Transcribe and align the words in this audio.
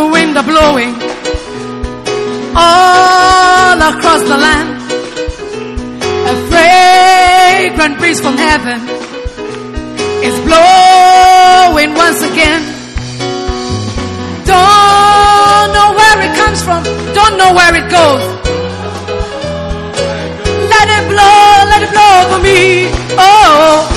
A 0.00 0.10
wind 0.10 0.34
a 0.34 0.42
blowing 0.42 0.94
all 2.56 3.78
across 3.90 4.22
the 4.32 4.38
land. 4.46 4.68
A 6.32 6.34
fragrant 6.48 7.98
breeze 7.98 8.18
from 8.18 8.36
heaven 8.38 8.80
is 10.24 10.36
blowing 10.48 11.92
once 12.04 12.22
again. 12.30 12.62
Don't 14.46 15.68
know 15.76 15.88
where 16.00 16.18
it 16.26 16.32
comes 16.40 16.62
from, 16.64 16.82
don't 17.18 17.36
know 17.36 17.52
where 17.52 17.74
it 17.80 17.86
goes. 17.98 18.24
Let 20.72 20.86
it 20.96 21.04
blow, 21.12 21.42
let 21.72 21.80
it 21.84 21.90
blow 21.92 22.14
for 22.30 22.40
me. 22.42 22.88
Oh, 23.18 23.89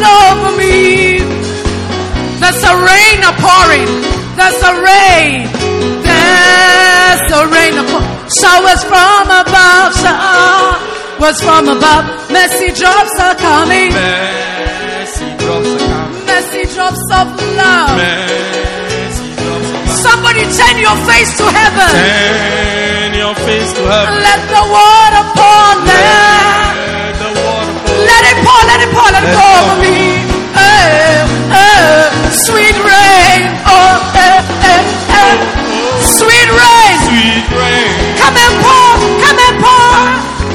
and 0.00 0.38
for 0.40 0.54
me. 0.56 1.18
There's 2.40 2.62
a 2.64 2.74
rain 2.74 3.18
a 3.22 3.32
pouring. 3.38 3.88
There's 4.36 4.60
a 4.62 4.72
rain. 4.80 5.46
There's 6.02 7.24
a 7.32 7.42
rain 7.52 7.74
a 7.76 7.84
pouring. 7.84 8.08
Showers 8.32 8.82
from 8.88 9.28
above. 9.28 9.92
Showers 10.00 11.38
from 11.40 11.68
above. 11.68 12.04
Messy 12.32 12.72
drops 12.72 13.14
are 13.20 13.36
coming. 13.36 13.92
mercy 13.92 15.28
drops 15.38 15.68
are 15.68 15.88
coming. 15.88 16.26
Messy 16.26 16.64
drops 16.74 17.04
of 17.12 17.26
love. 17.60 17.96
Mercy 18.00 19.28
drops 19.36 19.68
are 19.70 19.84
coming. 19.84 20.02
Somebody 20.02 20.42
turn 20.56 20.76
your 20.80 20.96
face 21.06 21.36
to 21.36 21.44
heaven. 21.44 21.92
Turn 21.92 23.14
your 23.14 23.34
face 23.46 23.72
to 23.74 23.82
heaven. 23.84 24.14
Let 24.24 24.40
the 24.48 24.62
water 24.72 25.24
pour 25.36 25.86
down. 25.86 26.41
It 28.42 28.46
pour, 28.46 28.60
let 28.66 28.80
it 28.82 28.90
pour, 28.90 29.08
let 29.14 29.22
it 29.22 29.34
pour 29.38 29.58
for 29.70 29.78
me. 29.78 30.26
Eh, 30.54 31.22
eh, 31.54 32.10
sweet 32.32 32.76
rain. 32.82 33.40
Oh, 33.66 33.94
eh, 34.14 34.42
eh, 34.66 34.82
eh. 35.22 35.34
Sweet 36.02 36.48
rain. 36.50 36.94
Sweet 37.06 37.46
rain, 37.54 37.92
Come 38.18 38.36
and 38.36 38.54
pour, 38.62 38.90
come 39.22 39.38
and 39.46 39.56
pour, 39.62 39.94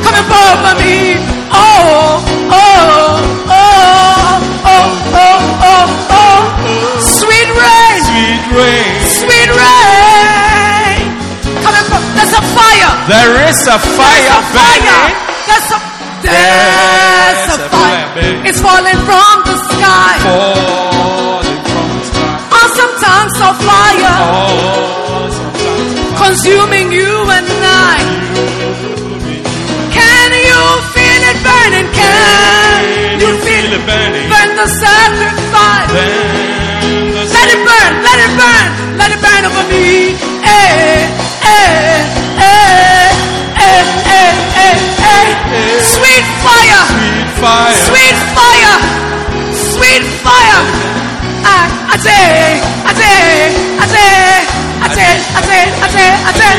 come 0.04 0.16
and 0.20 0.28
pour 0.28 0.52
for 0.64 0.76
me. 0.84 1.18
Oh, 1.52 2.24
oh, 2.52 3.18
oh, 3.48 3.68
oh, 4.66 4.88
oh, 5.16 5.38
oh, 5.72 5.86
oh. 6.12 6.40
Sweet 7.00 7.50
rain, 7.56 7.98
sweet 8.04 8.44
rain. 8.58 8.96
sweet 9.20 9.50
rain. 9.50 11.00
Come 11.64 11.76
and 11.80 11.88
pour. 11.90 12.02
There's 12.16 12.34
a 12.36 12.44
fire. 12.56 12.92
There 13.08 13.34
is 13.50 13.60
a 13.68 13.78
fire 13.80 14.12
There's 14.12 14.36
a 14.36 14.42
fire. 14.54 15.08
burning. 15.08 15.37
There's 16.28 17.44
a 17.56 17.70
fire. 17.72 18.08
It's 18.48 18.60
falling 18.60 19.00
from 19.08 19.36
the 19.48 19.58
sky. 19.72 20.14
Falling 20.28 21.62
from 21.72 21.88
the 21.96 22.04
sky. 22.12 22.36
Awesome 22.60 22.94
tongues 23.00 23.40
of 23.48 23.56
fire 23.64 24.18
of 24.28 25.32
fire. 25.32 26.18
consuming 26.24 26.92
you 26.92 27.14
and 27.38 27.48
I. 27.64 27.98
Can 29.98 30.32
you 30.50 30.64
feel 30.94 31.22
it 31.32 31.40
burning? 31.48 31.88
Can 31.96 33.20
you 33.24 33.32
feel 33.46 33.70
it 33.78 33.84
burning? 33.88 34.28
burn 34.30 34.52
the 34.60 34.68
sacrifice? 34.84 36.37
I 51.98 52.00
say, 52.00 52.62
I 52.86 52.94
say, 52.94 53.58
I 53.82 53.86
say, 53.90 54.14
I 54.78 54.90
say, 54.94 55.12
I 55.34 55.42
say, 55.50 55.64
I 55.82 55.88
say, 55.90 56.08
I 56.14 56.32
say. 56.38 56.54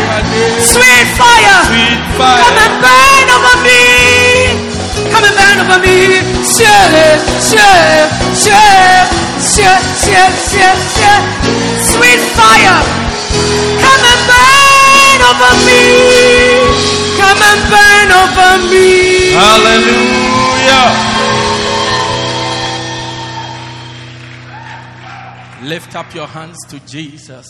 Sweet 0.66 1.06
fire, 1.14 1.58
Sweet 1.70 2.00
come 2.18 2.18
fire. 2.18 2.58
and 2.58 2.74
burn 2.82 3.28
over 3.38 3.56
me. 3.62 3.78
Come 5.14 5.22
and 5.22 5.34
burn 5.38 5.58
over 5.62 5.78
me. 5.78 6.26
Share, 6.42 7.22
share, 7.38 8.10
share, 8.34 9.06
share, 9.38 9.78
share, 10.02 10.30
share, 10.50 10.76
share. 10.98 11.22
Sweet 11.86 12.18
fire, 12.34 12.82
come 13.78 14.02
and 14.10 14.20
burn 14.26 15.20
over 15.22 15.52
me. 15.62 15.82
Come 17.14 17.40
and 17.46 17.60
burn 17.70 18.08
over 18.10 18.50
me. 18.74 19.38
Hallelujah. 19.38 21.17
Lift 25.68 25.96
up 25.96 26.14
your 26.14 26.26
hands 26.26 26.56
to 26.68 26.80
Jesus 26.86 27.46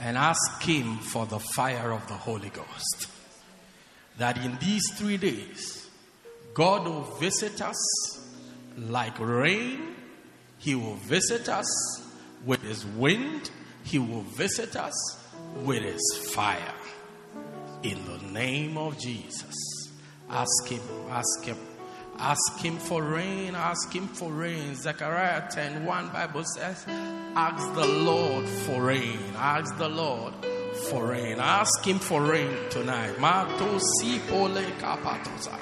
and 0.00 0.16
ask 0.16 0.62
Him 0.62 0.96
for 0.96 1.26
the 1.26 1.38
fire 1.38 1.92
of 1.92 2.06
the 2.08 2.14
Holy 2.14 2.48
Ghost. 2.48 3.08
That 4.16 4.42
in 4.42 4.56
these 4.56 4.90
three 4.94 5.18
days, 5.18 5.86
God 6.54 6.86
will 6.86 7.02
visit 7.20 7.60
us 7.60 7.76
like 8.78 9.18
rain, 9.18 9.96
He 10.56 10.74
will 10.74 10.94
visit 10.94 11.50
us 11.50 11.68
with 12.46 12.62
His 12.62 12.86
wind, 12.86 13.50
He 13.84 13.98
will 13.98 14.22
visit 14.22 14.74
us 14.74 15.22
with 15.56 15.82
His 15.82 16.30
fire. 16.32 16.74
In 17.82 18.02
the 18.06 18.32
name 18.32 18.78
of 18.78 18.98
Jesus. 18.98 19.54
Ask 20.30 20.68
him, 20.68 20.80
ask 21.10 21.44
him, 21.44 21.58
ask 22.20 22.58
him 22.58 22.76
for 22.78 23.02
rain, 23.02 23.54
ask 23.54 23.92
him 23.92 24.06
for 24.06 24.30
rain. 24.30 24.74
Zechariah 24.74 25.48
10 25.50 25.84
1 25.84 26.08
Bible 26.08 26.44
says, 26.44 26.84
Ask 27.34 27.74
the 27.74 27.86
Lord 27.86 28.46
for 28.48 28.82
rain, 28.82 29.18
ask 29.36 29.76
the 29.78 29.88
Lord 29.88 30.34
for 30.88 31.06
rain. 31.06 31.38
Ask 31.38 31.84
him 31.84 31.98
for 31.98 32.22
rain 32.22 32.56
tonight. 32.70 33.18
Mato 33.18 33.78
si 33.78 34.18
pole 34.28 34.64
kapatosa. 34.78 35.58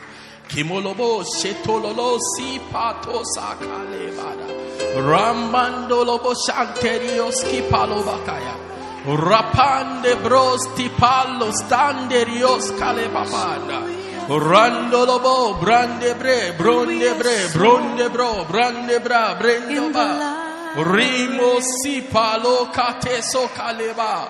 Kimolobo 0.48 1.24
shetololo 1.24 2.18
si 2.36 2.58
patosa 2.70 3.56
kalebada. 3.58 4.48
Rambandolobo 4.96 6.34
shanterios 6.34 7.44
kipalobakaya. 7.44 8.56
Rapande 9.04 10.22
bros 10.22 10.66
tipallo 10.76 11.52
standerios 11.52 12.70
calebapanda. 12.78 13.97
Randolobo 14.28 15.58
brande 15.58 16.14
bre 16.14 16.52
bronde 16.52 17.14
bre 17.14 17.48
bronde 17.50 18.10
bro 18.10 18.44
brande 18.44 19.00
bra 19.00 19.34
brendo 19.40 19.90
ba. 19.90 20.74
Rimo 20.76 21.58
si 21.60 22.02
palo 22.02 22.68
cateso 22.70 23.48
caleba. 23.54 24.28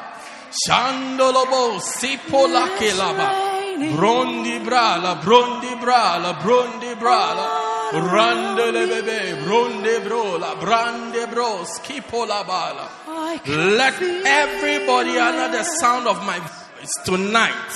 Shandolobo 0.51 1.81
si 1.81 2.17
pola 2.31 2.69
kelaba. 2.79 3.57
Brondi 3.97 4.61
brala, 4.61 5.17
brondi 5.17 5.75
brala, 5.81 6.33
brondi 6.35 6.95
brala. 6.95 7.47
Randele 7.91 8.87
bebe, 8.87 9.43
bronde 9.43 10.01
brola, 10.01 10.55
brande 10.61 11.27
bros, 11.27 11.81
kipola 11.81 12.45
bala. 12.47 12.89
Let 13.47 14.01
everybody 14.01 15.19
under 15.19 15.49
the 15.57 15.65
sound 15.65 16.07
of 16.07 16.25
my 16.25 16.39
voice 16.39 16.58
tonight, 17.05 17.71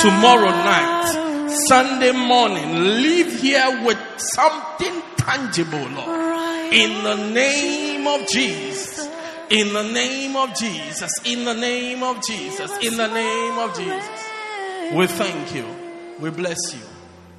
tomorrow 0.00 0.50
night, 0.50 1.48
Sunday 1.68 2.12
morning, 2.12 3.02
leave 3.02 3.40
here 3.40 3.82
with 3.84 3.98
something 4.16 5.02
tangible, 5.16 5.86
Lord. 5.90 6.72
In 6.72 7.04
the 7.04 7.30
name 7.32 8.06
of 8.06 8.28
Jesus. 8.28 9.08
In 9.50 9.72
the 9.72 9.82
name 9.82 10.36
of 10.36 10.54
Jesus. 10.56 11.10
In 11.24 11.44
the 11.44 11.54
name 11.54 12.02
of 12.02 12.24
Jesus. 12.26 12.70
In 12.82 12.96
the 12.96 13.06
name 13.08 13.58
of 13.58 13.76
Jesus. 13.76 14.24
We 14.94 15.06
thank 15.06 15.54
you. 15.54 15.66
We 16.18 16.30
bless 16.30 16.58
you. 16.72 16.80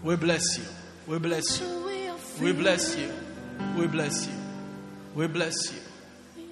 We 0.04 0.16
bless 0.16 0.57
you. 0.57 0.66
We 1.07 1.19
bless 1.19 1.60
you. 1.60 1.68
We 2.42 2.51
bless 2.54 2.98
you. 2.98 3.12
We 3.75 3.88
bless 3.88 4.28
you. 4.28 4.33
We 5.16 5.28
bless 5.28 5.71
you. 5.71 5.81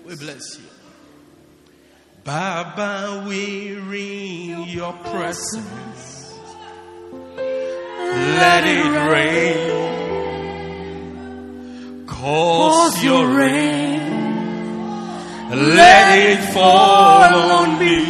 We 0.06 0.16
bless 0.16 0.58
you. 0.60 0.73
Baba, 2.24 3.26
we 3.28 3.74
ring 3.74 4.64
your 4.70 4.94
presence. 4.94 6.40
let 7.36 8.64
it 8.64 8.86
rain. 9.12 9.84
Cause 12.08 13.04
your 13.04 13.28
rain, 13.28 14.00
let 15.50 16.18
it 16.18 16.40
fall 16.54 17.34
on 17.60 17.78
me. 17.78 18.06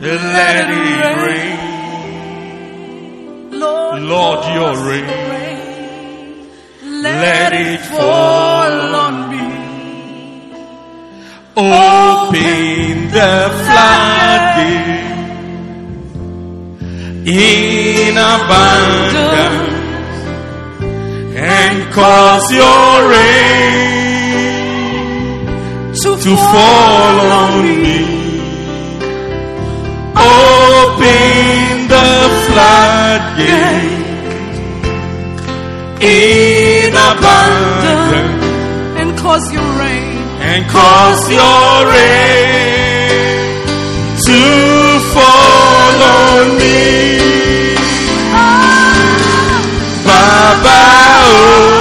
Let 0.00 0.70
it 0.70 1.16
rain. 1.26 1.58
Lord, 3.60 4.44
your 4.54 4.76
rain. 4.88 5.51
Let 7.02 7.52
it 7.52 7.80
fall 7.80 8.94
on 8.94 9.14
me. 9.32 9.46
Open 11.56 13.10
the 13.10 13.50
floodgate 13.64 15.02
in 17.26 18.16
abundance 18.16 19.72
and 21.36 21.92
cause 21.92 22.52
your 22.52 23.10
rain 23.10 23.82
to, 26.02 26.36
fall 26.52 27.32
on 27.42 27.52
me. 27.64 28.00
Open 30.14 31.88
the 31.88 32.12
floodgate 32.46 33.92
in 36.02 36.02
abundance 36.02 36.02
and 36.04 36.51
cause 39.32 39.50
your 39.50 39.72
rain. 39.78 40.18
And 40.50 40.68
cause 40.68 41.30
your 41.30 41.86
rain 41.94 43.64
to 44.26 44.40
fall 45.14 46.02
on 46.02 46.58
me. 46.58 47.16
Baba, 50.04 50.80
oh, 51.24 51.40
Baba, 51.64 51.71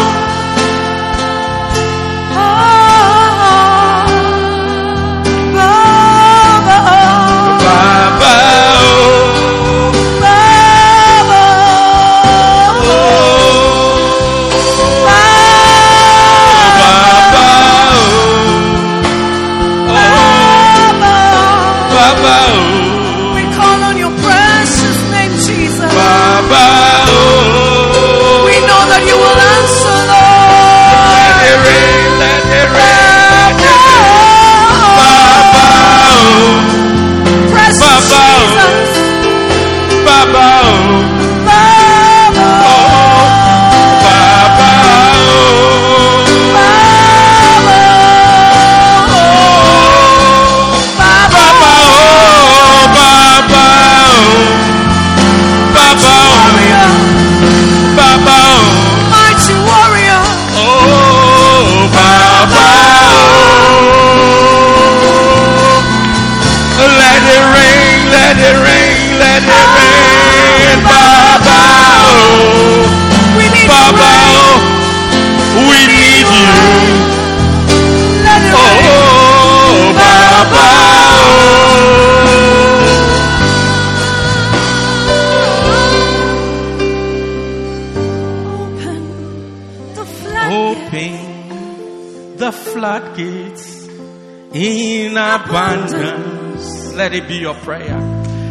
abundance. 95.45 96.93
Let 96.93 97.13
it 97.13 97.27
be 97.27 97.35
your 97.35 97.55
prayer 97.55 97.97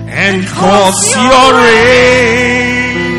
and 0.09 0.47
cause 0.47 1.15
your 1.15 1.55
rain 1.65 3.11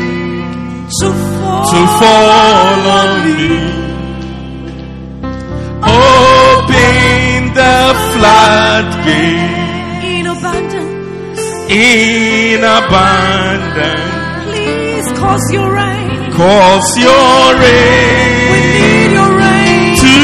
to 1.00 1.08
fall. 1.38 1.64
to 1.70 1.86
fall 2.00 2.80
on 3.00 3.10
me. 3.26 3.48
Open 5.84 7.54
the 7.60 7.80
floodgate 8.12 9.60
in 10.04 10.26
abundance. 10.26 11.42
in 11.70 12.60
abundance. 12.62 14.10
Please 14.52 15.08
cause 15.18 15.52
your 15.52 15.72
rain. 15.72 16.32
Cause 16.32 16.98
your 16.98 17.56
rain. 17.64 18.52
We 18.52 18.58
need 18.76 19.10
your 19.18 19.32
rain. 19.38 19.96
to 20.04 20.16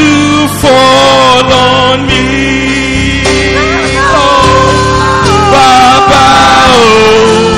fall 0.61 1.53
on 1.53 2.06
me. 2.06 2.77
Oh, 7.00 7.57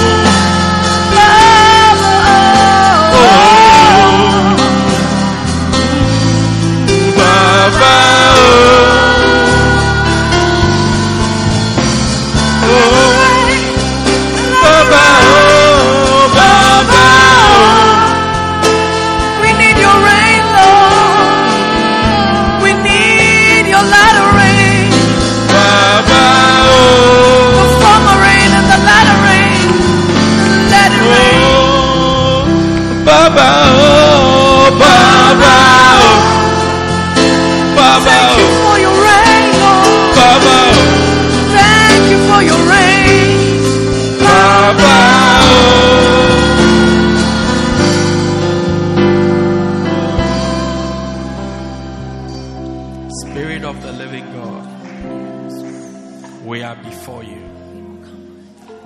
before 57.01 57.25
you. 57.25 57.41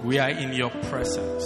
We 0.05 0.19
are 0.21 0.31
in 0.31 0.53
your 0.53 0.71
presence. 0.71 1.45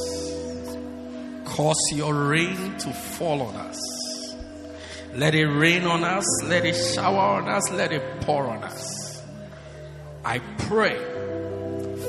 Cause 1.46 1.80
your 1.94 2.12
rain 2.12 2.76
to 2.78 2.92
fall 2.92 3.40
on 3.40 3.56
us. 3.56 3.80
Let 5.14 5.34
it 5.34 5.46
rain 5.46 5.84
on 5.84 6.04
us. 6.04 6.26
Let 6.44 6.66
it 6.66 6.74
shower 6.74 7.40
on 7.40 7.48
us. 7.48 7.70
Let 7.70 7.92
it 7.92 8.02
pour 8.20 8.44
on 8.44 8.62
us. 8.62 9.24
I 10.24 10.40
pray 10.68 10.98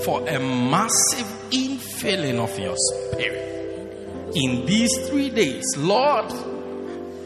for 0.03 0.27
a 0.27 0.39
massive 0.39 1.27
infilling 1.51 2.39
of 2.39 2.59
your 2.59 2.75
spirit 2.75 4.35
in 4.35 4.65
these 4.65 4.93
three 5.07 5.29
days. 5.29 5.63
Lord, 5.77 6.29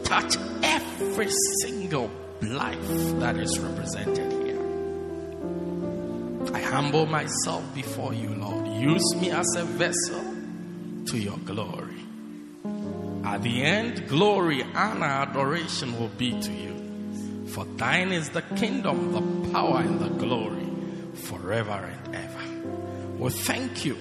touch 0.04 0.36
every 0.62 1.30
single 1.62 2.10
life 2.42 3.18
that 3.18 3.36
is 3.36 3.58
represented 3.58 4.32
here. 4.32 4.43
I 6.54 6.60
humble 6.60 7.06
myself 7.06 7.62
before 7.74 8.14
you, 8.14 8.28
Lord. 8.28 8.68
Use 8.68 9.16
me 9.16 9.32
as 9.32 9.56
a 9.56 9.64
vessel 9.64 10.22
to 11.06 11.18
your 11.18 11.36
glory. 11.38 12.04
At 13.24 13.42
the 13.42 13.62
end, 13.62 14.06
glory, 14.08 14.62
honor, 14.62 15.04
adoration 15.04 15.98
will 15.98 16.12
be 16.16 16.40
to 16.40 16.52
you. 16.52 17.46
For 17.48 17.64
thine 17.64 18.12
is 18.12 18.30
the 18.30 18.42
kingdom, 18.42 19.12
the 19.12 19.50
power, 19.50 19.80
and 19.80 19.98
the 19.98 20.10
glory 20.10 20.68
forever 21.14 21.72
and 21.72 22.14
ever. 22.14 23.18
We 23.18 23.30
thank 23.30 23.84
you 23.84 23.96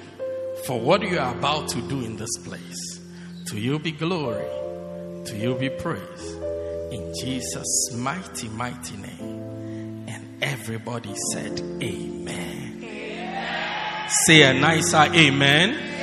for 0.67 0.79
what 0.79 1.01
you 1.01 1.17
are 1.17 1.35
about 1.35 1.69
to 1.69 1.81
do 1.81 2.05
in 2.05 2.17
this 2.17 2.37
place. 2.43 2.99
To 3.47 3.59
you 3.59 3.79
be 3.79 3.93
glory, 3.93 4.45
to 5.25 5.35
you 5.35 5.55
be 5.55 5.69
praise. 5.69 6.33
In 6.91 7.13
Jesus' 7.19 7.93
mighty, 7.95 8.47
mighty 8.49 8.97
name. 8.97 9.42
Everybody 10.43 11.15
said, 11.31 11.57
Amen. 11.81 12.83
amen. 12.83 14.09
Say 14.09 14.41
a 14.41 14.53
nicer 14.53 14.97
amen. 14.97 15.69
amen. 15.69 15.93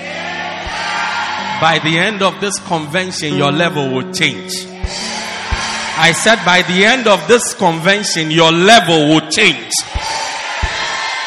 By 1.61 1.79
the 1.79 1.99
end 1.99 2.23
of 2.23 2.41
this 2.41 2.59
convention, 2.61 3.37
your 3.37 3.53
level 3.53 3.93
will 3.93 4.11
change. 4.15 4.65
I 6.01 6.13
said, 6.17 6.43
by 6.47 6.63
the 6.63 6.87
end 6.87 7.07
of 7.07 7.29
this 7.29 7.53
convention, 7.53 8.31
your 8.31 8.51
level 8.51 9.09
will 9.09 9.29
change. 9.29 9.75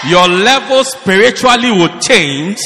Your 0.09 0.27
level 0.27 0.83
spiritually 0.83 1.69
will 1.69 1.99
change. 1.99 2.57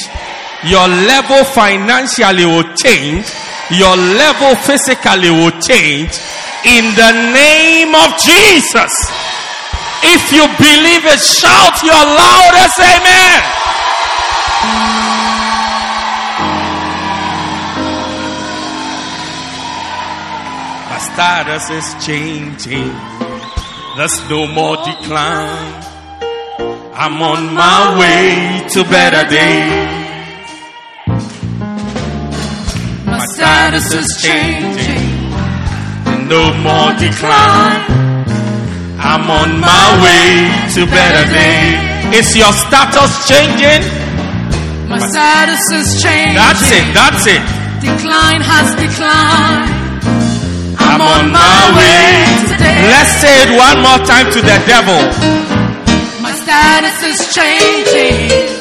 Your 0.64 0.88
level 0.88 1.44
financially 1.44 2.46
will 2.46 2.74
change. 2.80 3.28
Your 3.70 3.98
level 3.98 4.56
physically 4.64 5.30
will 5.30 5.60
change. 5.60 6.16
In 6.64 6.96
the 6.96 7.12
name 7.36 7.94
of 7.94 8.16
Jesus. 8.24 9.27
If 10.04 10.32
you 10.32 10.46
believe 10.46 11.06
it, 11.06 11.20
shout 11.20 11.82
your 11.84 12.04
loudest 12.22 12.80
amen. 12.80 13.42
My 20.90 21.00
status 21.00 21.70
is 21.70 22.06
changing. 22.06 22.94
There's 23.98 24.30
no 24.30 24.46
more 24.46 24.78
oh, 24.78 24.86
decline. 24.86 25.84
I'm 26.94 27.22
on 27.22 27.54
my 27.54 28.00
way 28.00 28.68
to 28.70 28.84
better 28.84 29.28
days. 29.28 30.08
My 33.06 33.20
status 33.34 33.94
is 33.94 34.22
changing. 34.22 35.18
No 36.28 36.54
more 36.62 36.94
decline. 37.00 38.07
I'm 39.00 39.30
on 39.30 39.62
my 39.62 39.86
way 40.02 40.50
to 40.74 40.90
better 40.90 41.26
days. 41.30 42.18
Is 42.18 42.36
your 42.36 42.52
status 42.52 43.30
changing? 43.30 43.86
My 44.90 44.98
status 44.98 45.62
is 45.70 46.02
changing. 46.02 46.34
That's 46.34 46.66
it. 46.74 46.86
That's 46.98 47.24
it. 47.30 47.44
Decline 47.78 48.42
has 48.42 48.74
declined. 48.74 49.70
I'm 50.82 51.02
on 51.02 51.30
my 51.30 51.62
way. 51.78 52.26
Today. 52.50 52.90
Let's 52.90 53.14
say 53.22 53.34
it 53.46 53.52
one 53.54 53.86
more 53.86 54.02
time 54.02 54.34
to 54.34 54.42
the 54.42 54.58
devil. 54.66 54.98
My 56.26 56.34
status 56.34 56.98
is 57.06 57.20
changing. 57.38 58.58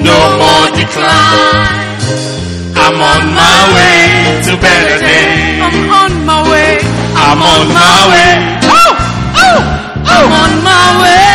No 0.00 0.16
more 0.40 0.66
decline. 0.72 2.00
I'm 2.80 2.96
on 2.96 3.22
my 3.36 3.60
way 3.76 4.40
to 4.48 4.56
better 4.56 4.96
days. 5.04 5.60
I'm 5.60 5.90
on 6.00 6.24
my 6.24 6.40
way. 6.48 6.78
I'm 7.12 7.42
on 7.42 7.68
my 7.76 7.98
way. 8.08 8.59
I'm 10.20 10.32
on 10.32 10.52
my 10.62 10.86
way. 11.00 11.28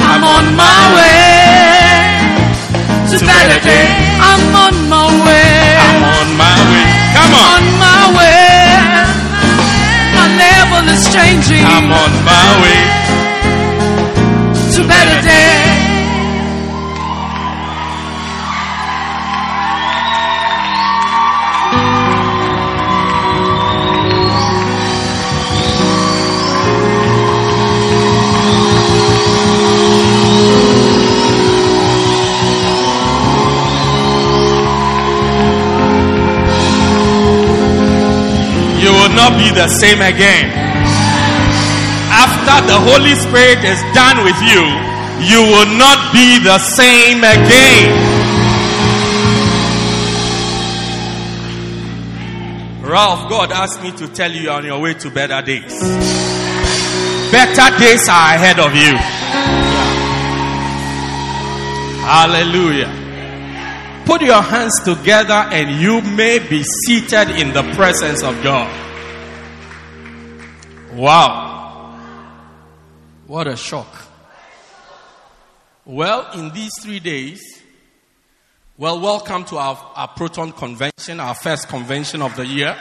I'm 0.00 0.24
on 0.24 0.46
my 0.56 0.80
way 0.96 1.20
to 3.12 3.16
better 3.20 3.60
days. 3.60 3.92
I'm 4.24 4.56
on 4.56 4.74
my 4.88 5.04
way. 5.28 5.76
I'm 5.84 6.00
on 6.16 6.28
my 6.40 6.56
way. 6.72 6.88
Come 7.12 7.32
on. 7.36 7.44
On 7.60 7.64
my 7.76 8.02
way. 8.16 8.64
My 10.16 10.26
level 10.32 10.88
is 10.88 11.12
changing. 11.12 11.64
I'm 11.64 11.92
on 11.92 12.12
my 12.24 12.62
way 12.62 12.99
be 39.40 39.50
the 39.56 39.68
same 39.68 40.00
again. 40.04 40.52
After 42.12 42.56
the 42.68 42.76
Holy 42.76 43.14
Spirit 43.16 43.64
is 43.64 43.80
done 43.96 44.20
with 44.20 44.36
you, 44.44 44.62
you 45.24 45.40
will 45.40 45.70
not 45.80 46.12
be 46.12 46.38
the 46.44 46.58
same 46.58 47.24
again. 47.24 47.88
Ralph, 52.84 53.30
God 53.30 53.52
asked 53.52 53.82
me 53.82 53.92
to 53.92 54.08
tell 54.08 54.30
you 54.30 54.50
on 54.50 54.64
your 54.64 54.80
way 54.80 54.94
to 54.94 55.10
better 55.10 55.40
days. 55.40 55.80
Better 57.32 57.78
days 57.78 58.08
are 58.08 58.34
ahead 58.34 58.58
of 58.58 58.74
you. 58.74 58.96
Hallelujah. 62.04 62.90
Put 64.04 64.22
your 64.22 64.42
hands 64.42 64.74
together 64.84 65.46
and 65.54 65.80
you 65.80 66.02
may 66.02 66.40
be 66.40 66.62
seated 66.84 67.30
in 67.40 67.52
the 67.54 67.62
presence 67.74 68.22
of 68.24 68.42
God. 68.42 68.89
Wow. 70.92 71.94
What 73.26 73.46
a 73.46 73.56
shock. 73.56 73.86
Well, 75.84 76.32
in 76.32 76.52
these 76.52 76.72
three 76.80 76.98
days, 76.98 77.62
well, 78.76 79.00
welcome 79.00 79.44
to 79.46 79.58
our, 79.58 79.76
our 79.94 80.08
Proton 80.08 80.50
Convention, 80.50 81.20
our 81.20 81.34
first 81.34 81.68
convention 81.68 82.22
of 82.22 82.34
the 82.34 82.44
year. 82.44 82.76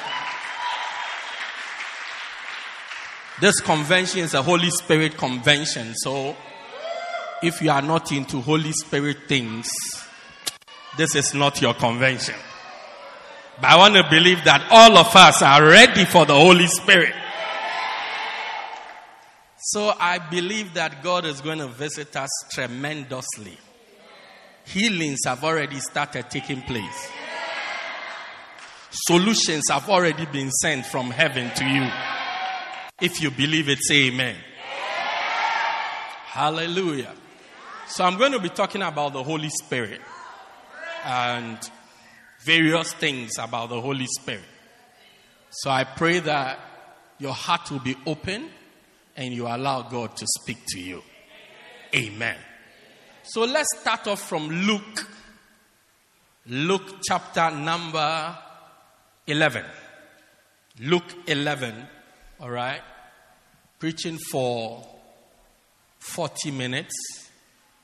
This 3.41 3.59
convention 3.59 4.21
is 4.21 4.33
a 4.33 4.41
Holy 4.41 4.71
Spirit 4.71 5.15
convention, 5.15 5.93
so 5.95 6.35
if 7.43 7.61
you 7.61 7.69
are 7.69 7.81
not 7.81 8.11
into 8.11 8.41
Holy 8.41 8.71
Spirit 8.71 9.17
things, 9.27 9.69
this 10.97 11.15
is 11.15 11.35
not 11.35 11.61
your 11.61 11.75
convention. 11.75 12.35
But 13.61 13.69
I 13.69 13.77
want 13.77 13.93
to 13.93 14.03
believe 14.09 14.43
that 14.45 14.67
all 14.71 14.97
of 14.97 15.15
us 15.15 15.41
are 15.41 15.63
ready 15.63 16.05
for 16.05 16.25
the 16.25 16.33
Holy 16.35 16.67
Spirit. 16.67 17.13
So 19.71 19.93
I 19.99 20.17
believe 20.17 20.73
that 20.73 21.03
God 21.03 21.25
is 21.25 21.41
going 21.41 21.59
to 21.59 21.67
visit 21.67 22.15
us 22.15 22.31
tremendously. 22.51 23.55
Healings 24.65 25.19
have 25.25 25.43
already 25.43 25.79
started 25.79 26.27
taking 26.31 26.63
place. 26.63 27.11
Solutions 28.89 29.65
have 29.69 29.87
already 29.87 30.25
been 30.25 30.49
sent 30.49 30.87
from 30.87 31.11
heaven 31.11 31.51
to 31.53 31.65
you. 31.65 31.87
If 32.99 33.21
you 33.21 33.29
believe 33.29 33.69
it, 33.69 33.77
say 33.83 34.07
amen. 34.07 34.37
Hallelujah. 36.25 37.13
So 37.89 38.03
I'm 38.05 38.17
going 38.17 38.31
to 38.31 38.39
be 38.39 38.49
talking 38.49 38.81
about 38.81 39.13
the 39.13 39.21
Holy 39.21 39.49
Spirit 39.49 40.01
and 41.05 41.59
various 42.39 42.91
things 42.93 43.33
about 43.37 43.69
the 43.69 43.79
Holy 43.79 44.07
Spirit. 44.19 44.41
So 45.51 45.69
I 45.69 45.83
pray 45.83 46.17
that 46.21 46.59
your 47.19 47.33
heart 47.33 47.69
will 47.69 47.81
be 47.81 47.95
open 48.07 48.49
and 49.19 49.33
you 49.33 49.47
allow 49.47 49.81
God 49.81 50.15
to 50.15 50.25
speak 50.25 50.59
to 50.69 50.79
you. 50.79 51.03
Amen. 51.93 52.37
So 53.23 53.41
let's 53.41 53.67
start 53.77 54.07
off 54.07 54.21
from 54.21 54.47
Luke. 54.47 55.07
Luke 56.47 57.01
chapter 57.03 57.51
number 57.51 58.37
11. 59.27 59.65
Luke 60.79 61.03
11. 61.27 61.85
All 62.39 62.49
right. 62.49 62.81
Preaching 63.77 64.17
for 64.31 64.87
40 65.99 66.51
minutes. 66.51 66.95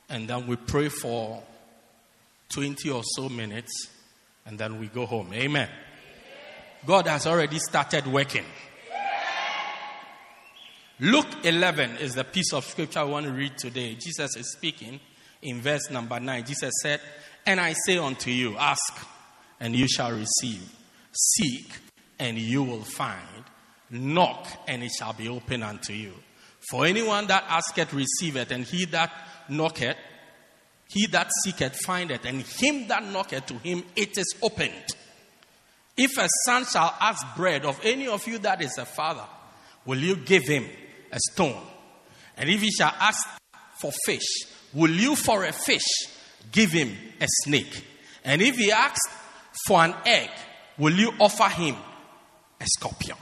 And 0.07 0.29
then 0.29 0.47
we 0.47 0.55
pray 0.55 0.87
for 0.87 1.43
20 2.47 2.89
or 2.91 3.01
so 3.03 3.27
minutes. 3.27 3.89
And 4.45 4.57
then 4.57 4.79
we 4.79 4.87
go 4.87 5.05
home. 5.05 5.33
Amen. 5.33 5.67
God 6.85 7.07
has 7.07 7.27
already 7.27 7.59
started 7.59 8.07
working. 8.07 8.45
Luke 11.01 11.27
11 11.43 11.97
is 11.97 12.15
the 12.15 12.23
piece 12.23 12.53
of 12.53 12.63
scripture 12.63 12.99
I 12.99 13.03
want 13.03 13.25
to 13.25 13.33
read 13.33 13.57
today. 13.57 13.95
Jesus 13.95 14.37
is 14.37 14.53
speaking 14.53 15.01
in 15.41 15.59
verse 15.59 15.89
number 15.91 16.21
9. 16.21 16.45
Jesus 16.45 16.71
said, 16.81 17.01
And 17.45 17.59
I 17.59 17.73
say 17.85 17.97
unto 17.97 18.31
you, 18.31 18.55
ask, 18.57 19.05
and 19.59 19.75
you 19.75 19.89
shall 19.89 20.13
receive. 20.13 20.73
Seek, 21.11 21.69
and 22.17 22.37
you 22.37 22.63
will 22.63 22.83
find. 22.83 23.43
Knock, 23.89 24.47
and 24.69 24.83
it 24.83 24.91
shall 24.97 25.11
be 25.11 25.27
open 25.27 25.63
unto 25.63 25.91
you. 25.91 26.13
For 26.69 26.85
anyone 26.85 27.27
that 27.27 27.43
asketh, 27.49 27.93
receiveth, 27.93 28.51
and 28.51 28.63
he 28.63 28.85
that 28.85 29.11
knocketh, 29.49 29.97
he 30.87 31.07
that 31.07 31.29
seeketh, 31.43 31.75
findeth, 31.85 32.23
and 32.23 32.41
him 32.41 32.87
that 32.87 33.03
knocketh 33.03 33.47
to 33.47 33.55
him, 33.55 33.83
it 33.97 34.17
is 34.17 34.33
opened. 34.41 34.95
If 35.97 36.17
a 36.17 36.29
son 36.45 36.65
shall 36.65 36.95
ask 37.01 37.35
bread 37.35 37.65
of 37.65 37.81
any 37.83 38.07
of 38.07 38.25
you 38.25 38.37
that 38.39 38.61
is 38.61 38.77
a 38.77 38.85
father, 38.85 39.25
will 39.85 39.99
you 39.99 40.15
give 40.15 40.43
him 40.43 40.65
a 41.15 41.19
stone? 41.31 41.61
And 42.37 42.49
if 42.49 42.61
he 42.61 42.69
shall 42.69 42.93
ask 42.99 43.27
for 43.79 43.91
fish, 44.05 44.45
will 44.73 44.91
you 44.91 45.15
for 45.15 45.45
a 45.45 45.53
fish 45.53 45.85
give 46.51 46.71
him 46.71 46.95
a 47.21 47.25
snake? 47.43 47.83
And 48.23 48.41
if 48.41 48.57
he 48.57 48.71
asks 48.71 49.09
for 49.65 49.83
an 49.83 49.95
egg, 50.05 50.29
will 50.77 50.93
you 50.93 51.11
offer 51.19 51.49
him 51.49 51.75
a 52.59 52.65
scorpion? 52.65 53.17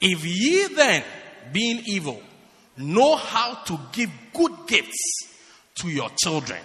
If 0.00 0.24
ye 0.24 0.66
then, 0.74 1.04
being 1.52 1.82
evil, 1.86 2.20
know 2.76 3.16
how 3.16 3.54
to 3.64 3.78
give 3.92 4.10
good 4.32 4.52
gifts 4.66 5.28
to 5.76 5.88
your 5.88 6.10
children, 6.16 6.60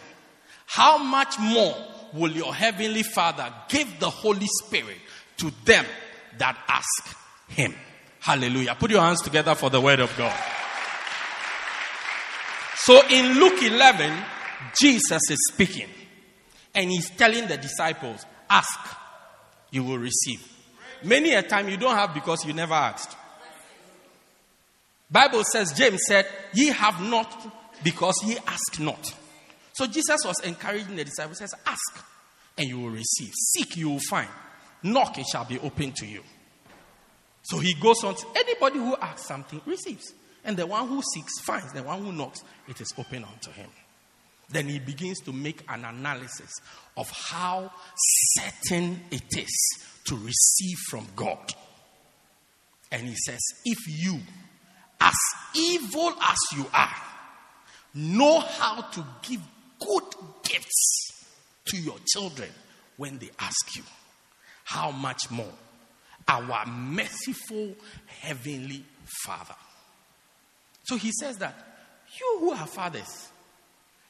how 0.65 0.97
much 0.97 1.37
more 1.39 1.75
will 2.13 2.31
your 2.31 2.53
heavenly 2.53 3.03
Father 3.03 3.53
give 3.69 3.99
the 3.99 4.09
Holy 4.09 4.47
Spirit 4.63 4.97
to 5.37 5.51
them 5.65 5.85
that 6.37 6.57
ask 6.67 7.17
him? 7.49 7.73
Hallelujah. 8.27 8.75
Put 8.75 8.91
your 8.91 8.99
hands 8.99 9.21
together 9.21 9.55
for 9.55 9.69
the 9.69 9.79
word 9.79 10.01
of 10.01 10.13
God. 10.17 10.37
So 12.75 13.01
in 13.07 13.39
Luke 13.39 13.63
11, 13.63 14.13
Jesus 14.77 15.21
is 15.31 15.37
speaking 15.53 15.87
and 16.75 16.91
he's 16.91 17.09
telling 17.11 17.47
the 17.47 17.55
disciples, 17.55 18.25
Ask, 18.49 18.77
you 19.71 19.85
will 19.85 19.97
receive. 19.97 20.45
Many 21.05 21.35
a 21.35 21.41
time 21.41 21.69
you 21.69 21.77
don't 21.77 21.95
have 21.95 22.13
because 22.13 22.43
you 22.45 22.51
never 22.51 22.73
asked. 22.73 23.15
Bible 25.09 25.45
says, 25.45 25.71
James 25.71 26.01
said, 26.05 26.27
Ye 26.53 26.67
have 26.67 27.01
not 27.01 27.31
because 27.81 28.21
ye 28.25 28.37
ask 28.45 28.77
not. 28.81 29.09
So 29.71 29.87
Jesus 29.87 30.19
was 30.25 30.41
encouraging 30.43 30.97
the 30.97 31.05
disciples, 31.05 31.37
says, 31.37 31.53
Ask 31.65 32.05
and 32.57 32.67
you 32.67 32.77
will 32.77 32.89
receive. 32.89 33.31
Seek, 33.33 33.77
you 33.77 33.91
will 33.91 34.01
find. 34.09 34.27
Knock, 34.83 35.17
it 35.17 35.27
shall 35.31 35.45
be 35.45 35.59
open 35.59 35.93
to 35.93 36.05
you. 36.05 36.23
So 37.47 37.59
he 37.59 37.73
goes 37.75 38.03
on, 38.03 38.13
to, 38.13 38.25
anybody 38.35 38.77
who 38.77 38.93
asks 38.97 39.25
something 39.25 39.61
receives. 39.65 40.13
And 40.43 40.57
the 40.57 40.67
one 40.67 40.85
who 40.89 41.01
seeks 41.13 41.31
finds. 41.45 41.71
The 41.71 41.81
one 41.81 42.03
who 42.03 42.11
knocks, 42.11 42.43
it 42.67 42.81
is 42.81 42.93
open 42.97 43.23
unto 43.23 43.51
him. 43.51 43.69
Then 44.49 44.67
he 44.67 44.79
begins 44.79 45.21
to 45.21 45.31
make 45.31 45.63
an 45.69 45.85
analysis 45.85 46.51
of 46.97 47.09
how 47.09 47.71
certain 48.35 48.99
it 49.11 49.37
is 49.37 49.83
to 50.07 50.15
receive 50.17 50.77
from 50.89 51.07
God. 51.15 51.53
And 52.91 53.07
he 53.07 53.15
says, 53.15 53.39
If 53.63 53.77
you, 53.87 54.19
as 54.99 55.15
evil 55.55 56.13
as 56.21 56.37
you 56.57 56.65
are, 56.73 56.95
know 57.93 58.41
how 58.41 58.81
to 58.81 59.05
give 59.21 59.41
good 59.79 60.03
gifts 60.43 61.25
to 61.67 61.77
your 61.77 61.97
children 62.07 62.49
when 62.97 63.19
they 63.19 63.29
ask 63.39 63.75
you, 63.77 63.83
how 64.65 64.91
much 64.91 65.31
more 65.31 65.53
our 66.27 66.65
merciful 66.65 67.73
heavenly 68.21 68.83
Father. 69.25 69.55
So 70.83 70.97
he 70.97 71.11
says 71.11 71.37
that 71.37 71.55
you 72.19 72.37
who 72.39 72.51
are 72.51 72.67
fathers, 72.67 73.29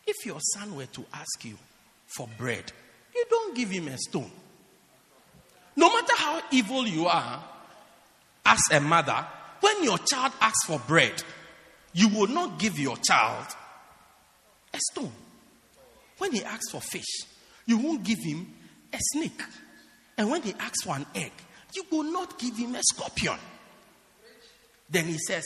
if 0.06 0.26
your 0.26 0.40
son 0.54 0.76
were 0.76 0.86
to 0.86 1.06
ask 1.14 1.44
you 1.44 1.58
for 2.06 2.28
bread, 2.38 2.72
you 3.14 3.26
don't 3.30 3.56
give 3.56 3.70
him 3.70 3.88
a 3.88 3.98
stone. 3.98 4.32
No 5.76 5.94
matter 5.94 6.14
how 6.18 6.42
evil 6.52 6.88
you 6.88 7.06
are, 7.06 7.44
as 8.46 8.60
a 8.72 8.80
mother, 8.80 9.26
when 9.60 9.84
your 9.84 9.98
child 9.98 10.32
asks 10.40 10.66
for 10.66 10.80
bread, 10.88 11.22
you 11.94 12.08
will 12.10 12.28
not 12.28 12.60
give 12.60 12.80
your 12.80 12.98
child 12.98 13.46
a 14.74 14.80
stone. 14.92 15.12
When 16.18 16.32
he 16.32 16.44
asks 16.44 16.72
for 16.72 16.82
fish, 16.82 17.26
you 17.66 17.78
won't 17.78 18.04
give 18.04 18.20
him 18.20 18.54
a 18.94 18.98
snake. 19.14 19.42
And 20.18 20.32
when 20.32 20.42
he 20.42 20.54
asks 20.54 20.84
for 20.84 20.96
an 20.96 21.06
egg, 21.14 21.32
you 21.74 21.84
will 21.92 22.04
not 22.04 22.40
give 22.40 22.56
him 22.58 22.76
a 22.76 22.82
scorpion. 22.84 23.38
Then 24.90 25.06
he 25.06 25.18
says, 25.18 25.44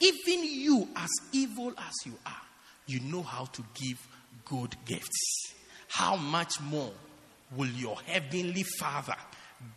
Even 0.00 0.44
you, 0.44 0.88
as 0.96 1.10
evil 1.32 1.72
as 1.76 1.94
you 2.04 2.14
are, 2.26 2.42
you 2.86 3.00
know 3.00 3.22
how 3.22 3.44
to 3.44 3.64
give 3.74 3.98
good 4.44 4.74
gifts. 4.84 5.54
How 5.88 6.16
much 6.16 6.60
more 6.60 6.92
will 7.56 7.68
your 7.68 7.96
heavenly 8.06 8.64
Father 8.78 9.16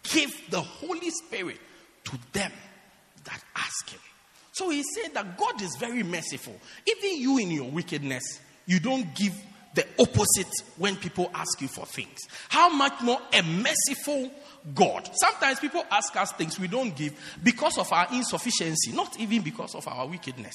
give 0.04 0.32
the 0.50 0.62
Holy 0.62 1.10
Spirit 1.10 1.60
to 2.06 2.18
them 2.34 2.52
that 3.24 3.44
ask 3.56 3.90
Him? 3.90 4.00
So 4.54 4.70
he 4.70 4.84
said 4.84 5.14
that 5.16 5.38
God 5.38 5.62
is 5.62 5.76
very 5.80 6.04
merciful. 6.04 6.56
Even 6.88 7.20
you, 7.20 7.38
in 7.40 7.52
your 7.52 7.70
wickedness, 7.70 8.24
you 8.66 8.80
don't 8.80 9.14
give 9.16 9.34
the 9.74 9.86
opposite 10.00 10.54
when 10.78 10.96
people 10.96 11.32
ask 11.34 11.60
you 11.60 11.68
for 11.68 11.86
things. 11.86 12.20
How 12.50 12.70
much 12.70 13.02
more 13.02 13.20
a 13.34 13.42
merciful 13.42 14.32
God. 14.74 15.10
Sometimes 15.14 15.60
people 15.60 15.84
ask 15.92 16.16
us 16.16 16.32
things 16.34 16.60
we 16.60 16.68
don't 16.68 16.96
give 16.96 17.14
because 17.44 17.78
of 17.78 17.92
our 17.92 18.08
insufficiency, 18.14 18.92
not 18.94 19.20
even 19.20 19.42
because 19.42 19.76
of 19.76 19.88
our 19.88 20.08
wickedness. 20.08 20.54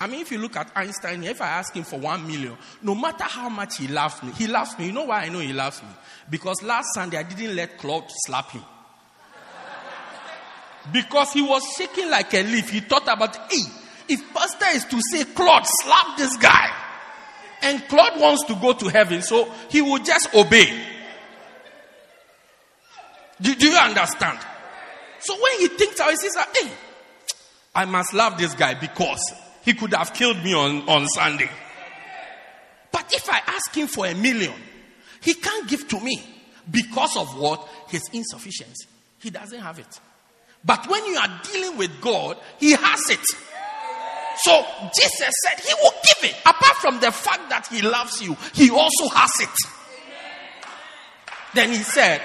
I 0.00 0.06
mean, 0.06 0.20
if 0.20 0.30
you 0.30 0.38
look 0.38 0.54
at 0.56 0.70
Einstein, 0.76 1.24
if 1.24 1.40
I 1.40 1.48
ask 1.48 1.74
him 1.74 1.82
for 1.82 1.98
one 1.98 2.24
million, 2.24 2.56
no 2.82 2.94
matter 2.94 3.24
how 3.24 3.48
much 3.48 3.78
he 3.78 3.88
loves 3.88 4.22
me, 4.22 4.30
he 4.32 4.46
loves 4.46 4.78
me. 4.78 4.86
You 4.86 4.92
know 4.92 5.06
why 5.06 5.24
I 5.24 5.28
know 5.28 5.40
he 5.40 5.52
loves 5.52 5.82
me? 5.82 5.88
Because 6.30 6.62
last 6.62 6.94
Sunday 6.94 7.16
I 7.16 7.24
didn't 7.24 7.56
let 7.56 7.78
Claude 7.78 8.04
slap 8.08 8.52
him. 8.52 8.62
Because 10.92 11.32
he 11.32 11.42
was 11.42 11.62
shaking 11.76 12.08
like 12.08 12.32
a 12.32 12.42
leaf. 12.44 12.70
He 12.70 12.80
thought 12.80 13.08
about, 13.08 13.36
hey, 13.50 13.62
if 14.08 14.32
pastor 14.32 14.66
is 14.72 14.84
to 14.84 15.00
say, 15.10 15.24
Claude, 15.24 15.66
slap 15.66 16.16
this 16.16 16.36
guy. 16.36 16.72
And 17.60 17.82
Claude 17.88 18.20
wants 18.20 18.44
to 18.46 18.54
go 18.54 18.72
to 18.74 18.88
heaven, 18.88 19.20
so 19.20 19.52
he 19.68 19.82
will 19.82 19.98
just 19.98 20.32
obey. 20.32 20.97
Do, 23.40 23.54
do 23.54 23.68
you 23.68 23.76
understand? 23.76 24.38
So 25.20 25.34
when 25.34 25.60
he 25.60 25.68
thinks 25.68 26.00
out, 26.00 26.10
he 26.10 26.16
says, 26.16 26.34
ah, 26.36 26.48
hey, 26.54 26.70
I 27.74 27.84
must 27.84 28.14
love 28.14 28.38
this 28.38 28.54
guy 28.54 28.74
because 28.74 29.32
he 29.62 29.74
could 29.74 29.94
have 29.94 30.12
killed 30.14 30.42
me 30.42 30.54
on, 30.54 30.88
on 30.88 31.06
Sunday. 31.08 31.48
But 32.90 33.12
if 33.14 33.28
I 33.30 33.40
ask 33.46 33.74
him 33.74 33.86
for 33.86 34.06
a 34.06 34.14
million, 34.14 34.54
he 35.20 35.34
can't 35.34 35.68
give 35.68 35.86
to 35.88 36.00
me 36.00 36.22
because 36.70 37.16
of 37.16 37.38
what? 37.38 37.68
His 37.88 38.02
insufficiency. 38.12 38.86
He 39.20 39.30
doesn't 39.30 39.60
have 39.60 39.78
it. 39.78 40.00
But 40.64 40.88
when 40.88 41.04
you 41.06 41.16
are 41.16 41.40
dealing 41.52 41.76
with 41.76 42.00
God, 42.00 42.36
he 42.58 42.72
has 42.72 43.10
it. 43.10 43.24
So 44.38 44.64
Jesus 44.94 45.32
said 45.44 45.60
he 45.64 45.74
will 45.82 45.92
give 46.04 46.30
it. 46.30 46.36
Apart 46.42 46.76
from 46.76 47.00
the 47.00 47.10
fact 47.10 47.50
that 47.50 47.66
he 47.66 47.82
loves 47.82 48.22
you, 48.22 48.36
he 48.54 48.70
also 48.70 49.08
has 49.08 49.30
it. 49.40 49.48
Then 51.54 51.70
he 51.70 51.78
said, 51.78 52.20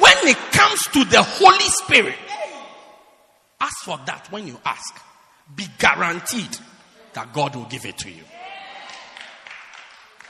when 0.00 0.28
it 0.28 0.36
comes 0.52 0.82
to 0.92 1.04
the 1.04 1.22
Holy 1.22 1.58
Spirit, 1.60 2.18
ask 3.60 3.76
for 3.84 3.98
that 4.06 4.28
when 4.30 4.46
you 4.46 4.58
ask. 4.64 5.00
Be 5.54 5.66
guaranteed 5.78 6.58
that 7.14 7.32
God 7.32 7.56
will 7.56 7.64
give 7.64 7.86
it 7.86 7.96
to 7.98 8.10
you. 8.10 8.22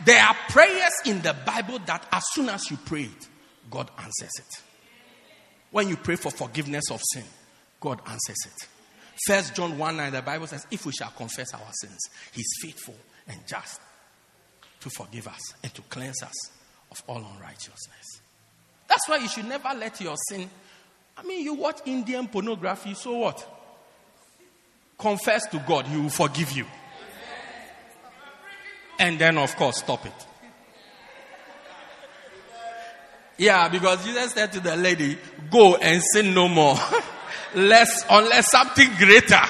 There 0.05 0.23
are 0.23 0.37
prayers 0.49 0.93
in 1.07 1.21
the 1.23 1.35
Bible 1.45 1.81
that 1.87 2.07
as 2.13 2.23
soon 2.33 2.49
as 2.49 2.71
you 2.71 2.77
pray 2.85 3.03
it, 3.03 3.29
God 3.71 3.91
answers 3.99 4.31
it. 4.39 4.63
When 5.71 5.89
you 5.89 5.97
pray 5.97 6.17
for 6.17 6.31
forgiveness 6.31 6.91
of 6.91 7.01
sin, 7.13 7.25
God 7.81 8.01
answers 8.07 8.39
it. 8.47 8.69
First 9.27 9.55
John 9.55 9.77
1 9.77 9.97
9, 9.97 10.13
the 10.13 10.23
Bible 10.23 10.47
says, 10.47 10.67
If 10.71 10.87
we 10.87 10.93
shall 10.93 11.11
confess 11.11 11.53
our 11.53 11.73
sins, 11.81 11.99
He's 12.33 12.49
faithful 12.63 12.95
and 13.27 13.41
just 13.47 13.81
to 14.81 14.91
forgive 14.91 15.27
us 15.27 15.41
and 15.63 15.75
to 15.75 15.83
cleanse 15.83 16.23
us 16.23 16.51
of 16.91 17.03
all 17.09 17.25
unrighteousness. 17.35 18.21
That's 18.89 19.07
why 19.07 19.19
you 19.19 19.29
should 19.29 19.47
never 19.47 19.69
let 19.77 20.01
your 20.01 20.17
sin. 20.29 20.49
I 21.17 21.23
mean, 21.23 21.45
you 21.45 21.55
watch 21.55 21.81
Indian 21.85 22.27
pornography, 22.27 22.95
so 22.95 23.19
what? 23.19 23.47
Confess 24.99 25.47
to 25.51 25.63
God, 25.67 25.87
He 25.87 25.97
will 25.99 26.09
forgive 26.09 26.53
you. 26.53 26.67
And 28.99 29.19
then, 29.19 29.39
of 29.39 29.55
course, 29.55 29.79
stop 29.79 30.07
it. 30.07 30.27
Yeah, 33.37 33.69
because 33.69 34.05
Jesus 34.05 34.33
said 34.33 34.53
to 34.53 34.61
the 34.61 34.75
lady, 34.77 35.17
Go 35.51 35.77
and 35.77 36.03
sin 36.03 36.35
no 36.35 36.49
more. 36.49 36.77
Less, 37.55 38.05
unless 38.11 38.51
something 38.51 38.89
greater. 38.97 39.29
yeah. 39.31 39.43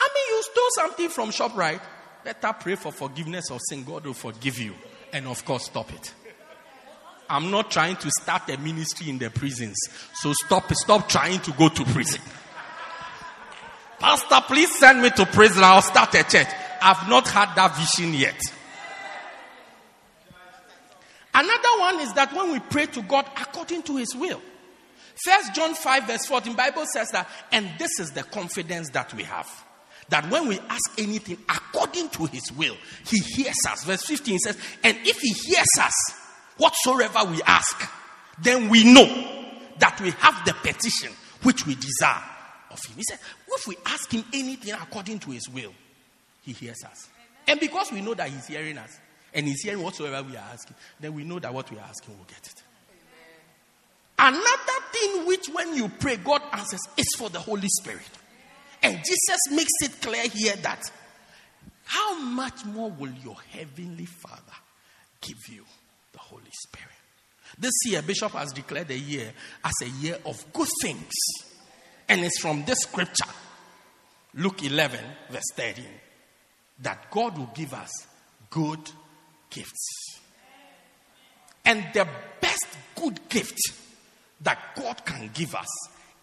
I 0.00 0.08
mean, 0.14 0.26
you 0.28 0.42
stole 0.42 0.70
something 0.74 1.08
from 1.08 1.30
ShopRite. 1.30 1.80
Better 2.24 2.52
pray 2.58 2.74
for 2.74 2.90
forgiveness 2.90 3.50
of 3.50 3.60
sin. 3.68 3.84
God 3.84 4.04
will 4.04 4.14
forgive 4.14 4.58
you 4.58 4.74
and 5.16 5.26
of 5.26 5.44
course 5.44 5.64
stop 5.64 5.92
it. 5.92 6.12
I'm 7.28 7.50
not 7.50 7.70
trying 7.70 7.96
to 7.96 8.10
start 8.10 8.48
a 8.50 8.58
ministry 8.58 9.08
in 9.08 9.18
the 9.18 9.30
prisons. 9.30 9.76
So 10.14 10.32
stop 10.44 10.72
stop 10.74 11.08
trying 11.08 11.40
to 11.40 11.52
go 11.52 11.68
to 11.68 11.84
prison. 11.86 12.20
Pastor, 13.98 14.36
please 14.46 14.78
send 14.78 15.00
me 15.00 15.10
to 15.10 15.26
prison. 15.26 15.64
I'll 15.64 15.82
start 15.82 16.14
a 16.14 16.22
church. 16.22 16.48
I've 16.82 17.08
not 17.08 17.26
had 17.28 17.54
that 17.54 17.74
vision 17.76 18.12
yet. 18.14 18.38
Another 21.32 21.80
one 21.80 22.00
is 22.00 22.12
that 22.12 22.32
when 22.34 22.52
we 22.52 22.60
pray 22.60 22.86
to 22.86 23.02
God 23.02 23.26
according 23.40 23.82
to 23.84 23.96
his 23.96 24.14
will. 24.14 24.40
First 25.24 25.54
John 25.54 25.74
5 25.74 26.06
verse 26.06 26.26
14 26.26 26.54
Bible 26.54 26.84
says 26.92 27.08
that 27.12 27.26
and 27.50 27.70
this 27.78 27.98
is 27.98 28.12
the 28.12 28.22
confidence 28.22 28.90
that 28.90 29.12
we 29.14 29.22
have 29.22 29.48
that 30.08 30.30
when 30.30 30.48
we 30.48 30.58
ask 30.68 30.98
anything 30.98 31.38
according 31.48 32.08
to 32.10 32.26
his 32.26 32.52
will, 32.52 32.76
he 33.06 33.18
hears 33.18 33.56
us. 33.68 33.84
Verse 33.84 34.02
15 34.04 34.38
says, 34.38 34.58
And 34.84 34.96
if 35.02 35.18
he 35.18 35.32
hears 35.32 35.66
us, 35.80 35.94
whatsoever 36.58 37.24
we 37.30 37.42
ask, 37.42 37.90
then 38.40 38.68
we 38.68 38.84
know 38.84 39.06
that 39.78 40.00
we 40.00 40.10
have 40.12 40.44
the 40.44 40.54
petition 40.54 41.12
which 41.42 41.66
we 41.66 41.74
desire 41.74 42.22
of 42.70 42.82
him. 42.84 42.96
He 42.96 43.02
said, 43.08 43.18
if 43.48 43.66
we 43.66 43.76
ask 43.86 44.10
him 44.12 44.24
anything 44.32 44.74
according 44.74 45.18
to 45.20 45.30
his 45.30 45.48
will, 45.48 45.72
he 46.42 46.52
hears 46.52 46.82
us. 46.84 47.08
And 47.46 47.58
because 47.60 47.90
we 47.92 48.00
know 48.00 48.14
that 48.14 48.28
he's 48.28 48.46
hearing 48.46 48.78
us 48.78 48.98
and 49.32 49.46
he's 49.46 49.62
hearing 49.62 49.82
whatsoever 49.82 50.26
we 50.28 50.36
are 50.36 50.44
asking, 50.52 50.76
then 51.00 51.14
we 51.14 51.24
know 51.24 51.38
that 51.38 51.52
what 51.52 51.70
we 51.70 51.78
are 51.78 51.86
asking 51.88 52.16
will 52.16 52.24
get 52.24 52.46
it. 52.46 52.62
Another 54.18 54.86
thing 54.92 55.26
which 55.26 55.46
when 55.52 55.74
you 55.74 55.88
pray, 56.00 56.16
God 56.16 56.42
answers 56.52 56.80
is 56.96 57.06
for 57.16 57.28
the 57.28 57.38
Holy 57.38 57.68
Spirit. 57.68 58.00
And 58.82 58.98
Jesus 58.98 59.40
makes 59.50 59.72
it 59.82 60.00
clear 60.00 60.28
here 60.28 60.56
that 60.56 60.82
how 61.84 62.18
much 62.18 62.64
more 62.64 62.90
will 62.90 63.12
your 63.24 63.36
heavenly 63.50 64.06
Father 64.06 64.42
give 65.20 65.38
you 65.48 65.64
the 66.12 66.18
Holy 66.18 66.50
Spirit? 66.68 66.90
This 67.58 67.72
year, 67.86 68.02
Bishop 68.02 68.32
has 68.32 68.52
declared 68.52 68.88
the 68.88 68.98
year 68.98 69.32
as 69.64 69.72
a 69.82 69.88
year 69.88 70.18
of 70.26 70.44
good 70.52 70.68
things. 70.82 71.12
And 72.08 72.24
it's 72.24 72.40
from 72.40 72.64
this 72.64 72.78
scripture, 72.80 73.30
Luke 74.34 74.62
11, 74.64 75.00
verse 75.30 75.50
13, 75.54 75.84
that 76.80 77.10
God 77.10 77.38
will 77.38 77.50
give 77.54 77.72
us 77.72 77.90
good 78.50 78.80
gifts. 79.50 80.20
And 81.64 81.84
the 81.94 82.06
best 82.40 82.66
good 82.94 83.28
gift 83.28 83.58
that 84.40 84.58
God 84.76 85.04
can 85.04 85.30
give 85.32 85.54
us 85.54 85.68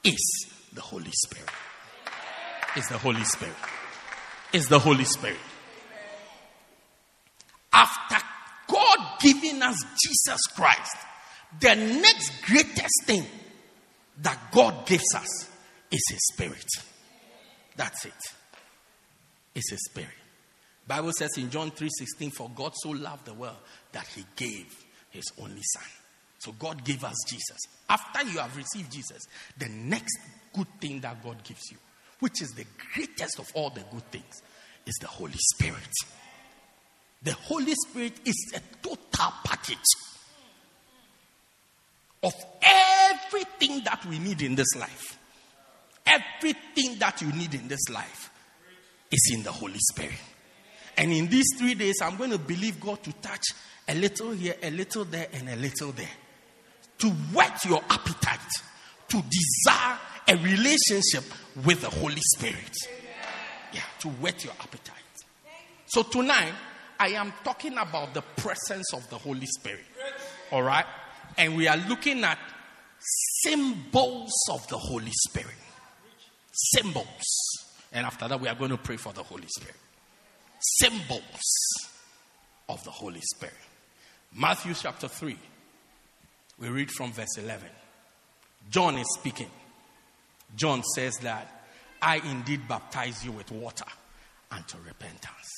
is 0.03 0.47
the 0.73 0.81
Holy 0.81 1.11
Spirit. 1.11 1.49
Is 2.75 2.87
the 2.87 2.97
Holy 2.97 3.23
Spirit. 3.23 3.55
Is 4.51 4.67
the 4.67 4.79
Holy 4.79 5.05
Spirit. 5.05 5.39
After 7.71 8.17
God 8.67 9.19
giving 9.19 9.61
us 9.61 9.77
Jesus 10.03 10.41
Christ, 10.55 10.97
the 11.59 11.75
next 11.75 12.31
greatest 12.45 13.05
thing 13.05 13.25
that 14.21 14.51
God 14.51 14.85
gives 14.87 15.13
us 15.15 15.49
is 15.91 16.03
His 16.09 16.27
Spirit. 16.33 16.65
That's 17.75 18.05
it. 18.05 18.13
It's 19.55 19.69
His 19.69 19.85
Spirit. 19.85 20.09
Bible 20.87 21.13
says 21.13 21.37
in 21.37 21.49
John 21.49 21.71
3:16, 21.71 22.31
"For 22.31 22.49
God 22.49 22.73
so 22.75 22.89
loved 22.89 23.25
the 23.25 23.33
world 23.33 23.57
that 23.91 24.07
He 24.07 24.25
gave 24.35 24.75
His 25.09 25.25
only 25.37 25.61
Son." 25.63 25.87
So 26.39 26.51
God 26.53 26.83
gave 26.83 27.03
us 27.03 27.15
Jesus. 27.27 27.59
After 27.87 28.23
you 28.23 28.39
have 28.39 28.55
received 28.57 28.91
Jesus, 28.91 29.23
the 29.57 29.69
next 29.69 30.17
good 30.53 30.67
thing 30.81 30.99
that 31.01 31.23
God 31.23 31.43
gives 31.43 31.71
you, 31.71 31.77
which 32.23 32.41
is 32.41 32.51
the 32.51 32.65
greatest 32.93 33.37
of 33.37 33.51
all 33.53 33.69
the 33.69 33.81
good 33.91 34.09
things, 34.09 34.41
is 34.85 34.95
the 35.01 35.07
Holy 35.07 35.35
Spirit. 35.53 35.91
The 37.21 37.33
Holy 37.33 37.73
Spirit 37.75 38.13
is 38.23 38.53
a 38.55 38.61
total 38.81 39.33
package 39.43 39.77
of 42.23 42.33
everything 42.61 43.83
that 43.83 44.05
we 44.05 44.19
need 44.19 44.41
in 44.41 44.55
this 44.55 44.73
life. 44.77 45.19
Everything 46.05 46.97
that 46.99 47.21
you 47.21 47.29
need 47.33 47.53
in 47.55 47.67
this 47.67 47.89
life 47.89 48.29
is 49.11 49.31
in 49.35 49.43
the 49.43 49.51
Holy 49.51 49.79
Spirit. 49.91 50.13
And 50.95 51.11
in 51.11 51.27
these 51.27 51.47
three 51.57 51.73
days, 51.73 51.95
I'm 52.01 52.15
going 52.15 52.31
to 52.31 52.37
believe 52.39 52.79
God 52.79 53.03
to 53.03 53.11
touch 53.21 53.47
a 53.85 53.95
little 53.95 54.31
here, 54.31 54.55
a 54.63 54.71
little 54.71 55.03
there, 55.03 55.27
and 55.33 55.49
a 55.49 55.57
little 55.57 55.91
there. 55.91 56.07
To 56.99 57.09
whet 57.09 57.65
your 57.65 57.83
appetite, 57.89 58.39
to 59.09 59.21
desire 59.21 59.99
a 60.27 60.35
relationship 60.37 61.23
with 61.65 61.81
the 61.81 61.89
Holy 61.89 62.21
Spirit. 62.35 62.75
Yeah, 63.71 63.81
to 63.99 64.09
whet 64.09 64.43
your 64.43 64.53
appetite. 64.59 64.97
So 65.87 66.03
tonight, 66.03 66.53
I 66.99 67.09
am 67.09 67.33
talking 67.43 67.77
about 67.77 68.13
the 68.13 68.21
presence 68.21 68.93
of 68.93 69.09
the 69.09 69.17
Holy 69.17 69.45
Spirit. 69.45 69.83
All 70.51 70.63
right? 70.63 70.85
And 71.37 71.55
we 71.55 71.67
are 71.67 71.77
looking 71.77 72.23
at 72.23 72.37
symbols 73.43 74.31
of 74.51 74.67
the 74.67 74.77
Holy 74.77 75.11
Spirit. 75.27 75.55
Symbols. 76.51 77.05
And 77.91 78.05
after 78.05 78.27
that, 78.27 78.39
we 78.39 78.47
are 78.47 78.55
going 78.55 78.71
to 78.71 78.77
pray 78.77 78.97
for 78.97 79.13
the 79.13 79.23
Holy 79.23 79.47
Spirit. 79.47 79.75
Symbols 80.59 81.41
of 82.69 82.83
the 82.83 82.91
Holy 82.91 83.21
Spirit. 83.35 83.55
Matthew 84.35 84.73
chapter 84.73 85.07
3. 85.07 85.37
We 86.59 86.69
read 86.69 86.91
from 86.91 87.11
verse 87.11 87.37
11. 87.37 87.67
John 88.69 88.97
is 88.97 89.07
speaking. 89.19 89.49
John 90.55 90.83
says 90.95 91.17
that 91.17 91.65
I 92.01 92.17
indeed 92.17 92.67
baptize 92.67 93.23
you 93.25 93.31
with 93.31 93.51
water 93.51 93.85
unto 94.51 94.77
repentance. 94.85 95.49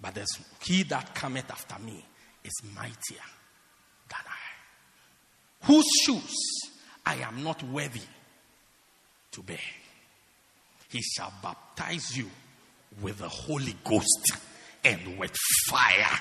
But 0.00 0.14
there's 0.14 0.38
he 0.62 0.82
that 0.84 1.14
cometh 1.14 1.50
after 1.50 1.78
me 1.82 2.04
is 2.44 2.52
mightier 2.74 3.24
than 4.08 4.20
I, 4.26 5.66
whose 5.66 5.86
shoes 6.04 6.60
I 7.06 7.16
am 7.16 7.42
not 7.42 7.62
worthy 7.62 8.00
to 9.32 9.42
bear. 9.42 9.58
He 10.90 11.02
shall 11.02 11.32
baptize 11.42 12.16
you 12.16 12.30
with 13.00 13.18
the 13.18 13.28
Holy 13.28 13.74
Ghost 13.84 14.32
and 14.84 15.18
with 15.18 15.36
fire. 15.66 16.18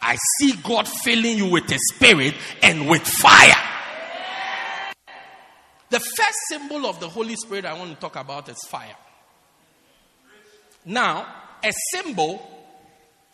I 0.00 0.16
see 0.38 0.52
God 0.64 0.88
filling 0.88 1.36
you 1.36 1.50
with 1.50 1.70
a 1.70 1.78
spirit 1.94 2.34
and 2.62 2.88
with 2.88 3.02
fire. 3.02 3.69
The 5.90 5.98
first 5.98 6.38
symbol 6.48 6.86
of 6.86 7.00
the 7.00 7.08
Holy 7.08 7.34
Spirit 7.36 7.64
I 7.64 7.74
want 7.74 7.92
to 7.94 8.00
talk 8.00 8.16
about 8.16 8.48
is 8.48 8.58
fire. 8.68 8.96
Now, 10.84 11.26
a 11.62 11.72
symbol 11.92 12.40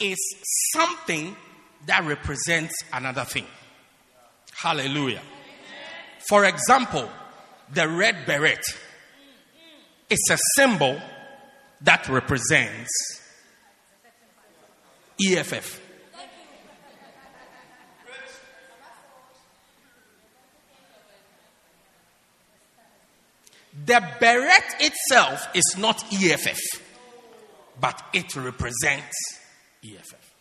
is 0.01 0.17
something 0.75 1.37
that 1.87 2.05
represents 2.05 2.75
another 2.93 3.25
thing. 3.25 3.47
Hallelujah. 4.55 5.23
For 6.29 6.45
example, 6.45 7.09
the 7.73 7.89
red 7.89 8.27
beret 8.27 8.65
is 10.09 10.29
a 10.31 10.39
symbol 10.57 11.01
that 11.83 12.09
represents 12.09 12.91
EFF. 15.25 15.86
The 23.85 24.03
beret 24.19 24.77
itself 24.81 25.49
is 25.55 25.75
not 25.77 26.03
EFF, 26.13 26.59
but 27.79 28.03
it 28.13 28.35
represents 28.35 29.17
EFF. 29.85 30.35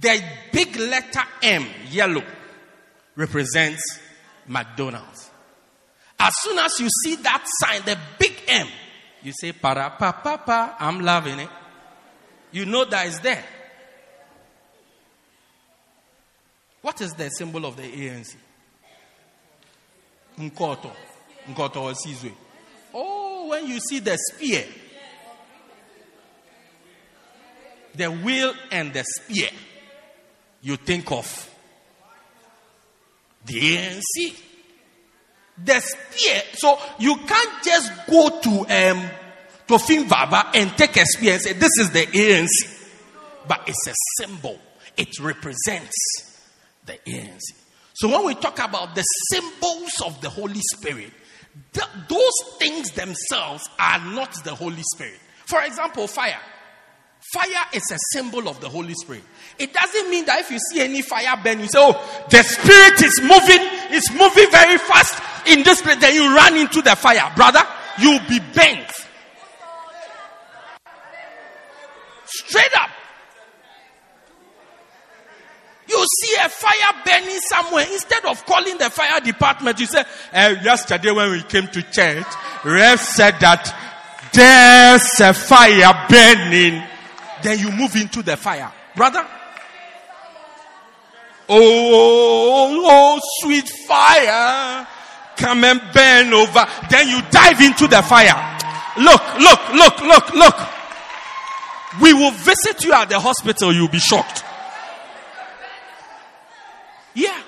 The 0.00 0.22
big 0.52 0.76
letter 0.76 1.22
M, 1.42 1.66
yellow, 1.90 2.22
represents 3.16 4.00
McDonald's. 4.46 5.30
As 6.18 6.32
soon 6.38 6.58
as 6.58 6.78
you 6.78 6.88
see 7.04 7.16
that 7.16 7.44
sign, 7.60 7.82
the 7.84 7.98
big 8.18 8.34
M, 8.48 8.68
you 9.22 9.32
say, 9.32 9.52
Para 9.52 9.94
pa 9.98 10.12
pa 10.12 10.36
pa, 10.36 10.76
I'm 10.78 11.00
loving 11.00 11.40
it. 11.40 11.48
You 12.52 12.66
know 12.66 12.84
that 12.84 13.06
is 13.06 13.20
there. 13.20 13.44
What 16.82 17.00
is 17.00 17.12
the 17.14 17.28
symbol 17.30 17.66
of 17.66 17.76
the 17.76 17.82
ANC? 17.82 18.36
Nkoto. 20.38 20.92
Nkoto 21.48 21.94
Sizwe. 21.94 22.32
Oh, 22.94 23.48
when 23.48 23.66
you 23.66 23.78
see 23.80 24.00
the 24.00 24.16
spear, 24.16 24.64
the 27.94 28.10
wheel 28.10 28.54
and 28.70 28.92
the 28.92 29.04
spear, 29.04 29.48
you 30.62 30.76
think 30.76 31.10
of 31.12 31.50
the 33.44 33.54
ANC. 33.54 34.42
The 35.64 35.80
spear, 35.80 36.42
so 36.54 36.78
you 36.98 37.16
can't 37.16 37.64
just 37.64 37.90
go 38.06 38.40
to 38.40 38.50
um, 38.50 39.10
to 39.68 39.74
Finvaba 39.74 40.50
and 40.54 40.76
take 40.76 40.96
a 40.96 41.06
spear 41.06 41.34
and 41.34 41.42
say, 41.42 41.52
This 41.54 41.78
is 41.78 41.90
the 41.90 42.06
ANC. 42.06 42.72
But 43.48 43.62
it's 43.66 43.86
a 43.86 43.94
symbol, 44.18 44.58
it 44.96 45.18
represents 45.20 46.42
the 46.84 46.98
ANC. 47.06 47.40
So 47.94 48.08
when 48.08 48.26
we 48.26 48.34
talk 48.34 48.58
about 48.58 48.94
the 48.94 49.02
symbols 49.02 50.02
of 50.04 50.20
the 50.20 50.28
Holy 50.28 50.60
Spirit, 50.60 51.12
th- 51.72 51.86
those 52.08 52.58
things 52.58 52.90
themselves 52.92 53.68
are 53.78 53.98
not 54.12 54.32
the 54.44 54.54
Holy 54.54 54.82
Spirit. 54.94 55.20
For 55.46 55.62
example, 55.62 56.06
fire. 56.06 56.40
Fire 57.32 57.66
is 57.72 57.82
a 57.90 57.98
symbol 58.12 58.48
of 58.48 58.60
the 58.60 58.68
Holy 58.68 58.94
Spirit. 58.94 59.22
It 59.58 59.72
doesn't 59.72 60.10
mean 60.10 60.26
that 60.26 60.40
if 60.40 60.50
you 60.50 60.58
see 60.70 60.80
any 60.80 61.02
fire 61.02 61.36
burn, 61.42 61.60
you 61.60 61.66
say, 61.66 61.78
Oh, 61.80 62.24
the 62.30 62.42
Spirit 62.42 63.02
is 63.02 63.20
moving, 63.22 63.94
it's 63.94 64.12
moving 64.12 64.50
very 64.50 64.78
fast 64.78 65.20
in 65.48 65.62
this 65.64 65.82
place. 65.82 65.96
Then 65.96 66.14
you 66.14 66.34
run 66.34 66.56
into 66.56 66.82
the 66.82 66.94
fire. 66.94 67.32
Brother, 67.34 67.62
you'll 67.98 68.20
be 68.28 68.38
bent. 68.54 68.90
Straight 72.26 72.76
up. 72.78 72.90
You 75.88 76.04
see 76.20 76.36
a 76.44 76.48
fire 76.48 77.02
burning 77.04 77.38
somewhere. 77.40 77.86
Instead 77.92 78.24
of 78.24 78.44
calling 78.44 78.76
the 78.78 78.90
fire 78.90 79.20
department, 79.20 79.78
you 79.78 79.86
say, 79.86 80.02
uh, 80.32 80.54
yesterday 80.62 81.12
when 81.12 81.30
we 81.30 81.42
came 81.42 81.68
to 81.68 81.82
church, 81.82 82.26
Rev 82.64 83.00
said 83.00 83.34
that 83.40 83.72
there's 84.32 85.20
a 85.20 85.32
fire 85.32 86.06
burning. 86.08 86.82
Then 87.42 87.58
you 87.58 87.70
move 87.70 87.94
into 87.96 88.22
the 88.22 88.36
fire. 88.36 88.72
Brother? 88.96 89.24
Oh, 91.48 92.82
oh, 92.84 93.20
sweet 93.40 93.68
fire. 93.86 94.86
come 95.36 95.64
and 95.64 95.80
burn 95.92 96.32
over. 96.32 96.66
Then 96.90 97.08
you 97.08 97.20
dive 97.30 97.60
into 97.60 97.86
the 97.86 98.02
fire. 98.02 98.56
Look, 98.98 99.38
look, 99.38 99.74
look, 99.74 100.00
look, 100.00 100.34
look. 100.34 100.56
We 102.00 102.12
will 102.12 102.32
visit 102.32 102.84
you 102.84 102.92
at 102.92 103.08
the 103.08 103.20
hospital. 103.20 103.72
You'll 103.72 103.88
be 103.88 103.98
shocked. 103.98 104.42
Yeah. 107.16 107.42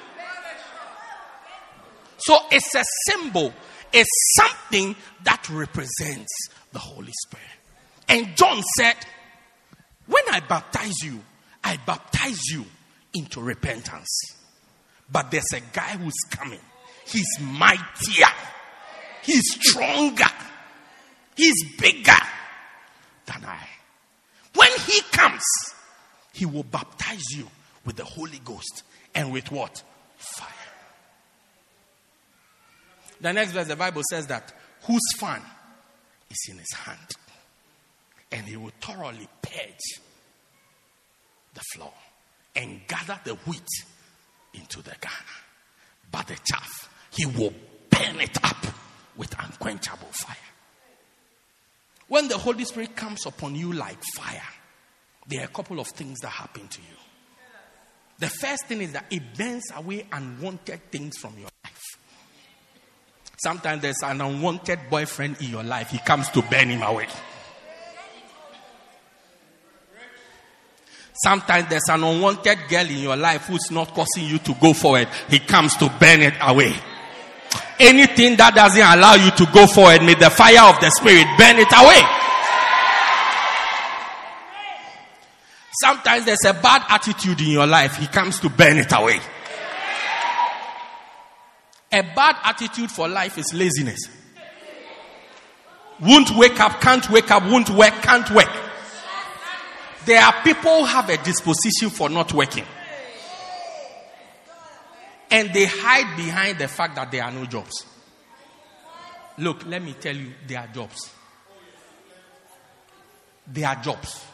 So 2.17 2.39
it's 2.51 2.75
a 2.75 2.85
symbol, 3.07 3.53
it's 3.93 4.09
something 4.35 4.97
that 5.25 5.49
represents 5.51 6.49
the 6.73 6.79
Holy 6.79 7.13
Spirit. 7.27 7.47
And 8.09 8.35
John 8.35 8.63
said, 8.77 8.97
When 10.07 10.25
I 10.33 10.41
baptize 10.41 10.95
you, 11.05 11.21
I 11.63 11.77
baptize 11.87 12.41
you 12.51 12.65
into 13.15 13.41
repentance. 13.41 14.09
But 15.13 15.31
there's 15.31 15.53
a 15.55 15.61
guy 15.73 15.97
who's 15.97 16.19
coming. 16.31 16.61
He's 17.07 17.39
mightier, 17.41 18.27
he's 19.23 19.45
stronger, 19.61 20.27
he's 21.37 21.77
bigger 21.79 22.13
than 23.27 23.45
I. 23.45 23.69
When 24.55 24.71
he 24.87 25.01
comes, 25.13 25.45
he 26.33 26.47
will 26.47 26.65
baptize 26.65 27.25
you 27.31 27.49
with 27.85 27.97
the 27.97 28.05
Holy 28.05 28.41
Ghost 28.45 28.83
and 29.15 29.33
with 29.33 29.51
what? 29.51 29.83
Fire. 30.17 30.49
The 33.21 33.33
next 33.33 33.53
verse, 33.53 33.67
the 33.67 33.77
Bible 33.77 34.03
says 34.11 34.27
that 34.29 34.53
whose 34.85 35.01
fan 35.19 35.43
is 36.31 36.39
in 36.51 36.59
his 36.59 36.73
hand, 36.73 37.09
and 38.31 38.47
he 38.47 38.57
will 38.57 38.73
thoroughly 38.81 39.29
purge 39.43 40.01
the 41.55 41.61
floor 41.75 41.93
and 42.55 42.81
gather 42.87 43.19
the 43.25 43.35
wheat 43.35 43.69
into 44.55 44.83
the 44.83 44.95
garner. 45.01 45.39
But 46.11 46.27
the 46.29 46.39
chaff, 46.45 46.91
he 47.11 47.27
will 47.27 47.55
burn 47.91 48.21
it 48.21 48.37
up 48.45 48.67
with 49.17 49.35
unquenchable 49.39 50.09
fire. 50.13 50.37
When 52.09 52.29
the 52.29 52.39
Holy 52.39 52.65
Spirit 52.65 52.97
comes 52.97 53.27
upon 53.27 53.55
you 53.55 53.73
like 53.73 53.99
fire, 54.17 54.43
there 55.27 55.43
are 55.43 55.45
a 55.45 55.49
couple 55.49 55.79
of 55.81 55.87
things 55.89 56.21
that 56.21 56.29
happen 56.29 56.67
to 56.69 56.81
you. 56.81 56.97
The 58.19 58.29
first 58.29 58.67
thing 58.67 58.81
is 58.83 58.93
that 58.93 59.07
it 59.11 59.23
burns 59.37 59.71
away 59.77 60.07
unwanted 60.13 60.91
things 60.91 61.17
from 61.19 61.35
your 61.39 61.49
life. 61.65 61.99
Sometimes 63.39 63.83
there's 63.83 64.03
an 64.03 64.21
unwanted 64.21 64.81
boyfriend 64.91 65.41
in 65.41 65.51
your 65.51 65.63
life, 65.63 65.91
he 65.91 65.99
comes 65.99 66.29
to 66.31 66.43
burn 66.43 66.71
him 66.71 66.83
away. 66.83 67.07
Sometimes 71.23 71.69
there's 71.69 71.89
an 71.89 72.05
unwanted 72.05 72.59
girl 72.69 72.87
in 72.87 72.99
your 72.99 73.17
life 73.17 73.47
who's 73.47 73.71
not 73.71 73.93
causing 73.93 74.25
you 74.25 74.39
to 74.39 74.55
go 74.55 74.73
forward. 74.73 75.09
He 75.29 75.41
comes 75.41 75.77
to 75.77 75.89
burn 75.99 76.23
it 76.23 76.35
away. 76.41 76.75
Anything 77.81 78.37
that 78.37 78.55
doesn't 78.55 78.83
allow 78.83 79.15
you 79.15 79.31
to 79.33 79.47
go 79.53 79.67
forward, 79.67 80.03
may 80.03 80.15
the 80.15 80.31
fire 80.31 80.71
of 80.71 80.81
the 80.81 80.91
Spirit 80.91 81.27
burn 81.39 81.59
it 81.59 81.71
away. 81.75 82.03
Sometimes 85.83 86.25
there's 86.25 86.45
a 86.45 86.55
bad 86.55 86.85
attitude 86.89 87.41
in 87.41 87.49
your 87.49 87.67
life. 87.67 87.97
He 87.97 88.07
comes 88.07 88.41
to 88.41 88.49
burn 88.49 88.79
it 88.79 88.93
away. 88.93 89.21
A 91.93 92.03
bad 92.03 92.37
attitude 92.45 92.91
for 92.91 93.09
life 93.09 93.39
is 93.39 93.55
laziness. 93.55 94.01
Won't 96.01 96.31
wake 96.37 96.61
up, 96.61 96.81
can't 96.81 97.09
wake 97.11 97.31
up, 97.31 97.45
won't 97.45 97.71
work, 97.71 97.95
can't 98.03 98.31
work. 98.31 98.51
There 100.05 100.21
are 100.23 100.33
people 100.43 100.81
who 100.81 100.85
have 100.85 101.09
a 101.11 101.17
disposition 101.19 101.91
for 101.91 102.09
not 102.09 102.33
working. 102.33 102.65
And 105.31 105.53
they 105.53 105.67
hide 105.67 106.17
behind 106.17 106.59
the 106.59 106.69
fact 106.69 106.97
that 106.97 107.11
there 107.11 107.23
are 107.23 107.31
no 107.31 107.45
jobs. 107.45 107.85
Look, 109.39 109.67
let 109.67 109.83
me 109.83 109.95
tell 110.01 110.17
you, 110.17 110.33
there 110.47 110.61
are 110.61 110.67
jobs. 110.69 111.11
There 113.47 113.69
are 113.69 113.77
jobs. 113.77 114.25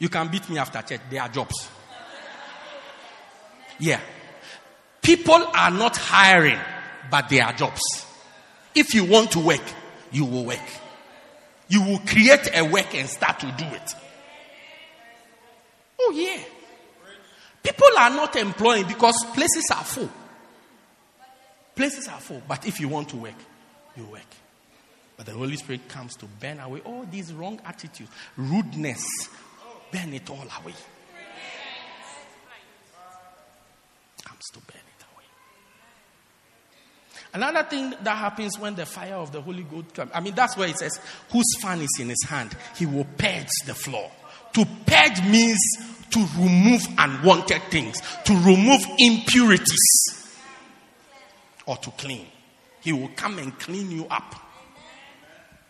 You 0.00 0.08
can 0.08 0.28
beat 0.28 0.48
me 0.48 0.58
after 0.58 0.82
church, 0.82 1.02
there 1.08 1.22
are 1.22 1.28
jobs. 1.28 1.68
Yeah. 3.78 4.00
People 5.00 5.46
are 5.54 5.70
not 5.70 5.96
hiring, 5.96 6.58
but 7.10 7.28
there 7.28 7.44
are 7.44 7.52
jobs. 7.52 7.80
If 8.74 8.94
you 8.94 9.04
want 9.04 9.30
to 9.32 9.40
work, 9.40 9.62
you 10.10 10.24
will 10.24 10.44
work. 10.44 10.58
You 11.68 11.82
will 11.82 11.98
create 11.98 12.48
a 12.54 12.64
work 12.64 12.94
and 12.94 13.08
start 13.08 13.40
to 13.40 13.46
do 13.56 13.64
it. 13.64 13.94
Oh, 16.00 16.12
yeah. 16.14 16.42
People 17.62 17.88
are 17.98 18.10
not 18.10 18.34
employing 18.36 18.86
because 18.88 19.22
places 19.34 19.66
are 19.70 19.84
full. 19.84 20.10
Places 21.76 22.08
are 22.08 22.20
full. 22.20 22.42
But 22.48 22.66
if 22.66 22.80
you 22.80 22.88
want 22.88 23.10
to 23.10 23.16
work, 23.16 23.34
you 23.96 24.04
work. 24.06 24.22
But 25.16 25.26
the 25.26 25.32
Holy 25.32 25.56
Spirit 25.56 25.88
comes 25.88 26.16
to 26.16 26.26
burn 26.26 26.58
away 26.58 26.80
all 26.80 27.06
these 27.10 27.32
wrong 27.32 27.60
attitudes, 27.66 28.10
rudeness, 28.36 29.04
burn 29.92 30.12
it 30.12 30.28
all 30.30 30.36
away. 30.36 30.74
Comes 34.24 34.44
to 34.52 34.60
burn 34.60 34.76
it 34.76 35.04
away. 35.14 35.24
Another 37.32 37.68
thing 37.68 37.94
that 38.02 38.16
happens 38.16 38.58
when 38.58 38.74
the 38.74 38.86
fire 38.86 39.16
of 39.16 39.32
the 39.32 39.40
Holy 39.40 39.62
Ghost 39.62 39.94
comes, 39.94 40.10
I 40.14 40.20
mean, 40.20 40.34
that's 40.34 40.56
where 40.56 40.68
it 40.68 40.78
says, 40.78 41.00
whose 41.30 41.56
fan 41.60 41.80
is 41.80 41.98
in 42.00 42.08
his 42.08 42.24
hand, 42.28 42.56
he 42.76 42.86
will 42.86 43.06
purge 43.16 43.50
the 43.66 43.74
floor. 43.74 44.10
To 44.54 44.66
purge 44.86 45.22
means 45.24 45.60
to 46.10 46.26
remove 46.38 46.82
unwanted 46.98 47.62
things, 47.70 48.00
to 48.24 48.32
remove 48.34 48.80
impurities, 48.98 50.36
or 51.66 51.76
to 51.76 51.90
clean. 51.92 52.26
He 52.80 52.92
will 52.92 53.10
come 53.14 53.38
and 53.38 53.56
clean 53.58 53.90
you 53.90 54.06
up. 54.10 54.34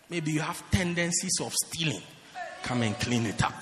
Maybe 0.09 0.33
you 0.33 0.40
have 0.40 0.68
tendencies 0.70 1.38
of 1.40 1.52
stealing. 1.52 2.02
Come 2.62 2.83
and 2.83 2.98
clean 2.98 3.26
it 3.26 3.42
up. 3.42 3.54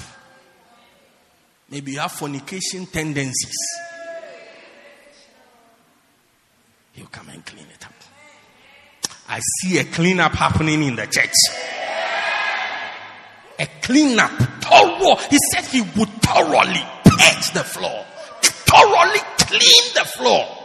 Maybe 1.70 1.92
you 1.92 1.98
have 1.98 2.12
fornication 2.12 2.87
tendencies. 2.87 3.57
He'll 6.92 7.07
come 7.07 7.28
and 7.28 7.44
clean 7.44 7.66
it 7.72 7.85
up. 7.85 7.92
I 9.28 9.40
see 9.40 9.78
a 9.78 9.85
cleanup 9.85 10.33
happening 10.33 10.83
in 10.83 10.96
the 10.96 11.07
church. 11.07 11.35
A 13.59 13.66
cleanup. 13.83 14.31
Thorough. 14.62 15.16
He 15.31 15.38
said 15.52 15.64
he 15.66 15.83
would 15.83 16.09
thoroughly 16.22 16.83
purge 17.04 17.52
the 17.52 17.64
floor. 17.64 18.04
Thoroughly 18.42 19.20
clean 19.38 19.94
the 19.94 20.04
floor. 20.04 20.58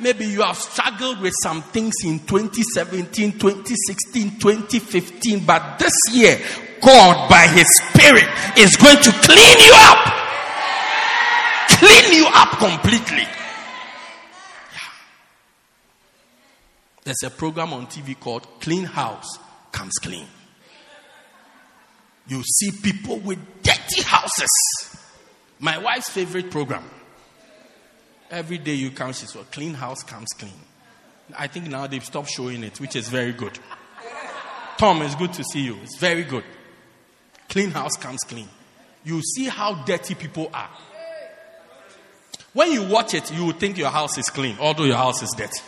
Maybe 0.00 0.26
you 0.26 0.42
have 0.42 0.56
struggled 0.56 1.20
with 1.20 1.34
some 1.42 1.60
things 1.62 1.94
in 2.04 2.20
2017, 2.20 3.32
2016, 3.32 4.38
2015, 4.38 5.44
but 5.44 5.78
this 5.78 5.92
year, 6.12 6.38
God, 6.80 7.28
by 7.28 7.48
His 7.48 7.66
Spirit, 7.88 8.28
is 8.56 8.76
going 8.76 8.98
to 9.02 9.10
clean 9.10 9.58
you 9.58 9.72
up. 9.74 10.14
Clean 11.70 12.12
you 12.12 12.26
up 12.32 12.58
completely. 12.58 13.22
Yeah. 13.22 14.88
There's 17.02 17.22
a 17.24 17.30
program 17.30 17.72
on 17.72 17.86
TV 17.86 18.18
called 18.18 18.46
Clean 18.60 18.84
House 18.84 19.38
Comes 19.72 19.94
Clean. 19.94 20.26
You 22.28 22.42
see 22.44 22.70
people 22.82 23.18
with 23.18 23.38
dirty 23.62 24.02
houses. 24.02 24.48
My 25.58 25.78
wife's 25.78 26.10
favorite 26.10 26.50
program. 26.52 26.84
Every 28.30 28.58
day 28.58 28.74
you 28.74 28.90
come, 28.90 29.12
she's 29.12 29.34
a 29.34 29.38
clean 29.44 29.74
house 29.74 30.02
comes 30.02 30.28
clean. 30.38 30.52
I 31.36 31.46
think 31.46 31.66
now 31.68 31.86
they've 31.86 32.04
stopped 32.04 32.30
showing 32.30 32.62
it, 32.62 32.80
which 32.80 32.94
is 32.96 33.08
very 33.08 33.32
good. 33.32 33.58
Tom, 34.76 35.02
it's 35.02 35.14
good 35.14 35.32
to 35.34 35.44
see 35.44 35.62
you. 35.62 35.76
It's 35.82 35.98
very 35.98 36.24
good. 36.24 36.44
Clean 37.48 37.70
house 37.70 37.96
comes 37.96 38.20
clean. 38.26 38.48
You 39.04 39.22
see 39.22 39.46
how 39.46 39.82
dirty 39.84 40.14
people 40.14 40.50
are. 40.52 40.68
When 42.52 42.72
you 42.72 42.84
watch 42.84 43.14
it, 43.14 43.32
you 43.32 43.46
will 43.46 43.52
think 43.52 43.78
your 43.78 43.90
house 43.90 44.18
is 44.18 44.26
clean, 44.26 44.56
although 44.60 44.84
your 44.84 44.96
house 44.96 45.22
is 45.22 45.34
dirty. 45.36 45.60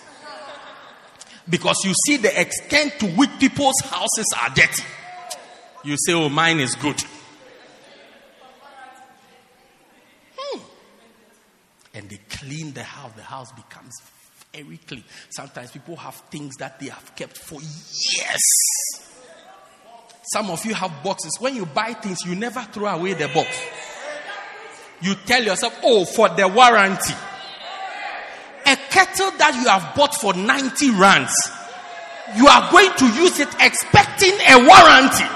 Because 1.49 1.77
you 1.85 1.93
see 2.07 2.17
the 2.19 2.41
extent 2.41 2.95
to 3.01 3.07
which 3.07 3.31
people's 3.39 3.81
houses 3.81 4.27
are 4.41 4.51
dirty. 4.55 4.83
You 5.85 5.97
say, 5.99 6.13
Oh, 6.13 6.29
mine 6.29 6.61
is 6.61 6.75
good. 6.75 7.03
And 12.01 12.09
they 12.09 12.19
clean 12.31 12.73
the 12.73 12.83
house, 12.83 13.13
the 13.13 13.23
house 13.23 13.53
becomes 13.53 13.93
very 14.55 14.79
clean. 14.79 15.05
Sometimes 15.29 15.71
people 15.71 15.97
have 15.97 16.15
things 16.31 16.57
that 16.57 16.81
they 16.81 16.89
have 16.89 17.15
kept 17.15 17.37
for 17.37 17.61
years. 17.61 18.41
Some 20.33 20.49
of 20.49 20.65
you 20.65 20.73
have 20.73 21.05
boxes. 21.05 21.37
When 21.41 21.55
you 21.55 21.67
buy 21.67 21.93
things, 21.93 22.25
you 22.25 22.35
never 22.37 22.63
throw 22.73 22.87
away 22.87 23.13
the 23.13 23.29
box. 23.29 23.49
You 25.03 25.15
tell 25.27 25.45
yourself, 25.45 25.79
oh, 25.83 26.07
for 26.07 26.31
the 26.31 26.49
warranty. 26.49 27.13
A 28.65 28.77
kettle 28.89 29.33
that 29.37 29.61
you 29.61 29.69
have 29.69 29.95
bought 29.95 30.15
for 30.15 30.33
90 30.33 30.91
rands, 30.93 31.35
you 32.35 32.47
are 32.47 32.71
going 32.71 32.97
to 32.97 33.07
use 33.13 33.41
it 33.41 33.49
expecting 33.61 34.33
a 34.49 34.57
warranty. 34.57 35.29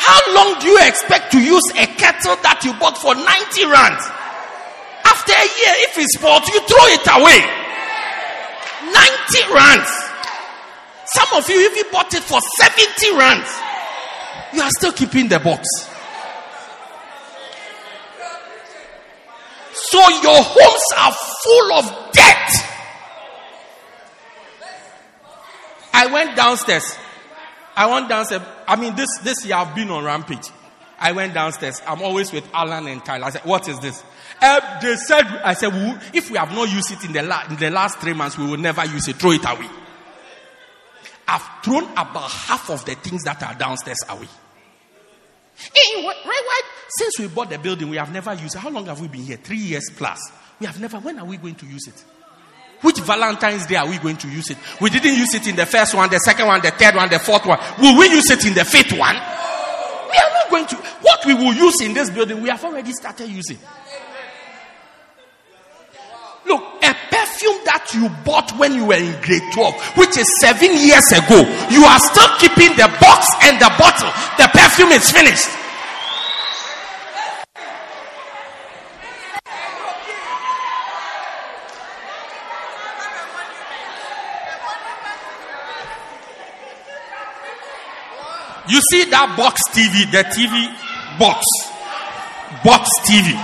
How 0.00 0.34
long 0.34 0.58
do 0.58 0.68
you 0.68 0.78
expect 0.88 1.32
to 1.32 1.38
use 1.38 1.68
a 1.72 1.84
kettle 1.84 2.36
that 2.36 2.64
you 2.64 2.72
bought 2.80 2.96
for 2.96 3.14
90 3.14 3.66
rands? 3.66 4.21
After 5.04 5.32
a 5.32 5.44
year, 5.44 5.74
if 5.88 5.98
it's 5.98 6.14
spoiled, 6.16 6.46
you 6.48 6.60
throw 6.60 6.86
it 6.92 7.06
away. 7.06 7.40
90 8.92 9.54
rands. 9.54 9.90
Some 11.14 11.38
of 11.38 11.48
you 11.48 11.60
even 11.70 11.90
bought 11.92 12.12
it 12.14 12.22
for 12.22 12.40
70 12.58 13.16
rands. 13.16 13.48
You 14.54 14.62
are 14.62 14.70
still 14.70 14.92
keeping 14.92 15.28
the 15.28 15.38
box. 15.38 15.66
So 19.72 19.98
your 19.98 20.42
homes 20.42 20.82
are 20.96 21.12
full 21.12 21.72
of 21.74 22.12
debt. 22.12 22.50
I 25.92 26.06
went 26.06 26.36
downstairs. 26.36 26.96
I 27.76 27.86
went 27.86 28.08
downstairs. 28.08 28.42
I 28.66 28.76
mean, 28.76 28.94
this, 28.94 29.08
this 29.22 29.44
year 29.44 29.56
I've 29.56 29.74
been 29.74 29.90
on 29.90 30.04
rampage. 30.04 30.48
I 31.02 31.12
went 31.12 31.34
downstairs. 31.34 31.82
I'm 31.86 32.00
always 32.00 32.32
with 32.32 32.48
Alan 32.54 32.86
and 32.86 33.04
Kyle. 33.04 33.24
I 33.24 33.30
said, 33.30 33.42
what 33.44 33.68
is 33.68 33.78
this? 33.80 34.02
Uh, 34.40 34.80
they 34.80 34.96
said, 34.96 35.24
I 35.44 35.54
said, 35.54 35.70
if 36.14 36.30
we 36.30 36.38
have 36.38 36.52
not 36.52 36.70
used 36.70 36.92
it 36.92 37.04
in 37.04 37.12
the, 37.12 37.22
la- 37.22 37.44
in 37.50 37.56
the 37.56 37.70
last 37.70 37.98
three 37.98 38.12
months, 38.14 38.38
we 38.38 38.46
will 38.46 38.56
never 38.56 38.84
use 38.86 39.08
it. 39.08 39.16
Throw 39.16 39.32
it 39.32 39.44
away. 39.44 39.68
I've 41.26 41.42
thrown 41.62 41.84
about 41.92 42.30
half 42.30 42.70
of 42.70 42.84
the 42.84 42.94
things 42.94 43.24
that 43.24 43.42
are 43.42 43.54
downstairs 43.54 43.98
away. 44.08 44.28
Hey, 45.56 46.04
right, 46.06 46.24
right. 46.24 46.62
Since 46.88 47.18
we 47.20 47.28
bought 47.28 47.50
the 47.50 47.58
building, 47.58 47.88
we 47.88 47.96
have 47.96 48.12
never 48.12 48.32
used 48.34 48.54
it. 48.54 48.58
How 48.58 48.70
long 48.70 48.86
have 48.86 49.00
we 49.00 49.08
been 49.08 49.22
here? 49.22 49.36
Three 49.36 49.58
years 49.58 49.90
plus. 49.94 50.18
We 50.60 50.66
have 50.66 50.80
never. 50.80 50.98
When 50.98 51.18
are 51.18 51.24
we 51.24 51.36
going 51.36 51.54
to 51.56 51.66
use 51.66 51.88
it? 51.88 52.04
Which 52.80 52.98
Valentine's 52.98 53.66
Day 53.66 53.76
are 53.76 53.88
we 53.88 53.98
going 53.98 54.16
to 54.16 54.28
use 54.28 54.50
it? 54.50 54.58
We 54.80 54.90
didn't 54.90 55.14
use 55.14 55.34
it 55.34 55.46
in 55.46 55.54
the 55.56 55.66
first 55.66 55.94
one, 55.94 56.10
the 56.10 56.18
second 56.18 56.46
one, 56.48 56.60
the 56.60 56.72
third 56.72 56.96
one, 56.96 57.08
the 57.08 57.18
fourth 57.20 57.46
one. 57.46 57.58
Will 57.80 57.96
we 57.96 58.08
use 58.08 58.28
it 58.30 58.44
in 58.44 58.54
the 58.54 58.64
fifth 58.64 58.98
one? 58.98 59.16
We 60.12 60.18
are 60.18 60.30
not 60.30 60.50
going 60.50 60.66
to. 60.66 60.76
What 61.00 61.24
we 61.24 61.34
will 61.34 61.54
use 61.54 61.80
in 61.80 61.94
this 61.94 62.10
building, 62.10 62.42
we 62.42 62.50
have 62.50 62.62
already 62.64 62.92
started 62.92 63.28
using. 63.28 63.58
Look, 66.44 66.62
a 66.82 66.92
perfume 67.08 67.58
that 67.64 67.88
you 67.94 68.10
bought 68.24 68.52
when 68.58 68.74
you 68.74 68.84
were 68.84 69.00
in 69.00 69.16
grade 69.22 69.46
12, 69.54 69.96
which 69.96 70.18
is 70.18 70.28
seven 70.40 70.76
years 70.76 71.06
ago, 71.16 71.40
you 71.70 71.80
are 71.86 72.00
still 72.12 72.28
keeping 72.36 72.76
the 72.76 72.90
box 73.00 73.30
and 73.48 73.56
the 73.56 73.72
bottle. 73.80 74.10
The 74.36 74.50
perfume 74.52 74.92
is 74.92 75.08
finished. 75.10 75.48
You 88.72 88.80
see 88.90 89.04
that 89.10 89.36
box 89.36 89.60
TV, 89.68 90.10
the 90.10 90.24
TV 90.32 91.18
box, 91.18 91.44
box 92.64 92.88
TV. 93.04 93.36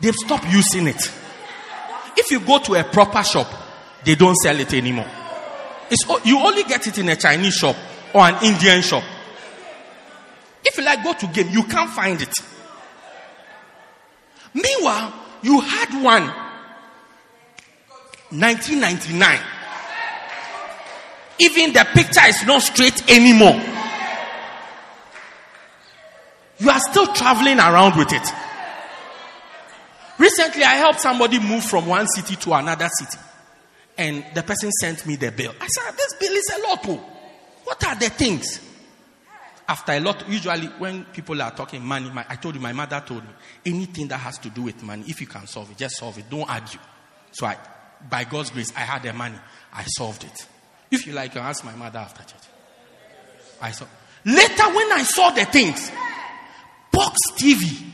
They've 0.00 0.16
stopped 0.16 0.48
using 0.50 0.88
it. 0.88 1.00
If 2.16 2.32
you 2.32 2.40
go 2.40 2.58
to 2.58 2.74
a 2.74 2.82
proper 2.82 3.22
shop, 3.22 3.46
they 4.04 4.16
don't 4.16 4.34
sell 4.34 4.58
it 4.58 4.74
anymore. 4.74 5.08
It's, 5.88 6.04
you 6.24 6.40
only 6.40 6.64
get 6.64 6.88
it 6.88 6.98
in 6.98 7.08
a 7.08 7.14
Chinese 7.14 7.54
shop 7.54 7.76
or 8.12 8.22
an 8.22 8.44
Indian 8.44 8.82
shop. 8.82 9.04
If 10.64 10.76
you 10.76 10.84
like 10.84 11.04
go 11.04 11.12
to 11.12 11.28
game, 11.28 11.50
you 11.50 11.62
can't 11.62 11.90
find 11.90 12.20
it. 12.20 12.34
Meanwhile, 14.54 15.14
you 15.42 15.60
had 15.60 16.02
one 16.02 16.26
1999. 18.30 19.55
Even 21.38 21.72
the 21.72 21.86
picture 21.92 22.26
is 22.26 22.44
not 22.46 22.62
straight 22.62 23.10
anymore. 23.10 23.60
You 26.58 26.70
are 26.70 26.80
still 26.80 27.06
traveling 27.12 27.58
around 27.58 27.96
with 27.96 28.12
it. 28.12 28.32
Recently, 30.18 30.64
I 30.64 30.76
helped 30.76 31.00
somebody 31.00 31.38
move 31.38 31.62
from 31.62 31.86
one 31.86 32.06
city 32.08 32.36
to 32.36 32.54
another 32.54 32.88
city. 32.98 33.18
And 33.98 34.24
the 34.34 34.42
person 34.42 34.70
sent 34.72 35.06
me 35.06 35.16
the 35.16 35.30
bill. 35.30 35.54
I 35.60 35.66
said, 35.66 35.94
This 35.96 36.14
bill 36.14 36.32
is 36.32 36.52
a 36.56 36.62
lot. 36.68 36.80
Oh. 36.86 37.12
What 37.64 37.84
are 37.86 37.94
the 37.96 38.08
things? 38.08 38.60
After 39.68 39.92
a 39.92 40.00
lot, 40.00 40.28
usually 40.28 40.68
when 40.78 41.04
people 41.06 41.42
are 41.42 41.50
talking 41.50 41.84
money, 41.84 42.08
my, 42.10 42.24
I 42.28 42.36
told 42.36 42.54
you, 42.54 42.60
my 42.60 42.72
mother 42.72 43.02
told 43.04 43.24
me, 43.24 43.30
anything 43.64 44.06
that 44.08 44.18
has 44.18 44.38
to 44.38 44.48
do 44.48 44.62
with 44.62 44.82
money, 44.82 45.04
if 45.08 45.20
you 45.20 45.26
can 45.26 45.46
solve 45.46 45.70
it, 45.72 45.76
just 45.76 45.96
solve 45.96 46.16
it. 46.18 46.30
Don't 46.30 46.48
argue. 46.48 46.78
So 47.32 47.46
I, 47.46 47.56
by 48.08 48.24
God's 48.24 48.50
grace, 48.50 48.72
I 48.76 48.80
had 48.80 49.02
the 49.02 49.12
money. 49.12 49.36
I 49.72 49.82
solved 49.84 50.24
it. 50.24 50.46
If 50.90 51.06
you 51.06 51.12
like, 51.12 51.34
you 51.34 51.40
ask 51.40 51.64
my 51.64 51.74
mother 51.74 51.98
after 51.98 52.22
church. 52.22 52.48
I 53.60 53.70
saw. 53.72 53.86
Later, 54.24 54.64
when 54.74 54.92
I 54.92 55.02
saw 55.02 55.30
the 55.30 55.44
things, 55.44 55.90
box 56.92 57.16
TV, 57.38 57.84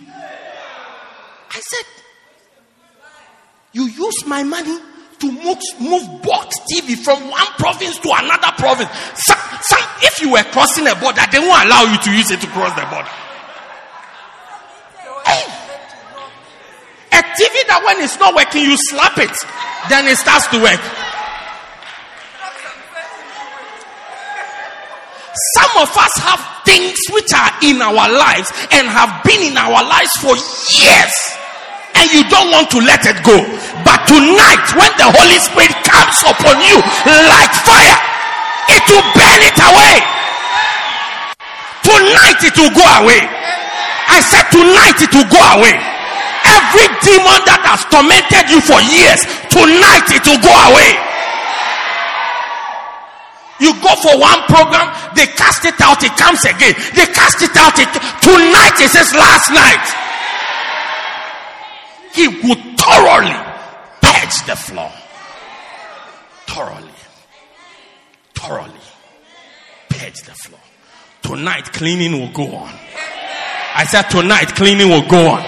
I 1.51 1.61
said, 1.61 1.87
You 3.73 3.85
use 3.87 4.27
my 4.27 4.43
money 4.43 4.79
to 5.21 5.33
move, 5.33 5.59
move 5.79 6.23
box 6.23 6.57
TV 6.73 6.97
from 6.97 7.31
one 7.31 7.47
province 7.59 7.99
to 7.99 8.11
another 8.13 8.53
province. 8.59 8.91
Some, 9.15 9.39
some, 9.63 9.81
if 10.03 10.21
you 10.21 10.33
were 10.33 10.43
crossing 10.45 10.87
a 10.87 10.95
border, 10.95 11.23
they 11.31 11.39
won't 11.39 11.67
allow 11.67 11.85
you 11.85 11.99
to 11.99 12.11
use 12.11 12.31
it 12.31 12.41
to 12.41 12.47
cross 12.49 12.75
the 12.75 12.87
border. 12.87 13.09
A 17.13 17.21
TV 17.21 17.55
that 17.69 17.83
when 17.85 18.01
it's 18.03 18.19
not 18.19 18.35
working, 18.35 18.63
you 18.65 18.77
slap 18.77 19.19
it, 19.19 19.37
then 19.93 20.09
it 20.09 20.17
starts 20.17 20.49
to 20.49 20.57
work. 20.57 20.81
Some 25.57 25.73
of 25.81 25.91
us 25.97 26.13
have 26.29 26.41
things 26.69 26.97
which 27.09 27.33
are 27.33 27.53
in 27.65 27.81
our 27.81 28.07
lives 28.13 28.53
and 28.77 28.85
have 28.89 29.25
been 29.25 29.53
in 29.53 29.57
our 29.57 29.81
lives 29.81 30.13
for 30.21 30.37
years. 30.37 31.15
And 31.97 32.09
you 32.13 32.25
don't 32.29 32.53
want 32.53 32.69
to 32.73 32.81
let 32.81 33.05
it 33.05 33.17
go. 33.25 33.37
But 33.85 34.05
tonight, 34.09 34.65
when 34.77 34.93
the 34.97 35.09
Holy 35.09 35.39
Spirit 35.41 35.73
comes 35.85 36.19
upon 36.25 36.57
you 36.65 36.77
like 37.29 37.53
fire, 37.65 37.99
it 38.77 38.85
will 38.89 39.07
burn 39.13 39.41
it 39.45 39.59
away. 39.61 39.97
Tonight, 41.85 42.41
it 42.45 42.57
will 42.57 42.73
go 42.73 42.87
away. 43.05 43.21
I 44.09 44.21
said, 44.21 44.45
tonight, 44.53 44.99
it 45.01 45.13
will 45.13 45.29
go 45.29 45.41
away. 45.59 45.77
Every 46.43 46.89
demon 47.07 47.41
that 47.49 47.63
has 47.65 47.85
tormented 47.89 48.51
you 48.51 48.61
for 48.61 48.81
years, 48.83 49.23
tonight, 49.49 50.07
it 50.11 50.25
will 50.27 50.43
go 50.43 50.53
away. 50.53 51.12
You 53.63 53.71
go 53.79 53.95
for 53.95 54.19
one 54.19 54.43
program, 54.51 54.91
they 55.15 55.27
cast 55.39 55.65
it 55.65 55.79
out, 55.81 56.03
it 56.03 56.11
comes 56.19 56.43
again. 56.43 56.75
They 56.99 57.07
cast 57.07 57.39
it 57.47 57.55
out, 57.55 57.79
it 57.79 57.87
tonight 58.19 58.75
it 58.83 58.91
says 58.91 59.15
last 59.15 59.55
night. 59.55 59.87
He 62.13 62.27
would 62.27 62.59
thoroughly 62.77 63.39
purge 64.03 64.47
the 64.47 64.57
floor. 64.57 64.91
Thoroughly. 66.47 66.91
Thoroughly 68.35 68.81
purge 69.89 70.23
the 70.23 70.35
floor. 70.35 70.61
Tonight 71.23 71.73
cleaning 71.73 72.19
will 72.21 72.33
go 72.33 72.57
on. 72.57 72.75
I 73.75 73.85
said 73.89 74.11
tonight 74.11 74.55
cleaning 74.57 74.89
will 74.89 75.07
go 75.09 75.31
on. 75.31 75.41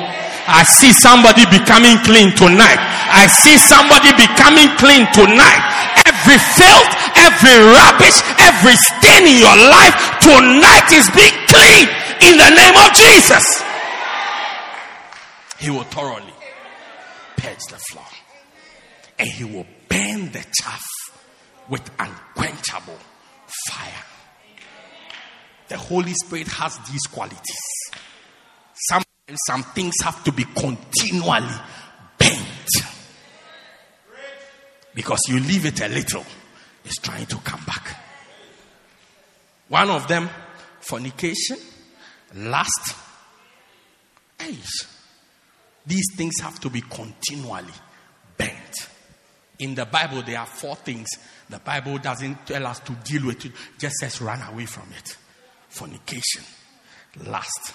I 0.46 0.62
see 0.62 0.92
somebody 0.92 1.44
becoming 1.50 1.98
clean 2.04 2.30
tonight. 2.36 2.78
I 2.78 3.26
see 3.26 3.56
somebody 3.56 4.12
becoming 4.12 4.68
clean 4.76 5.04
tonight. 5.12 5.62
Every 6.04 6.36
filth, 6.36 6.92
every 7.24 7.56
rubbish, 7.72 8.18
every 8.38 8.76
stain 8.76 9.24
in 9.26 9.38
your 9.40 9.56
life 9.56 9.96
tonight 10.20 10.88
is 10.92 11.08
being 11.16 11.36
cleaned 11.48 11.90
in 12.20 12.34
the 12.36 12.50
name 12.52 12.76
of 12.76 12.88
Jesus. 12.92 13.44
He 15.58 15.70
will 15.70 15.84
thoroughly 15.84 16.34
purge 17.36 17.64
the 17.70 17.80
floor 17.90 18.06
and 19.18 19.28
he 19.28 19.44
will 19.44 19.66
burn 19.88 20.30
the 20.32 20.44
chaff 20.60 20.84
with 21.68 21.88
unquenchable 21.98 22.98
fire. 23.70 24.04
The 25.68 25.78
Holy 25.78 26.12
Spirit 26.12 26.48
has 26.48 26.78
these 26.90 27.06
qualities. 27.06 27.40
Some, 28.74 29.02
some 29.46 29.62
things 29.62 29.94
have 30.02 30.22
to 30.24 30.32
be 30.32 30.44
continually 30.44 31.54
bent. 32.18 32.40
Because 34.94 35.20
you 35.28 35.40
leave 35.40 35.64
it 35.66 35.80
a 35.80 35.88
little, 35.88 36.24
it's 36.84 36.96
trying 36.96 37.26
to 37.26 37.36
come 37.36 37.64
back. 37.64 37.96
One 39.68 39.90
of 39.90 40.06
them, 40.06 40.28
fornication, 40.80 41.56
lust, 42.34 42.96
age. 44.40 44.86
These 45.86 46.14
things 46.16 46.34
have 46.42 46.60
to 46.60 46.70
be 46.70 46.80
continually 46.82 47.72
bent. 48.36 48.88
In 49.58 49.74
the 49.74 49.86
Bible, 49.86 50.22
there 50.22 50.38
are 50.38 50.46
four 50.46 50.76
things. 50.76 51.08
The 51.48 51.58
Bible 51.58 51.98
doesn't 51.98 52.46
tell 52.46 52.66
us 52.66 52.80
to 52.80 52.92
deal 52.92 53.26
with 53.26 53.44
it, 53.44 53.52
just 53.78 53.96
says 53.96 54.20
run 54.20 54.42
away 54.42 54.66
from 54.66 54.88
it. 54.96 55.16
Fornication, 55.68 56.42
lust, 57.26 57.74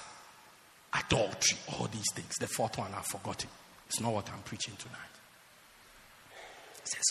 adultery, 0.94 1.58
all 1.74 1.88
these 1.88 2.12
things. 2.14 2.36
The 2.40 2.48
fourth 2.48 2.78
one 2.78 2.94
I've 2.94 3.06
forgotten. 3.06 3.50
It's 3.88 4.00
not 4.00 4.14
what 4.14 4.30
I'm 4.32 4.42
preaching 4.44 4.76
tonight. 4.78 4.98
It 6.82 6.88
says 6.88 7.04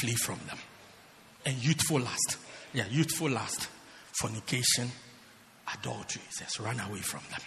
flee 0.00 0.14
from 0.14 0.38
them. 0.46 0.58
And 1.46 1.56
youthful 1.64 2.00
lust. 2.00 2.36
Yeah, 2.74 2.84
youthful 2.90 3.30
lust, 3.30 3.68
fornication, 4.20 4.90
adultery. 5.72 6.20
It 6.28 6.34
says 6.34 6.60
run 6.60 6.78
away 6.80 6.98
from 6.98 7.20
them. 7.30 7.40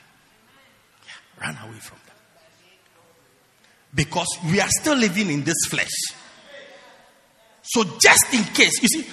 Yeah, 1.05 1.45
run 1.45 1.57
away 1.69 1.79
from 1.79 1.99
them. 2.07 2.15
Because 3.93 4.27
we 4.49 4.59
are 4.59 4.69
still 4.69 4.95
living 4.95 5.29
in 5.29 5.43
this 5.43 5.65
flesh. 5.67 5.91
So 7.61 7.83
just 7.99 8.33
in 8.33 8.43
case, 8.53 8.81
you 8.81 8.87
see, 8.87 9.05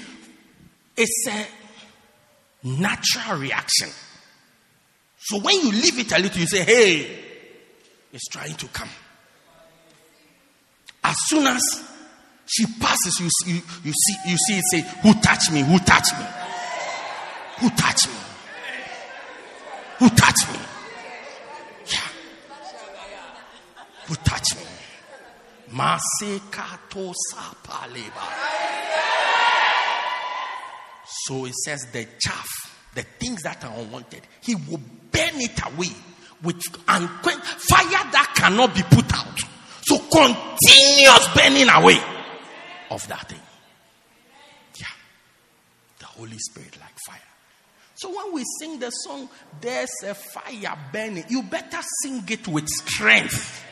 It's 0.96 1.28
a 1.28 1.46
natural 2.66 3.38
reaction. 3.38 3.90
So 5.18 5.40
when 5.40 5.60
you 5.60 5.72
leave 5.72 5.98
it 5.98 6.12
a 6.12 6.18
little, 6.18 6.40
you 6.40 6.46
say, 6.46 6.64
hey, 6.64 7.18
it's 8.12 8.28
trying 8.28 8.54
to 8.54 8.66
come. 8.68 8.88
As 11.04 11.16
soon 11.26 11.46
as 11.46 11.62
she 12.46 12.64
passes, 12.64 13.18
you, 13.20 13.54
you, 13.54 13.60
you 13.84 13.92
see 13.92 14.30
you 14.30 14.36
see 14.36 14.58
it 14.58 14.64
say, 14.70 14.80
Who 15.02 15.12
touched 15.20 15.52
me? 15.52 15.62
Who 15.62 15.78
touched 15.80 16.16
me? 16.16 16.24
Who 17.58 17.70
touched 17.70 18.08
me? 18.08 18.14
Who 19.98 20.08
touched 20.10 20.52
me? 20.52 20.58
Yeah. 21.86 21.98
Who 24.06 24.14
touched 24.16 24.56
me? 24.56 24.62
Masekato. 25.72 27.12
So 31.06 31.46
it 31.46 31.54
says 31.54 31.86
the 31.92 32.06
chaff, 32.20 32.46
the 32.94 33.02
things 33.02 33.42
that 33.42 33.64
are 33.64 33.76
unwanted, 33.76 34.22
he 34.42 34.54
will 34.54 34.80
burn 35.10 35.40
it 35.40 35.58
away 35.66 35.90
with 36.42 36.62
unquench 36.86 37.42
fire 37.42 38.10
that 38.12 38.34
cannot 38.36 38.72
be 38.72 38.82
put 38.82 39.12
out. 39.14 39.40
So 39.82 39.98
continuous 39.98 41.28
burning 41.34 41.68
away 41.70 42.15
of 42.90 43.06
that 43.08 43.28
thing. 43.28 43.40
Yeah. 44.78 44.86
The 45.98 46.06
Holy 46.06 46.38
Spirit 46.38 46.78
like 46.80 46.94
fire. 47.06 47.20
So 47.96 48.14
when 48.14 48.34
we 48.34 48.44
sing 48.60 48.78
the 48.78 48.90
song, 48.90 49.28
there's 49.60 49.90
a 50.04 50.14
fire 50.14 50.76
burning, 50.92 51.24
you 51.28 51.42
better 51.42 51.78
sing 52.02 52.22
it 52.28 52.46
with 52.46 52.68
strength. 52.68 53.64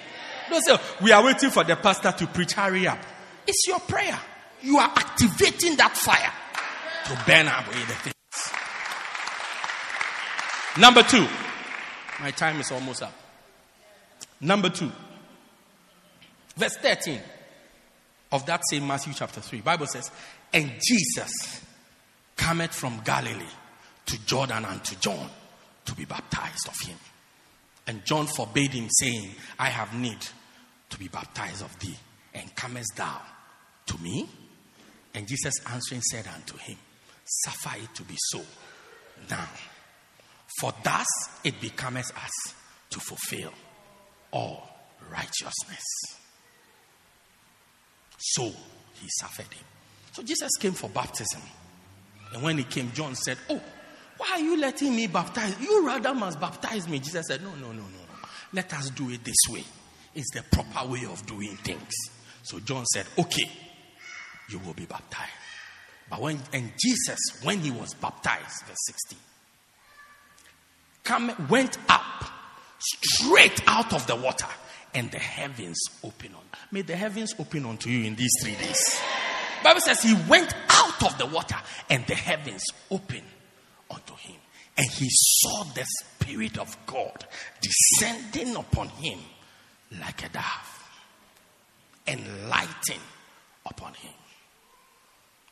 Don't 0.49 0.65
say, 0.65 0.77
we 1.03 1.13
are 1.13 1.23
waiting 1.23 1.51
for 1.51 1.65
the 1.65 1.77
pastor 1.77 2.13
to 2.13 2.27
preach, 2.27 2.53
hurry 2.53 2.87
up. 2.87 2.99
It's 3.47 3.67
your 3.67 3.81
prayer. 3.81 4.19
You 4.63 4.79
are 4.79 4.91
activating 4.97 5.77
that 5.77 5.95
fire 5.97 6.33
to 7.05 7.25
burn 7.27 7.47
away 7.47 7.85
the 7.87 7.95
things. 7.95 8.15
Number 10.79 11.03
two. 11.03 11.27
My 12.21 12.31
time 12.31 12.61
is 12.61 12.71
almost 12.73 13.03
up. 13.03 13.13
Number 14.41 14.71
two. 14.71 14.91
Verse 16.57 16.77
13 16.77 17.21
of 18.35 18.45
that 18.47 18.63
same 18.69 18.85
Matthew 18.85 19.13
chapter 19.15 19.41
3. 19.41 19.61
Bible 19.61 19.87
says, 19.87 20.11
And 20.53 20.73
Jesus 20.83 21.65
cometh 22.35 22.75
from 22.75 23.01
Galilee 23.05 23.45
to 24.07 24.27
Jordan 24.27 24.65
and 24.65 24.83
to 24.85 24.99
John 24.99 25.31
to 25.85 25.95
be 25.95 26.05
baptized 26.05 26.67
of 26.67 26.75
him. 26.81 26.97
And 27.87 28.05
John 28.05 28.27
forbade 28.27 28.73
him, 28.73 28.89
saying, 28.91 29.31
I 29.57 29.69
have 29.69 29.95
need 29.95 30.19
to 30.91 30.99
be 30.99 31.07
baptized 31.07 31.63
of 31.63 31.79
thee, 31.79 31.97
and 32.35 32.53
comest 32.57 32.97
thou 32.97 33.21
to 33.87 33.99
me? 33.99 34.29
And 35.15 35.29
Jesus 35.29 35.55
answering 35.71 36.01
said 36.03 36.27
unto 36.35 36.57
him, 36.57 36.77
Suffer 37.25 37.77
it 37.85 37.95
to 37.95 38.03
be 38.03 38.17
so 38.19 38.41
now. 39.31 39.49
For 40.59 40.73
thus 40.83 41.07
it 41.45 41.61
becometh 41.61 42.11
us 42.17 42.55
to 42.91 42.99
fulfill 42.99 43.53
all 44.33 44.69
righteousness. 45.09 45.85
So 48.27 48.45
he 48.95 49.09
suffered 49.21 49.53
him. 49.53 49.65
So 50.13 50.23
Jesus 50.23 50.51
came 50.59 50.73
for 50.73 50.89
baptism. 50.89 51.43
And 52.33 52.43
when 52.43 52.57
he 52.57 52.65
came, 52.65 52.91
John 52.93 53.15
said, 53.15 53.37
Oh, 53.51 53.61
why 54.17 54.31
are 54.33 54.41
you 54.41 54.59
letting 54.59 54.97
me 54.97 55.07
baptize? 55.07 55.61
You 55.61 55.87
rather 55.87 56.15
must 56.15 56.41
baptize 56.41 56.89
me. 56.89 57.01
Jesus 57.01 57.27
said, 57.29 57.43
No, 57.43 57.51
no, 57.57 57.67
no, 57.67 57.73
no, 57.73 57.83
no. 57.83 58.29
Let 58.55 58.73
us 58.73 58.89
do 58.91 59.11
it 59.11 59.23
this 59.25 59.37
way. 59.51 59.65
It's 60.15 60.31
the 60.33 60.43
proper 60.43 60.89
way 60.89 61.05
of 61.05 61.25
doing 61.27 61.57
things. 61.57 61.93
So 62.43 62.61
John 62.61 62.87
said, 62.87 63.05
Okay, 63.19 63.51
you 64.49 64.59
will 64.61 64.73
be 64.75 64.87
baptized. 64.87 65.31
But 66.09 66.21
when 66.23 66.39
and 66.53 66.73
Jesus, 66.79 67.19
when 67.43 67.59
he 67.61 67.71
was 67.71 67.93
baptized, 67.95 68.65
verse 68.67 68.79
16, 68.87 69.19
come 71.03 71.47
went 71.51 71.77
up 71.91 72.25
straight 72.79 73.63
out 73.67 73.93
of 73.93 74.07
the 74.07 74.17
water, 74.17 74.49
and 74.95 75.11
the 75.11 75.19
heavens 75.19 75.79
open 76.03 76.35
on. 76.35 76.43
May 76.71 76.83
the 76.83 76.97
heavens 76.97 77.35
open 77.39 77.67
unto 77.67 77.91
you 77.91 78.05
in 78.05 78.15
these 78.15 78.33
three 78.43 78.55
days. 78.55 79.01
Bible 79.63 79.81
says 79.81 80.03
he 80.03 80.15
went 80.29 80.55
out 80.69 81.03
of 81.03 81.19
the 81.19 81.27
water, 81.27 81.57
and 81.89 82.07
the 82.07 82.15
heavens 82.15 82.63
opened 82.91 83.23
unto 83.91 84.15
him, 84.17 84.37
and 84.77 84.87
he 84.87 85.09
saw 85.11 85.65
the 85.65 85.85
Spirit 85.85 86.59
of 86.59 86.77
God 86.87 87.25
descending 87.61 88.55
upon 88.57 88.89
him 88.89 89.19
like 90.01 90.25
a 90.25 90.29
dove, 90.29 90.85
and 92.07 92.21
lighting 92.49 93.01
upon 93.67 93.95
him. 93.95 94.13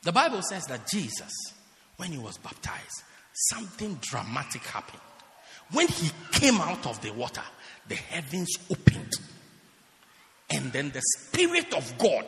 The 0.03 0.13
Bible 0.13 0.43
says 0.43 0.65
that 0.65 0.89
Jesus, 0.89 1.33
when 1.97 2.13
he 2.13 2.19
was 2.19 2.37
baptized, 2.39 3.03
something 3.33 3.99
dramatic 4.03 4.63
happened. 4.63 5.01
When 5.71 5.89
he 5.89 6.11
came 6.33 6.61
out 6.61 6.87
of 6.87 7.01
the 7.01 7.13
water, 7.13 7.43
the 7.89 7.95
heavens 7.95 8.51
opened. 8.71 9.13
And 10.53 10.73
then 10.73 10.91
the 10.91 11.03
Spirit 11.19 11.75
of 11.75 11.97
God 11.99 12.27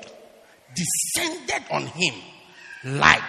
descended 0.75 1.63
on 1.71 1.87
him 1.87 2.15
like 2.85 3.23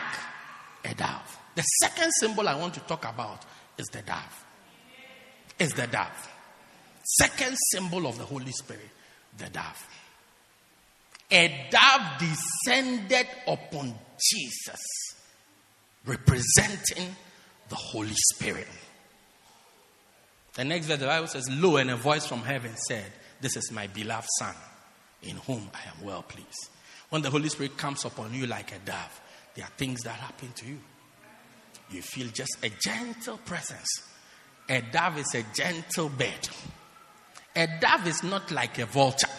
a 0.83 0.93
dove. 0.93 1.39
The 1.55 1.61
second 1.61 2.11
symbol 2.19 2.47
I 2.47 2.55
want 2.55 2.73
to 2.75 2.79
talk 2.81 3.05
about 3.05 3.45
is 3.77 3.87
the 3.87 4.01
dove. 4.01 4.45
Is 5.59 5.71
the 5.71 5.87
dove. 5.87 6.29
Second 7.17 7.55
symbol 7.71 8.07
of 8.07 8.17
the 8.17 8.25
Holy 8.25 8.51
Spirit, 8.51 8.89
the 9.37 9.49
dove. 9.49 9.87
A 11.31 11.67
dove 11.69 12.19
descended 12.19 13.27
upon 13.47 13.93
Jesus, 14.19 14.81
representing 16.05 17.15
the 17.69 17.75
Holy 17.75 18.13
Spirit. 18.13 18.67
The 20.55 20.63
next 20.63 20.87
verse, 20.87 20.99
the 20.99 21.05
Bible 21.05 21.27
says, 21.27 21.49
Lo, 21.51 21.77
and 21.77 21.91
a 21.91 21.95
voice 21.95 22.25
from 22.25 22.41
heaven 22.41 22.75
said, 22.87 23.11
This 23.41 23.55
is 23.57 23.71
my 23.71 23.87
beloved 23.87 24.27
Son, 24.39 24.55
in 25.25 25.37
whom 25.37 25.69
I 25.73 25.89
am 25.89 26.05
well 26.05 26.23
pleased. 26.23 26.69
When 27.09 27.21
the 27.21 27.29
Holy 27.29 27.49
Spirit 27.49 27.77
comes 27.77 28.05
upon 28.05 28.33
you 28.33 28.47
like 28.47 28.71
a 28.71 28.79
dove, 28.79 29.21
there 29.55 29.65
are 29.65 29.71
things 29.77 30.01
that 30.03 30.15
happen 30.15 30.51
to 30.55 30.65
you. 30.65 30.79
You 31.91 32.01
feel 32.01 32.27
just 32.27 32.57
a 32.63 32.69
gentle 32.69 33.37
presence. 33.37 34.01
A 34.67 34.81
dove 34.81 35.19
is 35.19 35.35
a 35.35 35.43
gentle 35.53 36.09
bird. 36.09 36.49
A 37.55 37.67
dove 37.79 38.07
is 38.07 38.23
not 38.23 38.51
like 38.51 38.79
a 38.79 38.85
vulture. 38.85 39.29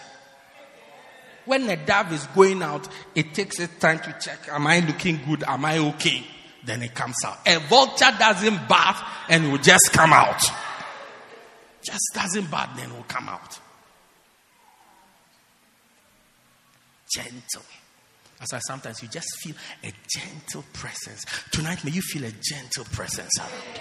When 1.44 1.68
a 1.68 1.76
dove 1.76 2.12
is 2.12 2.26
going 2.28 2.62
out, 2.62 2.88
it 3.14 3.34
takes 3.34 3.60
its 3.60 3.78
time 3.78 3.98
to 4.00 4.16
check, 4.20 4.48
am 4.50 4.66
I 4.66 4.80
looking 4.80 5.20
good? 5.26 5.44
Am 5.46 5.64
I 5.64 5.78
okay? 5.78 6.24
Then 6.64 6.82
it 6.82 6.94
comes 6.94 7.16
out. 7.24 7.38
A 7.46 7.58
vulture 7.60 8.12
doesn't 8.18 8.68
bath 8.68 9.02
and 9.28 9.52
will 9.52 9.58
just 9.58 9.92
come 9.92 10.12
out. 10.12 10.40
Just 11.82 12.10
doesn't 12.14 12.50
bath, 12.50 12.70
then 12.76 12.92
will 12.92 13.04
come 13.04 13.28
out. 13.28 13.60
Gentle. 17.16 17.62
That's 18.38 18.52
why 18.52 18.58
sometimes 18.66 19.02
you 19.02 19.08
just 19.08 19.28
feel 19.38 19.54
a 19.82 19.92
gentle 20.08 20.64
presence. 20.74 21.24
Tonight, 21.50 21.82
may 21.84 21.90
you 21.90 22.02
feel 22.02 22.24
a 22.24 22.32
gentle 22.42 22.84
presence 22.84 23.38
around 23.38 23.80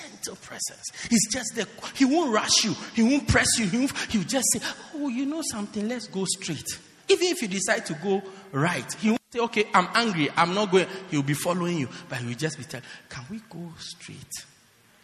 gentle 0.00 0.36
presence. 0.36 0.82
He's 1.08 1.30
just 1.30 1.54
there. 1.54 1.66
He 1.94 2.04
won't 2.04 2.32
rush 2.32 2.64
you. 2.64 2.74
He 2.94 3.02
won't 3.02 3.28
press 3.28 3.58
you. 3.58 3.66
He 3.66 3.78
won't, 3.78 3.96
he'll 4.10 4.22
just 4.22 4.46
say, 4.52 4.60
Oh, 4.94 5.08
you 5.08 5.26
know 5.26 5.42
something? 5.50 5.88
Let's 5.88 6.08
go 6.08 6.24
straight. 6.24 6.66
Even 7.08 7.28
if 7.28 7.42
you 7.42 7.48
decide 7.48 7.86
to 7.86 7.94
go 7.94 8.22
right, 8.52 8.90
he 8.94 9.10
won't 9.10 9.22
say, 9.32 9.40
Okay, 9.40 9.64
I'm 9.74 9.88
angry. 9.94 10.28
I'm 10.36 10.54
not 10.54 10.70
going. 10.70 10.86
He'll 11.10 11.22
be 11.22 11.34
following 11.34 11.78
you. 11.78 11.88
But 12.08 12.18
he'll 12.18 12.36
just 12.36 12.58
be 12.58 12.64
telling, 12.64 12.86
Can 13.08 13.24
we 13.30 13.40
go 13.50 13.72
straight? 13.78 14.32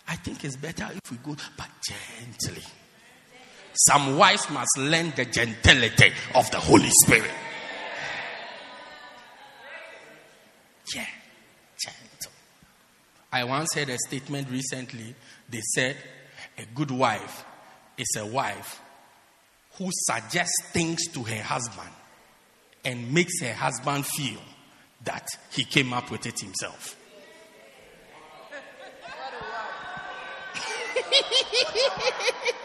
I 0.08 0.16
think 0.16 0.44
it's 0.44 0.56
better 0.56 0.88
if 0.92 1.10
we 1.10 1.18
go, 1.18 1.36
but 1.56 1.68
gently. 1.86 2.62
Some 3.74 4.16
wives 4.16 4.48
must 4.50 4.78
learn 4.78 5.12
the 5.16 5.24
gentility 5.24 6.12
of 6.34 6.50
the 6.50 6.58
Holy 6.58 6.90
Spirit. 7.04 7.30
Yeah. 10.94 11.06
gentle. 11.78 12.32
I 13.32 13.44
once 13.44 13.74
heard 13.74 13.88
a 13.88 13.98
statement 13.98 14.50
recently. 14.50 15.14
They 15.48 15.60
said 15.74 15.96
a 16.58 16.64
good 16.74 16.90
wife 16.90 17.44
is 17.96 18.14
a 18.18 18.26
wife 18.26 18.80
who 19.78 19.88
suggests 19.90 20.54
things 20.72 21.06
to 21.08 21.22
her 21.22 21.42
husband 21.42 21.88
and 22.84 23.12
makes 23.12 23.40
her 23.40 23.54
husband 23.54 24.04
feel 24.06 24.40
that 25.04 25.26
he 25.50 25.64
came 25.64 25.92
up 25.92 26.10
with 26.10 26.26
it 26.26 26.38
himself. 26.40 26.96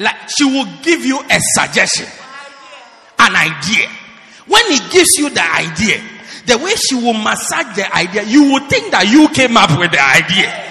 like 0.00 0.16
she 0.36 0.44
will 0.44 0.66
give 0.82 1.04
you 1.04 1.20
a 1.20 1.38
suggestion, 1.54 2.06
an 3.18 3.36
idea. 3.36 3.88
When 4.46 4.64
he 4.72 4.78
gives 4.90 5.16
you 5.18 5.30
the 5.30 5.44
idea, 5.54 6.00
the 6.46 6.58
way 6.58 6.72
she 6.74 6.96
will 6.96 7.14
massage 7.14 7.76
the 7.76 7.86
idea, 7.94 8.24
you 8.24 8.50
will 8.50 8.66
think 8.66 8.90
that 8.90 9.06
you 9.06 9.28
came 9.28 9.56
up 9.56 9.78
with 9.78 9.92
the 9.92 10.02
idea. 10.02 10.66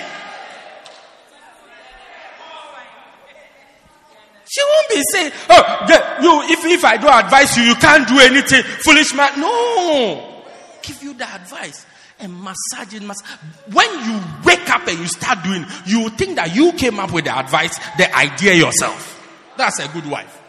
She 4.49 4.61
won't 4.63 4.89
be 4.89 5.01
saying, 5.11 5.31
"Oh, 5.49 5.85
you 6.21 6.41
if 6.51 6.65
if 6.65 6.83
I 6.83 6.97
don't 6.97 7.13
advise 7.13 7.55
you, 7.55 7.63
you 7.63 7.75
can't 7.75 8.07
do 8.07 8.19
anything, 8.19 8.63
foolish 8.63 9.13
man." 9.13 9.39
No, 9.39 10.43
give 10.81 11.01
you 11.03 11.13
the 11.13 11.31
advice. 11.31 11.85
and 12.21 12.33
massage 12.43 12.93
it. 12.93 13.01
Mass- 13.01 13.23
when 13.71 13.89
you 14.03 14.19
wake 14.43 14.69
up 14.69 14.85
and 14.87 14.99
you 14.99 15.07
start 15.07 15.41
doing, 15.41 15.65
you 15.85 16.09
think 16.09 16.35
that 16.35 16.53
you 16.53 16.73
came 16.73 16.99
up 16.99 17.13
with 17.13 17.23
the 17.23 17.37
advice, 17.37 17.79
the 17.97 18.13
idea 18.13 18.55
yourself. 18.55 19.18
That's 19.59 19.77
a 19.81 19.89
good 19.89 20.09
wife. 20.09 20.41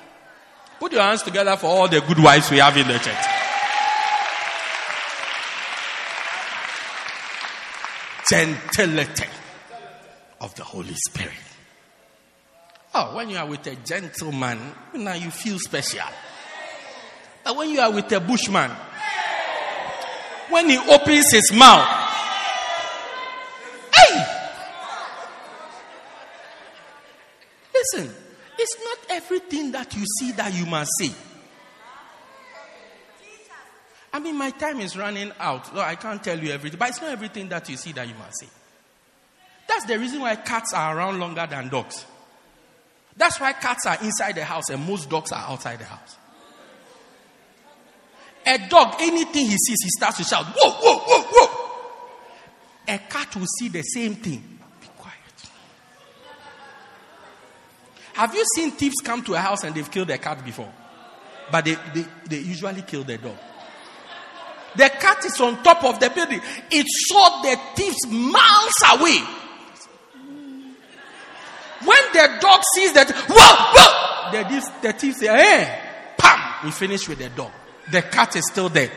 Put 0.79 0.93
your 0.93 1.03
hands 1.03 1.25
together 1.25 1.57
for 1.57 1.67
all 1.67 1.89
the 1.89 2.01
good 2.01 2.21
wives 2.21 2.49
we 2.49 2.59
have 2.59 2.77
in 2.77 2.87
the 2.87 2.97
church. 2.97 3.17
Gentility 8.31 9.29
of 10.41 10.55
the 10.55 10.63
Holy 10.63 10.95
Spirit. 10.95 11.35
Oh, 12.95 13.17
when 13.17 13.31
you 13.31 13.37
are 13.39 13.47
with 13.47 13.67
a 13.67 13.75
gentleman, 13.75 14.61
now 14.95 15.15
you 15.15 15.33
feel 15.33 15.59
special. 15.59 16.07
But 17.43 17.57
when 17.57 17.71
you 17.71 17.81
are 17.81 17.91
with 17.91 18.13
a 18.13 18.21
bushman, 18.21 18.71
when 20.51 20.71
he 20.71 20.79
opens 20.79 21.33
his 21.33 21.53
mouth, 21.53 21.85
hey! 23.93 24.25
Listen, 27.75 28.15
it's 28.61 28.77
not 28.85 29.17
everything 29.17 29.73
that 29.73 29.95
you 29.97 30.05
see 30.19 30.33
that 30.33 30.53
you 30.53 30.67
must 30.67 30.91
say. 30.99 31.11
I 34.13 34.19
mean, 34.19 34.37
my 34.37 34.51
time 34.51 34.81
is 34.81 34.97
running 34.97 35.33
out, 35.39 35.67
so 35.69 35.81
I 35.81 35.95
can't 35.95 36.23
tell 36.23 36.39
you 36.39 36.51
everything, 36.51 36.79
but 36.79 36.89
it's 36.89 37.01
not 37.01 37.11
everything 37.11 37.49
that 37.49 37.69
you 37.69 37.77
see 37.77 37.93
that 37.93 38.07
you 38.07 38.15
must 38.15 38.41
say. 38.41 38.49
That's 39.69 39.87
the 39.87 39.99
reason 39.99 40.21
why 40.21 40.35
cats 40.37 40.75
are 40.75 40.97
around 40.97 41.21
longer 41.21 41.47
than 41.49 41.69
dogs. 41.69 42.05
That's 43.17 43.39
why 43.41 43.53
cats 43.53 43.87
are 43.87 43.99
inside 44.03 44.35
the 44.35 44.45
house 44.45 44.69
and 44.71 44.85
most 44.85 45.09
dogs 45.09 45.31
are 45.33 45.45
outside 45.49 45.79
the 45.79 45.85
house. 45.85 46.17
A 48.47 48.59
dog, 48.69 48.97
anything 49.01 49.47
he 49.47 49.57
sees, 49.57 49.79
he 49.83 49.91
starts 49.91 50.17
to 50.19 50.25
shout, 50.25 50.47
Whoa, 50.47 50.71
whoa, 50.71 50.99
whoa, 50.99 51.23
whoa. 51.31 51.71
A 52.89 52.99
cat 52.99 53.37
will 53.37 53.47
see 53.59 53.69
the 53.69 53.83
same 53.83 54.17
thing. 54.17 54.59
Be 54.81 54.87
quiet. 54.97 55.17
Have 58.21 58.35
you 58.35 58.45
seen 58.55 58.73
thieves 58.73 58.97
come 59.03 59.23
to 59.25 59.33
a 59.33 59.39
house 59.39 59.65
and 59.65 59.75
they've 59.75 59.91
killed 59.91 60.11
a 60.11 60.19
cat 60.19 60.45
before? 60.45 60.71
But 61.51 61.65
they, 61.65 61.75
they, 61.95 62.05
they 62.29 62.39
usually 62.41 62.83
kill 62.83 63.03
the 63.03 63.17
dog. 63.17 63.39
The 64.77 64.91
cat 64.91 65.25
is 65.25 65.41
on 65.41 65.63
top 65.63 65.83
of 65.85 65.99
the 65.99 66.11
building. 66.11 66.39
It 66.71 66.87
saw 66.87 67.41
the 67.41 67.59
thieves 67.75 68.07
miles 68.09 68.75
away. 68.93 69.21
When 71.83 71.99
the 72.13 72.39
dog 72.43 72.61
sees 72.75 72.93
that, 72.93 73.11
whoa, 73.11 73.57
whoa, 73.73 74.33
the, 74.33 74.49
thieves, 74.51 74.71
the 74.83 74.93
thief 74.93 75.17
say, 75.17 75.27
hey, 75.29 75.81
pam, 76.19 76.67
we 76.67 76.73
finish 76.73 77.09
with 77.09 77.21
the 77.21 77.31
dog. 77.31 77.53
The 77.91 78.03
cat 78.03 78.37
is 78.37 78.45
still 78.51 78.69
there. 78.69 78.91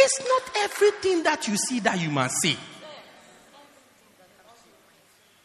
It's 0.00 0.18
not 0.18 0.42
everything 0.64 1.22
that 1.22 1.46
you 1.46 1.56
see 1.56 1.78
that 1.78 2.00
you 2.00 2.10
must 2.10 2.34
see. 2.42 2.56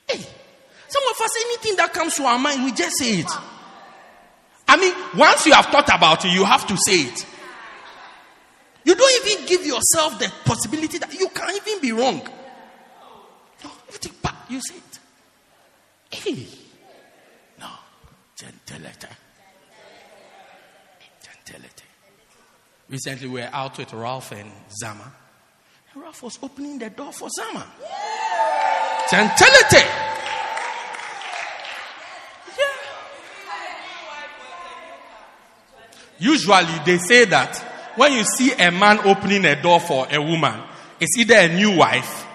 Hey, 0.09 0.25
some 0.91 1.03
of 1.09 1.21
us, 1.21 1.31
anything 1.45 1.75
that 1.77 1.93
comes 1.93 2.15
to 2.15 2.23
our 2.23 2.37
mind, 2.37 2.65
we 2.65 2.73
just 2.73 2.97
say 2.99 3.19
it. 3.19 3.31
I 4.67 4.75
mean, 4.77 4.93
once 5.17 5.45
you 5.45 5.53
have 5.53 5.67
thought 5.67 5.87
about 5.87 6.25
it, 6.25 6.31
you 6.33 6.43
have 6.43 6.67
to 6.67 6.75
say 6.77 7.03
it. 7.03 7.25
You 8.83 8.95
don't 8.95 9.25
even 9.25 9.45
give 9.45 9.65
yourself 9.65 10.19
the 10.19 10.31
possibility 10.43 10.97
that 10.97 11.13
you 11.13 11.29
can 11.29 11.55
even 11.55 11.81
be 11.81 11.91
wrong. 11.91 12.21
No, 13.63 13.71
everything, 13.87 14.13
you 14.49 14.59
say 14.61 14.75
it. 14.75 14.99
Hey. 16.13 16.45
No, 17.57 17.67
gentility. 18.35 19.07
Gentility. 21.23 21.85
Recently, 22.89 23.27
we 23.27 23.41
were 23.41 23.49
out 23.53 23.77
with 23.77 23.93
Ralph 23.93 24.33
and 24.33 24.51
Zama. 24.81 25.09
And 25.93 26.03
Ralph 26.03 26.21
was 26.23 26.37
opening 26.43 26.79
the 26.79 26.89
door 26.89 27.13
for 27.13 27.29
Zama. 27.29 27.65
Gentility. 29.09 29.87
Usually, 36.21 36.79
they 36.85 36.99
say 36.99 37.25
that 37.25 37.57
when 37.95 38.13
you 38.13 38.23
see 38.23 38.53
a 38.53 38.69
man 38.69 38.99
opening 39.05 39.43
a 39.43 39.59
door 39.59 39.79
for 39.79 40.05
a 40.11 40.21
woman, 40.21 40.61
it's 40.99 41.17
either 41.17 41.33
a 41.33 41.47
new 41.47 41.75
wife 41.75 42.27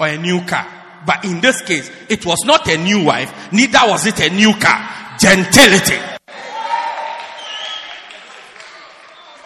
or 0.00 0.08
a 0.08 0.16
new 0.16 0.40
car. 0.46 0.66
But 1.04 1.22
in 1.26 1.42
this 1.42 1.60
case, 1.60 1.90
it 2.08 2.24
was 2.24 2.38
not 2.46 2.66
a 2.66 2.78
new 2.78 3.04
wife, 3.04 3.52
neither 3.52 3.80
was 3.82 4.06
it 4.06 4.18
a 4.20 4.30
new 4.34 4.54
car. 4.54 4.88
Gentility. 5.20 6.00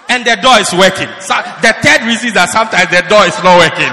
And 0.08 0.24
the 0.24 0.36
door 0.40 0.58
is 0.60 0.72
working. 0.72 1.08
So 1.18 1.34
the 1.60 1.74
third 1.82 2.06
reason 2.06 2.28
is 2.28 2.34
that 2.34 2.48
sometimes 2.50 2.90
the 2.90 3.02
door 3.08 3.26
is 3.26 3.34
not 3.42 3.58
working. 3.58 3.90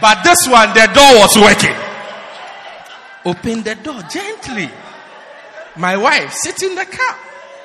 But 0.00 0.22
this 0.22 0.46
one, 0.46 0.68
the 0.70 0.86
door 0.94 1.18
was 1.18 1.34
working. 1.36 1.74
Open 3.24 3.64
the 3.64 3.74
door 3.74 4.02
gently. 4.08 4.70
My 5.76 5.96
wife 5.96 6.32
sit 6.32 6.62
in 6.62 6.74
the 6.74 6.84
car. 6.84 7.16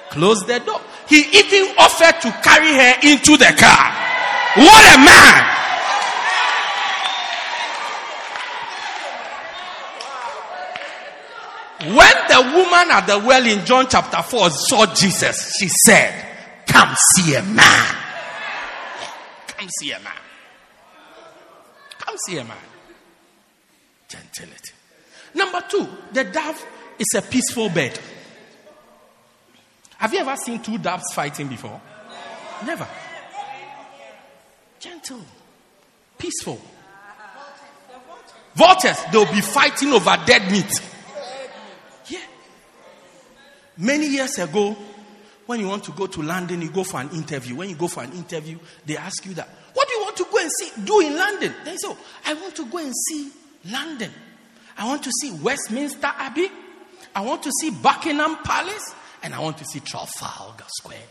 Close 0.10 0.42
the 0.46 0.60
door. 0.60 0.82
He 1.08 1.22
even 1.22 1.76
offered 1.78 2.22
to 2.22 2.32
carry 2.44 2.74
her 2.74 2.94
into 3.04 3.38
the 3.38 3.54
car. 3.58 3.92
What 4.56 4.96
a 4.96 4.98
man! 4.98 5.58
When 11.82 11.96
the 12.28 12.42
woman 12.56 12.92
at 12.92 13.06
the 13.08 13.18
well 13.20 13.44
in 13.46 13.66
John 13.66 13.88
chapter 13.90 14.22
4 14.22 14.50
saw 14.52 14.94
Jesus, 14.94 15.56
she 15.58 15.68
said, 15.68 16.14
Come 16.68 16.96
see 17.16 17.34
a 17.34 17.42
man. 17.42 17.96
Come 19.48 19.68
see 19.80 19.92
a 19.92 20.00
man. 20.00 20.14
Come 21.98 22.16
see 22.28 22.38
a 22.38 22.44
man. 22.44 22.58
Gentility. 24.08 24.74
Number 25.34 25.64
two, 25.70 25.88
the 26.12 26.26
dove 26.26 26.64
is 27.02 27.08
a 27.16 27.22
peaceful 27.22 27.70
bed. 27.70 28.00
Have 29.98 30.14
you 30.14 30.20
ever 30.20 30.36
seen 30.36 30.62
two 30.62 30.78
doves 30.78 31.04
fighting 31.14 31.48
before? 31.48 31.82
Never. 32.66 32.88
Gentle, 34.80 35.22
peaceful. 36.18 36.60
Vultures, 38.54 38.98
they'll 39.12 39.32
be 39.32 39.42
fighting 39.42 39.94
over 39.94 40.18
dead 40.26 40.52
meat. 40.52 40.72
Yeah. 42.08 42.20
Many 43.78 44.08
years 44.08 44.38
ago, 44.40 44.76
when 45.46 45.60
you 45.60 45.68
want 45.68 45.84
to 45.86 45.92
go 45.92 46.08
to 46.08 46.22
London, 46.22 46.62
you 46.62 46.72
go 46.72 46.84
for 46.84 47.00
an 47.00 47.10
interview. 47.12 47.56
When 47.56 47.70
you 47.70 47.76
go 47.76 47.88
for 47.88 48.04
an 48.04 48.12
interview, 48.14 48.58
they 48.86 48.98
ask 48.98 49.26
you 49.26 49.34
that, 49.36 49.48
what 49.74 49.88
do 49.88 49.94
you 49.96 50.02
want 50.02 50.18
to 50.18 50.26
go 50.32 50.38
and 50.38 50.52
see, 50.60 50.72
do 50.84 51.00
in 51.00 51.16
London? 51.16 51.54
They 51.64 51.78
say, 51.78 51.88
oh, 51.88 51.98
I 52.26 52.34
want 52.34 52.56
to 52.56 52.66
go 52.66 52.78
and 52.80 52.94
see 53.10 53.32
London. 53.72 54.12
I 54.78 54.86
want 54.88 55.04
to 55.04 55.12
see 55.22 55.32
Westminster 55.32 56.08
Abbey. 56.08 56.50
I 57.16 57.22
want 57.22 57.44
to 57.44 57.52
see 57.60 57.70
Buckingham 57.70 58.38
Palace. 58.44 58.96
And 59.24 59.36
I 59.36 59.40
want 59.40 59.58
to 59.60 59.66
see 59.66 59.80
Trafalgar 59.80 60.66
Square. 60.68 61.04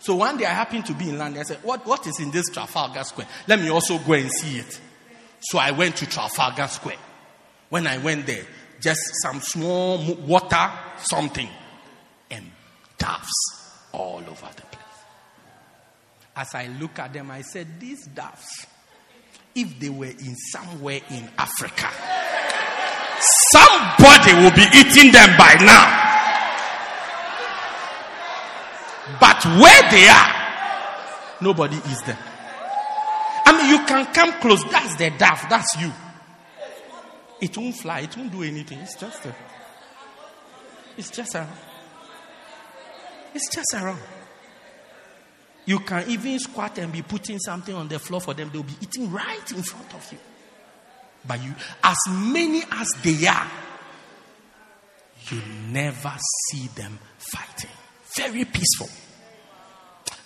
So 0.00 0.14
one 0.16 0.38
day 0.38 0.46
I 0.46 0.54
happened 0.54 0.86
to 0.86 0.94
be 0.94 1.10
in 1.10 1.18
London. 1.18 1.40
I 1.40 1.44
said, 1.44 1.58
what, 1.62 1.84
what 1.86 2.06
is 2.06 2.18
in 2.20 2.30
this 2.30 2.48
Trafalgar 2.48 3.04
Square? 3.04 3.28
Let 3.46 3.60
me 3.60 3.68
also 3.68 3.98
go 3.98 4.14
and 4.14 4.30
see 4.32 4.58
it. 4.58 4.80
So 5.40 5.58
I 5.58 5.72
went 5.72 5.96
to 5.96 6.06
Trafalgar 6.08 6.68
Square. 6.68 6.96
When 7.68 7.86
I 7.86 7.98
went 7.98 8.26
there, 8.26 8.44
just 8.80 9.00
some 9.22 9.40
small 9.40 10.14
water, 10.14 10.70
something, 10.98 11.48
and 12.30 12.50
doves 12.96 13.32
all 13.92 14.18
over 14.20 14.48
the 14.56 14.62
place. 14.62 14.84
As 16.36 16.54
I 16.54 16.68
look 16.68 16.98
at 16.98 17.12
them, 17.12 17.30
I 17.30 17.42
said, 17.42 17.80
These 17.80 18.06
doves, 18.06 18.66
if 19.54 19.78
they 19.78 19.88
were 19.88 20.06
in 20.06 20.36
somewhere 20.52 21.00
in 21.10 21.28
Africa, 21.36 21.90
somebody 23.52 24.32
will 24.34 24.54
be 24.54 24.66
eating 24.74 25.12
them 25.12 25.36
by 25.36 25.54
now. 25.60 26.06
But 29.20 29.44
where 29.44 29.90
they 29.90 30.08
are, 30.08 30.32
nobody 31.40 31.76
is 31.76 32.02
there. 32.02 32.18
I 33.46 33.56
mean, 33.56 33.70
you 33.70 33.86
can 33.86 34.06
come 34.12 34.32
close. 34.40 34.62
That's 34.64 34.96
the 34.96 35.10
dove. 35.10 35.46
That's 35.48 35.76
you. 35.80 35.90
It 37.40 37.56
won't 37.56 37.76
fly. 37.76 38.00
It 38.00 38.16
won't 38.16 38.30
do 38.32 38.42
anything. 38.42 38.78
It's 38.80 38.96
just 38.96 39.24
a, 39.24 39.34
It's 40.96 41.10
just 41.10 41.34
around. 41.34 41.48
It's 43.34 43.54
just 43.54 43.74
around. 43.74 44.00
You 45.64 45.80
can 45.80 46.08
even 46.10 46.38
squat 46.38 46.78
and 46.78 46.92
be 46.92 47.02
putting 47.02 47.38
something 47.38 47.74
on 47.74 47.88
the 47.88 47.98
floor 47.98 48.20
for 48.20 48.34
them. 48.34 48.50
They'll 48.52 48.62
be 48.62 48.76
eating 48.80 49.10
right 49.10 49.52
in 49.52 49.62
front 49.62 49.94
of 49.94 50.12
you. 50.12 50.18
But 51.26 51.42
you, 51.42 51.54
as 51.82 51.96
many 52.08 52.62
as 52.70 52.88
they 53.02 53.26
are, 53.26 53.50
you 55.30 55.42
never 55.70 56.12
see 56.46 56.68
them 56.68 56.98
fighting. 57.18 57.70
Very 58.16 58.44
peaceful. 58.44 58.88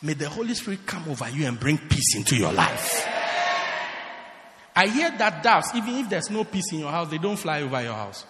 May 0.03 0.15
the 0.15 0.29
Holy 0.29 0.55
Spirit 0.55 0.87
come 0.87 1.09
over 1.09 1.29
you 1.29 1.47
and 1.47 1.59
bring 1.59 1.79
peace 1.79 2.17
into 2.17 2.37
your 2.37 2.53
life. 2.53 3.07
I 4.75 4.87
hear 4.89 5.11
that 5.11 5.43
doves, 5.43 5.71
even 5.75 5.95
if 5.97 6.09
there's 6.09 6.31
no 6.31 6.45
peace 6.45 6.73
in 6.73 6.81
your 6.81 6.91
house, 6.91 7.11
they 7.11 7.19
don't 7.19 7.37
fly 7.37 7.63
over 7.63 7.83
your 7.83 7.95
house. 7.95 8.25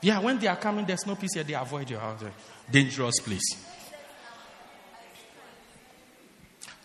Yeah, 0.00 0.18
when 0.18 0.38
they 0.38 0.48
are 0.48 0.56
coming, 0.56 0.84
there's 0.84 1.06
no 1.06 1.14
peace 1.14 1.34
here, 1.34 1.44
they 1.44 1.54
avoid 1.54 1.88
your 1.88 2.00
house. 2.00 2.22
Dangerous 2.70 3.20
place. 3.20 3.56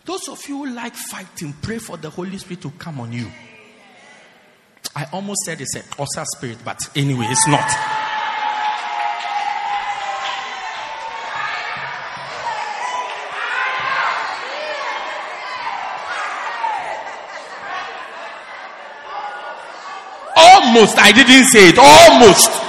Those 0.04 0.28
of 0.28 0.48
you 0.48 0.64
who 0.64 0.74
like 0.74 0.94
fighting, 0.94 1.52
pray 1.60 1.78
for 1.78 1.96
the 1.96 2.08
Holy 2.08 2.38
Spirit 2.38 2.62
to 2.62 2.70
come 2.70 3.00
on 3.00 3.12
you. 3.12 3.26
I 4.98 5.06
almost 5.12 5.44
said 5.44 5.60
it's 5.60 5.76
a 5.76 5.82
Osa 5.96 6.24
spirit, 6.34 6.58
but 6.64 6.80
anyway, 6.96 7.26
it's 7.28 7.46
not. 7.46 7.62
Almost, 20.36 20.98
I 20.98 21.12
didn't 21.14 21.44
say 21.46 21.68
it. 21.68 21.78
Almost. 21.78 22.67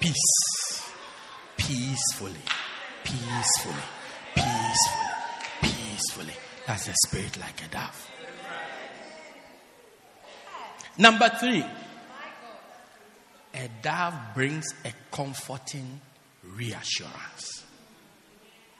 Peace. 0.00 0.92
Peacefully. 1.56 2.34
Peacefully. 3.04 3.74
Peacefully. 4.34 5.12
Peacefully. 5.62 6.34
That's 6.66 6.88
a 6.88 6.94
spirit 7.06 7.38
like 7.40 7.64
a 7.64 7.68
dove. 7.68 8.10
Number 10.98 11.28
three. 11.28 11.64
A 13.54 13.68
dove 13.82 14.14
brings 14.34 14.66
a 14.84 14.92
comforting 15.10 16.00
reassurance. 16.44 17.64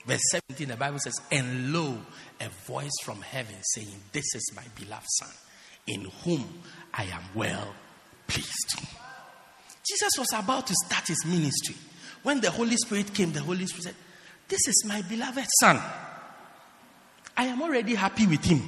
Verse 0.05 0.21
17, 0.31 0.69
the 0.69 0.77
Bible 0.77 0.99
says, 0.99 1.19
And 1.31 1.73
lo, 1.73 1.97
a 2.39 2.49
voice 2.65 2.95
from 3.03 3.21
heaven 3.21 3.55
saying, 3.73 3.99
This 4.11 4.35
is 4.35 4.51
my 4.55 4.63
beloved 4.79 5.05
Son, 5.19 5.29
in 5.87 6.05
whom 6.23 6.61
I 6.93 7.03
am 7.05 7.23
well 7.35 7.73
pleased. 8.27 8.79
Jesus 9.97 10.19
was 10.19 10.33
about 10.33 10.67
to 10.67 10.75
start 10.85 11.07
his 11.07 11.25
ministry. 11.25 11.75
When 12.23 12.39
the 12.41 12.51
Holy 12.51 12.77
Spirit 12.77 13.13
came, 13.13 13.31
the 13.31 13.41
Holy 13.41 13.65
Spirit 13.65 13.83
said, 13.83 13.95
This 14.47 14.67
is 14.67 14.85
my 14.87 15.01
beloved 15.01 15.47
Son. 15.59 15.79
I 17.35 17.45
am 17.45 17.61
already 17.61 17.95
happy 17.95 18.27
with 18.27 18.43
him. 18.43 18.61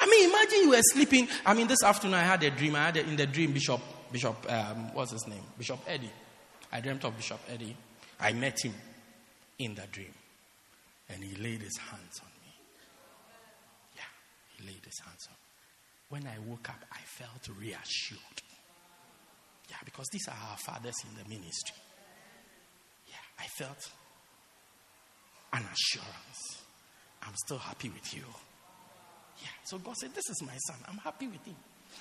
I 0.00 0.06
mean, 0.06 0.28
imagine 0.28 0.60
you 0.62 0.70
were 0.70 0.82
sleeping. 0.82 1.28
I 1.44 1.54
mean, 1.54 1.66
this 1.66 1.82
afternoon 1.82 2.14
I 2.14 2.22
had 2.22 2.42
a 2.42 2.50
dream. 2.50 2.76
I 2.76 2.86
had 2.86 2.96
a, 2.96 3.00
in 3.06 3.16
the 3.16 3.26
dream, 3.26 3.52
Bishop 3.52 3.80
Bishop, 4.10 4.50
um, 4.50 4.94
what's 4.94 5.12
his 5.12 5.26
name? 5.26 5.42
Bishop 5.56 5.80
Eddie. 5.86 6.10
I 6.72 6.80
dreamt 6.80 7.04
of 7.04 7.16
Bishop 7.16 7.40
Eddie. 7.48 7.76
I 8.20 8.32
met 8.32 8.58
him 8.62 8.74
in 9.58 9.74
the 9.74 9.86
dream. 9.92 10.14
And 11.10 11.22
he 11.22 11.34
laid 11.36 11.62
his 11.62 11.76
hands 11.76 12.20
on 12.22 12.30
me. 12.42 12.54
Yeah, 13.96 14.02
he 14.56 14.66
laid 14.66 14.84
his 14.84 14.98
hands 15.00 15.28
on 15.28 15.34
me. 15.34 16.24
When 16.24 16.26
I 16.26 16.38
woke 16.48 16.68
up, 16.70 16.84
I 16.92 17.00
felt 17.04 17.48
reassured. 17.58 18.42
Yeah, 19.68 19.76
because 19.84 20.06
these 20.10 20.26
are 20.28 20.36
our 20.50 20.56
fathers 20.56 20.94
in 21.04 21.22
the 21.22 21.28
ministry. 21.28 21.76
Yeah, 23.06 23.14
I 23.38 23.46
felt 23.46 23.90
an 25.52 25.62
assurance. 25.62 26.62
I'm 27.22 27.34
still 27.44 27.58
happy 27.58 27.88
with 27.90 28.14
you. 28.14 28.24
Yeah, 29.40 29.48
so 29.64 29.78
God 29.78 29.96
said, 29.96 30.14
This 30.14 30.28
is 30.30 30.42
my 30.42 30.56
son. 30.66 30.76
I'm 30.88 30.98
happy 30.98 31.26
with 31.26 31.44
him. 31.44 31.56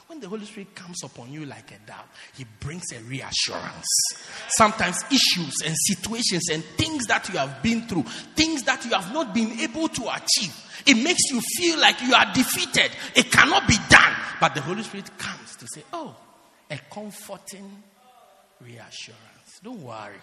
When 0.08 0.20
the 0.20 0.28
Holy 0.28 0.46
Spirit 0.46 0.76
comes 0.76 1.04
upon 1.04 1.32
you 1.32 1.46
like 1.46 1.72
a 1.72 1.80
dove, 1.88 2.06
He 2.38 2.46
brings 2.60 2.84
a 2.94 3.00
reassurance. 3.04 3.88
Sometimes 4.50 5.04
issues 5.10 5.62
and 5.66 5.76
situations 5.88 6.50
and 6.52 6.64
things 6.64 7.06
that 7.08 7.28
you 7.30 7.38
have 7.38 7.62
been 7.64 7.88
through, 7.88 8.04
things 8.36 8.64
that 8.64 8.86
you 8.86 8.92
have 8.92 9.14
not 9.14 9.34
been 9.34 9.60
able 9.60 9.88
to 9.88 10.04
achieve, 10.04 10.54
it 10.86 10.96
makes 10.96 11.22
you 11.32 11.42
feel 11.58 11.80
like 11.80 12.02
you 12.02 12.14
are 12.14 12.32
defeated. 12.34 12.92
It 13.16 13.32
cannot 13.32 13.68
be 13.68 13.78
done. 13.90 14.14
But 14.40 14.56
the 14.56 14.62
Holy 14.62 14.84
Spirit 14.84 15.18
comes 15.18 15.56
to 15.58 15.68
say, 15.74 15.84
Oh, 15.94 16.16
a 16.70 16.78
comforting 16.92 17.84
reassurance. 18.62 19.60
Don't 19.64 19.82
worry. 19.82 20.20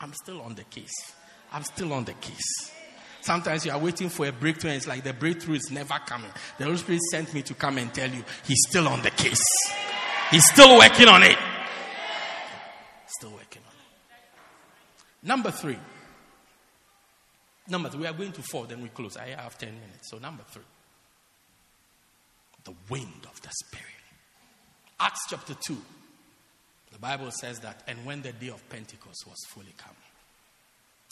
I'm 0.00 0.12
still 0.12 0.40
on 0.42 0.54
the 0.54 0.64
case. 0.64 1.12
I'm 1.52 1.64
still 1.64 1.92
on 1.92 2.04
the 2.04 2.14
case. 2.14 2.72
Sometimes 3.20 3.64
you 3.64 3.70
are 3.70 3.78
waiting 3.78 4.08
for 4.08 4.26
a 4.26 4.32
breakthrough 4.32 4.70
and 4.70 4.78
it's 4.78 4.88
like 4.88 5.04
the 5.04 5.12
breakthrough 5.12 5.54
is 5.54 5.70
never 5.70 5.94
coming. 6.06 6.30
The 6.58 6.64
Holy 6.64 6.76
Spirit 6.76 7.02
sent 7.10 7.32
me 7.32 7.42
to 7.42 7.54
come 7.54 7.78
and 7.78 7.92
tell 7.94 8.10
you 8.10 8.24
He's 8.44 8.58
still 8.68 8.88
on 8.88 9.00
the 9.02 9.10
case. 9.10 9.44
He's 10.30 10.44
still 10.48 10.76
working 10.76 11.08
on 11.08 11.22
it. 11.22 11.36
Still 13.06 13.30
working 13.30 13.62
on 13.64 13.74
it. 13.74 15.26
Number 15.26 15.50
three. 15.52 15.78
Number 17.68 17.90
three. 17.90 18.00
We 18.00 18.06
are 18.06 18.12
going 18.12 18.32
to 18.32 18.42
four, 18.42 18.66
then 18.66 18.82
we 18.82 18.88
close. 18.88 19.16
I 19.16 19.28
have 19.28 19.56
10 19.56 19.68
minutes. 19.72 20.10
So, 20.10 20.18
number 20.18 20.42
three. 20.50 20.64
The 22.64 22.74
wind 22.88 23.26
of 23.30 23.40
the 23.42 23.50
Spirit. 23.50 24.01
Acts 25.02 25.26
chapter 25.28 25.54
2. 25.66 25.76
The 26.92 26.98
Bible 27.00 27.32
says 27.32 27.58
that, 27.60 27.82
and 27.88 28.06
when 28.06 28.22
the 28.22 28.30
day 28.32 28.50
of 28.50 28.68
Pentecost 28.68 29.26
was 29.26 29.38
fully 29.48 29.74
come, 29.76 29.96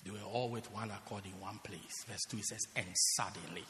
they 0.04 0.12
were 0.12 0.24
all 0.32 0.48
with 0.48 0.72
one 0.72 0.92
accord 0.92 1.24
in 1.24 1.32
one 1.40 1.58
place. 1.64 2.04
Verse 2.06 2.24
2 2.30 2.36
it 2.36 2.44
says, 2.44 2.60
And 2.76 2.86
suddenly 3.16 3.64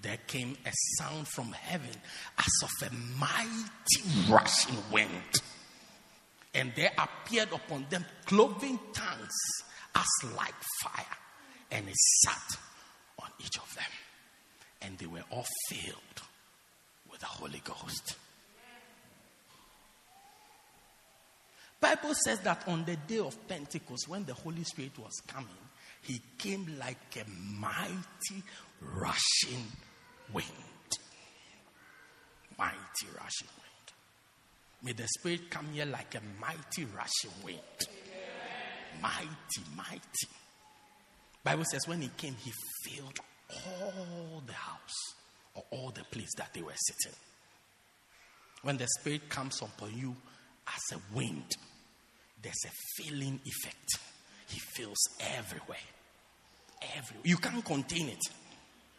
there 0.00 0.18
came 0.28 0.56
a 0.64 0.70
sound 0.98 1.26
from 1.26 1.50
heaven 1.50 1.96
as 2.38 2.62
of 2.62 2.88
a 2.88 2.94
mighty 3.18 4.30
rushing 4.30 4.76
wind. 4.92 5.10
And 6.54 6.72
there 6.76 6.92
appeared 6.96 7.52
upon 7.52 7.86
them 7.90 8.04
cloven 8.24 8.78
tongues 8.92 9.38
as 9.96 10.06
like 10.36 10.54
fire, 10.80 11.04
and 11.72 11.88
it 11.88 11.96
sat 12.22 12.58
on 13.20 13.30
each 13.40 13.58
of 13.58 13.74
them. 13.74 13.84
And 14.82 14.96
they 14.98 15.06
were 15.06 15.24
all 15.32 15.46
filled 15.70 16.22
with 17.10 17.18
the 17.18 17.26
Holy 17.26 17.60
Ghost. 17.64 18.16
Bible 21.80 22.14
says 22.14 22.40
that 22.40 22.66
on 22.68 22.84
the 22.84 22.96
day 22.96 23.18
of 23.18 23.36
Pentecost, 23.46 24.08
when 24.08 24.24
the 24.24 24.34
Holy 24.34 24.64
Spirit 24.64 24.98
was 24.98 25.20
coming, 25.26 25.48
he 26.02 26.20
came 26.38 26.76
like 26.78 27.16
a 27.16 27.28
mighty 27.58 28.42
rushing 28.80 29.66
wind. 30.32 30.48
Mighty 32.58 33.06
rushing 33.18 33.48
wind. 33.48 33.66
May 34.82 34.92
the 34.92 35.08
Spirit 35.18 35.50
come 35.50 35.66
here 35.72 35.84
like 35.84 36.14
a 36.14 36.20
mighty 36.40 36.84
rushing 36.84 37.44
wind. 37.44 37.58
Mighty, 39.02 39.62
mighty. 39.76 40.28
Bible 41.44 41.64
says 41.70 41.86
when 41.86 42.00
he 42.00 42.10
came, 42.16 42.34
he 42.42 42.52
filled 42.84 43.18
all 43.66 44.42
the 44.46 44.52
house 44.52 45.14
or 45.54 45.64
all 45.70 45.90
the 45.90 46.04
place 46.04 46.32
that 46.36 46.52
they 46.54 46.62
were 46.62 46.72
sitting. 46.74 47.16
When 48.62 48.78
the 48.78 48.86
Spirit 48.98 49.28
comes 49.28 49.60
upon 49.60 49.96
you 49.96 50.16
as 50.68 50.96
a 50.96 51.16
wind, 51.16 51.56
there's 52.42 52.64
a 52.64 53.02
filling 53.02 53.40
effect. 53.44 53.98
He 54.48 54.58
fills 54.58 54.98
everywhere. 55.20 55.78
Everywhere. 56.96 57.22
You 57.24 57.36
can't 57.36 57.64
contain 57.64 58.08
it. 58.08 58.22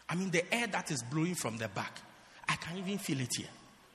I 0.10 0.16
mean, 0.16 0.32
the 0.32 0.54
air 0.54 0.68
that 0.68 0.92
is 0.92 1.04
blowing 1.04 1.36
from 1.36 1.58
the 1.58 1.68
back, 1.68 2.00
I 2.48 2.56
can't 2.56 2.78
even 2.80 2.98
feel 2.98 3.20
it 3.20 3.34
here. 3.36 3.48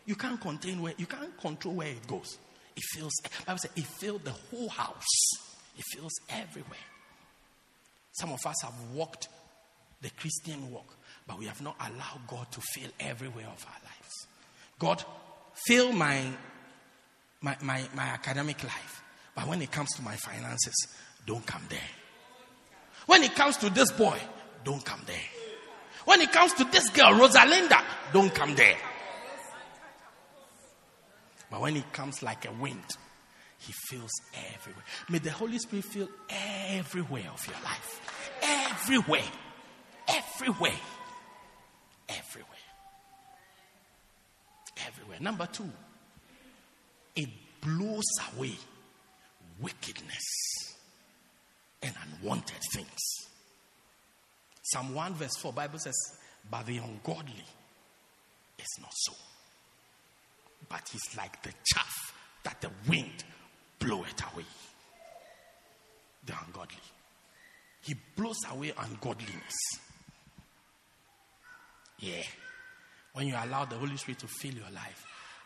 You 0.04 0.14
can't 0.14 0.40
contain 0.40 0.82
where, 0.82 0.94
you 0.96 1.06
can't 1.06 1.36
control 1.40 1.74
where 1.74 1.88
it 1.88 2.06
goes. 2.06 2.38
It 2.76 2.82
fills, 2.92 3.12
Bible 3.46 3.58
says, 3.58 3.70
it 3.76 3.84
filled 3.84 4.24
the 4.24 4.32
whole 4.32 4.68
house. 4.68 5.06
It 5.78 5.84
fills 5.92 6.12
everywhere. 6.28 6.78
Some 8.12 8.32
of 8.32 8.44
us 8.44 8.62
have 8.62 8.74
walked 8.92 9.28
the 10.02 10.10
Christian 10.10 10.70
walk, 10.70 10.96
but 11.26 11.38
we 11.38 11.46
have 11.46 11.62
not 11.62 11.76
allowed 11.80 12.26
God 12.26 12.50
to 12.52 12.60
fill 12.60 12.90
everywhere 13.00 13.46
of 13.46 13.64
our 13.66 13.80
lives. 13.84 14.26
God, 14.78 15.04
fill 15.66 15.92
my, 15.92 16.24
my, 17.42 17.56
my, 17.62 17.82
my 17.94 18.04
academic 18.04 18.62
life. 18.64 19.02
But 19.34 19.48
when 19.48 19.60
it 19.62 19.70
comes 19.70 19.90
to 19.96 20.02
my 20.02 20.16
finances, 20.16 20.74
don't 21.26 21.46
come 21.46 21.62
there. 21.68 21.78
When 23.06 23.22
it 23.22 23.34
comes 23.34 23.56
to 23.58 23.70
this 23.70 23.90
boy, 23.92 24.18
don't 24.64 24.84
come 24.84 25.02
there. 25.06 25.16
When 26.04 26.20
it 26.20 26.32
comes 26.32 26.52
to 26.54 26.64
this 26.64 26.88
girl, 26.90 27.12
Rosalinda, 27.12 27.82
don't 28.12 28.34
come 28.34 28.54
there. 28.54 28.76
But 31.50 31.60
when 31.60 31.76
it 31.76 31.92
comes 31.92 32.22
like 32.22 32.46
a 32.46 32.52
wind, 32.52 32.84
he 33.58 33.72
feels 33.72 34.10
everywhere. 34.54 34.84
May 35.08 35.18
the 35.18 35.30
Holy 35.30 35.58
Spirit 35.58 35.84
fill 35.84 36.08
everywhere 36.28 37.28
of 37.32 37.46
your 37.46 37.56
life. 37.62 38.00
Everywhere. 38.42 39.22
Everywhere. 40.08 40.80
Everywhere. 42.08 42.48
Everywhere. 44.86 45.18
Number 45.20 45.46
two, 45.46 45.70
it 47.16 47.28
blows 47.60 48.04
away 48.34 48.54
wickedness 49.60 50.24
and 51.82 51.94
unwanted 52.20 52.60
things. 52.72 53.00
Psalm 54.62 54.94
1 54.94 55.14
verse 55.14 55.36
4 55.40 55.52
Bible 55.52 55.78
says, 55.78 55.94
But 56.50 56.66
the 56.66 56.78
ungodly 56.78 57.44
is 58.58 58.78
not 58.80 58.92
so. 58.94 59.12
But 60.68 60.88
he's 60.90 61.16
like 61.16 61.42
the 61.42 61.52
chaff 61.64 62.14
that 62.44 62.60
the 62.60 62.70
wind 62.88 63.24
blow 63.78 64.04
it 64.04 64.22
away. 64.32 64.44
The 66.24 66.34
ungodly. 66.46 66.78
He 67.82 67.94
blows 68.16 68.38
away 68.50 68.72
ungodliness. 68.78 69.56
Yeah. 71.98 72.22
when 73.12 73.28
you 73.28 73.34
allow 73.34 73.64
the 73.64 73.76
Holy 73.76 73.96
Spirit 73.96 74.18
to 74.20 74.26
fill 74.26 74.54
your 74.54 74.70
life, 74.74 75.04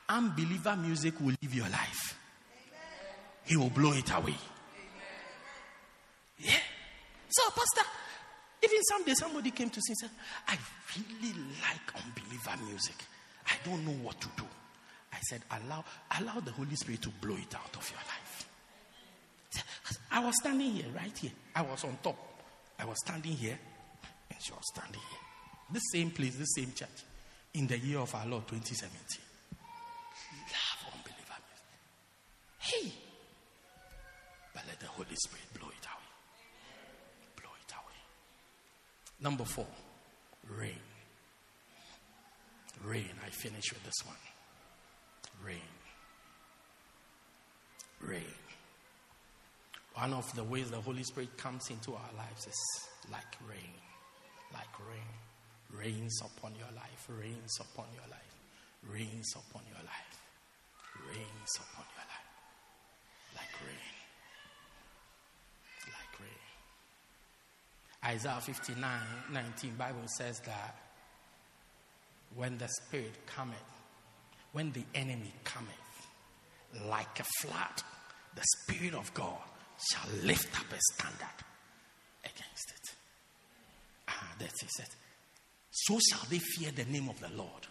unbeliever 0.09 0.77
music 0.77 1.15
will 1.21 1.35
leave 1.43 1.55
your 1.55 1.69
life. 1.69 2.19
He 3.45 3.57
will 3.57 3.71
blow 3.71 3.93
it 3.93 4.11
away. 4.13 4.35
Yeah. 6.39 6.59
So, 7.29 7.43
Pastor, 7.51 7.89
even 8.63 8.83
someday 8.85 9.15
somebody 9.15 9.51
came 9.51 9.71
to 9.71 9.81
see 9.81 9.93
and 9.93 9.99
said, 9.99 10.11
I 10.49 10.59
really 10.97 11.35
like 11.63 12.05
unbeliever 12.05 12.65
music. 12.69 12.97
I 13.47 13.55
don't 13.65 13.85
know 13.85 14.05
what 14.05 14.21
to 14.21 14.29
do. 14.37 14.45
I 15.13 15.19
said, 15.29 15.43
allow, 15.51 15.85
allow 16.19 16.41
the 16.41 16.53
Holy 16.53 16.75
Spirit 16.77 17.03
to 17.03 17.11
blow 17.11 17.37
it 17.37 17.55
out 17.55 17.75
of 17.77 17.91
your 17.91 18.01
life. 18.01 18.47
I 20.11 20.25
was 20.25 20.37
standing 20.37 20.73
here, 20.73 20.87
right 20.95 21.17
here. 21.17 21.31
I 21.55 21.63
was 21.63 21.85
on 21.85 21.97
top. 22.03 22.17
I 22.79 22.85
was 22.85 22.97
standing 23.05 23.33
here, 23.33 23.59
and 24.31 24.39
she 24.43 24.53
was 24.53 24.63
standing 24.75 25.01
here. 25.01 25.21
The 25.73 25.79
same 25.81 26.11
place, 26.11 26.37
the 26.37 26.45
same 26.45 26.73
church, 26.73 27.05
in 27.55 27.67
the 27.67 27.79
year 27.79 27.99
of 27.99 28.15
our 28.15 28.27
Lord 28.27 28.47
2017. 28.49 29.21
Love 30.53 30.93
unbeliever 30.95 31.41
Hey! 32.67 32.91
But 34.53 34.65
let 34.67 34.81
the 34.81 34.87
Holy 34.87 35.15
Spirit 35.15 35.47
blow 35.55 35.69
it 35.69 35.87
away. 35.87 36.11
Blow 37.37 37.51
it 37.61 37.73
away. 37.73 38.01
Number 39.21 39.45
four, 39.45 39.67
rain. 40.51 40.81
Rain. 42.85 43.11
I 43.25 43.31
finish 43.31 43.73
with 43.73 43.85
this 43.85 44.05
one. 44.05 44.17
Rain. 45.45 45.73
Rain. 48.01 48.35
One 49.95 50.13
of 50.13 50.35
the 50.35 50.45
ways 50.45 50.71
the 50.71 50.81
Holy 50.81 51.05
Spirit 51.05 51.37
comes 51.37 51.71
into 51.71 51.93
our 51.93 52.11
lives 52.17 52.47
is 52.47 52.89
like 53.11 53.37
rain. 53.49 53.75
Like 54.53 54.75
rain. 54.89 55.81
Rains 55.81 56.21
upon 56.21 56.55
your 56.57 56.73
life. 56.75 57.07
Rains 57.09 57.59
upon 57.61 57.87
your 57.95 58.09
life. 58.11 58.35
Rains 58.91 59.35
upon 59.35 59.63
your 59.69 59.83
life. 59.85 60.21
Rains 61.09 61.53
upon 61.57 61.85
your 61.95 62.05
life. 62.05 62.26
Like 63.37 63.53
rain. 63.67 63.77
Like 65.87 66.21
rain. 66.21 68.15
Isaiah 68.15 68.41
59 68.41 68.91
19, 69.33 69.75
Bible 69.77 70.09
says 70.19 70.41
that 70.41 70.77
when 72.35 72.59
the 72.59 72.69
Spirit 72.69 73.15
cometh, 73.27 73.57
when 74.53 74.73
the 74.73 74.85
enemy 74.95 75.33
cometh, 75.45 75.71
like 76.89 77.21
a 77.21 77.25
flood, 77.41 77.83
the 78.35 78.43
Spirit 78.63 78.95
of 78.95 79.13
God 79.15 79.39
shall 79.91 80.11
lift 80.25 80.59
up 80.59 80.67
a 80.73 80.81
standard 80.95 81.39
against 82.25 82.71
it. 82.71 82.95
Ah, 84.09 84.35
that's 84.39 84.63
it. 84.63 84.71
said. 84.71 84.89
So 85.71 85.99
shall 86.11 86.27
they 86.31 86.39
fear 86.39 86.71
the 86.73 86.85
name 86.91 87.09
of 87.09 87.21
the 87.21 87.31
Lord 87.37 87.67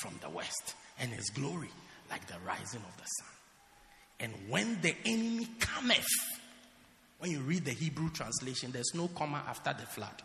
from 0.00 0.14
the 0.20 0.30
west, 0.30 0.74
and 0.98 1.10
his 1.10 1.30
glory 1.30 1.70
like 2.10 2.26
the 2.26 2.38
rising 2.46 2.80
of 2.80 2.96
the 2.96 3.04
sun. 3.04 3.28
And 4.20 4.32
when 4.48 4.80
the 4.80 4.94
enemy 5.04 5.48
cometh, 5.60 6.06
when 7.18 7.30
you 7.30 7.40
read 7.40 7.64
the 7.64 7.72
Hebrew 7.72 8.10
translation, 8.10 8.72
there's 8.72 8.92
no 8.94 9.08
comma 9.08 9.42
after 9.48 9.74
the 9.78 9.86
flood. 9.86 10.22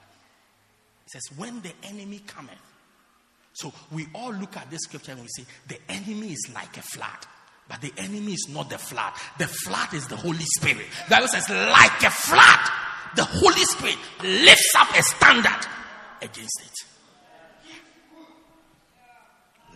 It 1.05 1.11
says, 1.11 1.23
When 1.37 1.61
the 1.61 1.71
enemy 1.83 2.21
cometh. 2.25 2.57
So 3.53 3.71
we 3.91 4.07
all 4.15 4.33
look 4.33 4.57
at 4.57 4.71
this 4.71 4.81
scripture 4.81 5.11
and 5.11 5.21
we 5.21 5.27
say, 5.27 5.45
The 5.67 5.77
enemy 5.89 6.33
is 6.33 6.49
like 6.53 6.75
a 6.77 6.81
flood. 6.81 7.27
But 7.67 7.81
the 7.81 7.93
enemy 7.97 8.33
is 8.33 8.47
not 8.49 8.69
the 8.69 8.77
flood. 8.77 9.13
The 9.37 9.47
flood 9.47 9.93
is 9.93 10.07
the 10.07 10.17
Holy 10.17 10.45
Spirit. 10.59 10.85
The 11.07 11.11
Bible 11.11 11.27
says, 11.27 11.49
like 11.49 12.03
a 12.03 12.09
flood, 12.09 12.59
the 13.15 13.23
Holy 13.23 13.63
Spirit 13.63 13.97
lifts 14.21 14.73
up 14.77 14.89
a 14.95 15.01
standard 15.01 15.67
against 16.21 16.61
it. 16.61 16.73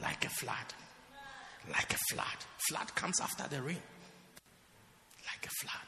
Like 0.01 0.25
a 0.25 0.29
flood. 0.29 0.73
Like 1.71 1.93
a 1.93 1.97
flood. 2.13 2.25
Flood 2.69 2.93
comes 2.95 3.21
after 3.21 3.47
the 3.47 3.61
rain. 3.61 3.81
Like 5.37 5.51
a 5.51 5.67
flood. 5.67 5.87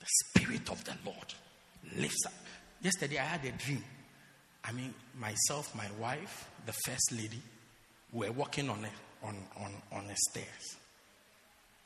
The 0.00 0.06
Spirit 0.06 0.70
of 0.70 0.82
the 0.84 0.94
Lord 1.04 1.34
lifts 1.96 2.26
up. 2.26 2.32
Yesterday 2.82 3.18
I 3.18 3.24
had 3.24 3.44
a 3.44 3.52
dream. 3.52 3.84
I 4.64 4.72
mean, 4.72 4.92
myself, 5.18 5.72
my 5.76 5.86
wife, 6.00 6.50
the 6.66 6.72
first 6.84 7.12
lady, 7.12 7.40
were 8.12 8.32
walking 8.32 8.68
on 8.68 8.84
a, 8.84 9.26
on, 9.26 9.36
on, 9.58 9.72
on 9.92 10.06
the 10.08 10.16
stairs. 10.30 10.76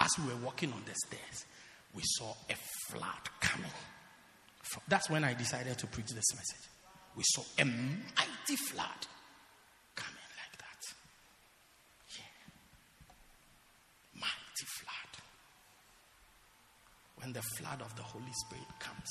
As 0.01 0.09
we 0.19 0.33
were 0.33 0.41
walking 0.47 0.73
on 0.73 0.83
the 0.87 0.95
stairs, 1.07 1.45
we 1.95 2.03
saw 2.05 2.33
a 2.49 2.55
flood 2.91 3.29
coming. 3.41 3.71
That's 4.89 5.11
when 5.11 5.25
I 5.25 5.35
decided 5.35 5.77
to 5.79 5.87
preach 5.87 6.09
this 6.09 6.35
message. 6.35 6.69
We 7.17 7.23
saw 7.27 7.43
a 7.59 7.65
mighty 7.67 8.57
flood 8.57 9.07
coming 9.95 10.15
like 10.41 10.59
that. 10.59 10.83
Yeah. 12.17 12.25
Mighty 14.15 14.67
flood. 14.81 15.23
When 17.25 17.33
the 17.33 17.41
flood 17.57 17.81
of 17.81 17.97
the 17.97 18.03
Holy 18.03 18.33
Spirit 18.45 18.68
comes, 18.79 19.09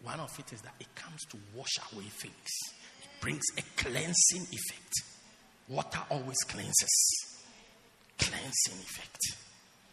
one 0.00 0.20
of 0.20 0.30
it 0.38 0.52
is 0.52 0.60
that 0.60 0.76
it 0.78 0.94
comes 0.94 1.20
to 1.30 1.36
wash 1.52 1.76
away 1.92 2.04
things, 2.04 2.50
it 3.02 3.10
brings 3.20 3.42
a 3.58 3.62
cleansing 3.76 4.46
effect. 4.52 4.92
Water 5.66 5.98
always 6.08 6.38
cleanses, 6.46 7.36
cleansing 8.16 8.78
effect. 8.78 9.18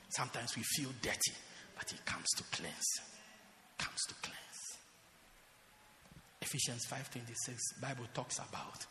Sometimes 0.10 0.56
we 0.56 0.62
feel 0.62 0.90
dirty, 1.02 1.34
but 1.76 1.92
it 1.92 2.06
comes 2.06 2.28
to 2.38 2.44
cleanse. 2.52 2.92
Comes 3.80 4.02
to 4.08 4.14
cleanse. 4.22 4.62
Ephesians 6.40 6.86
5:26, 6.86 7.82
Bible 7.82 8.06
talks 8.14 8.38
about 8.38 8.86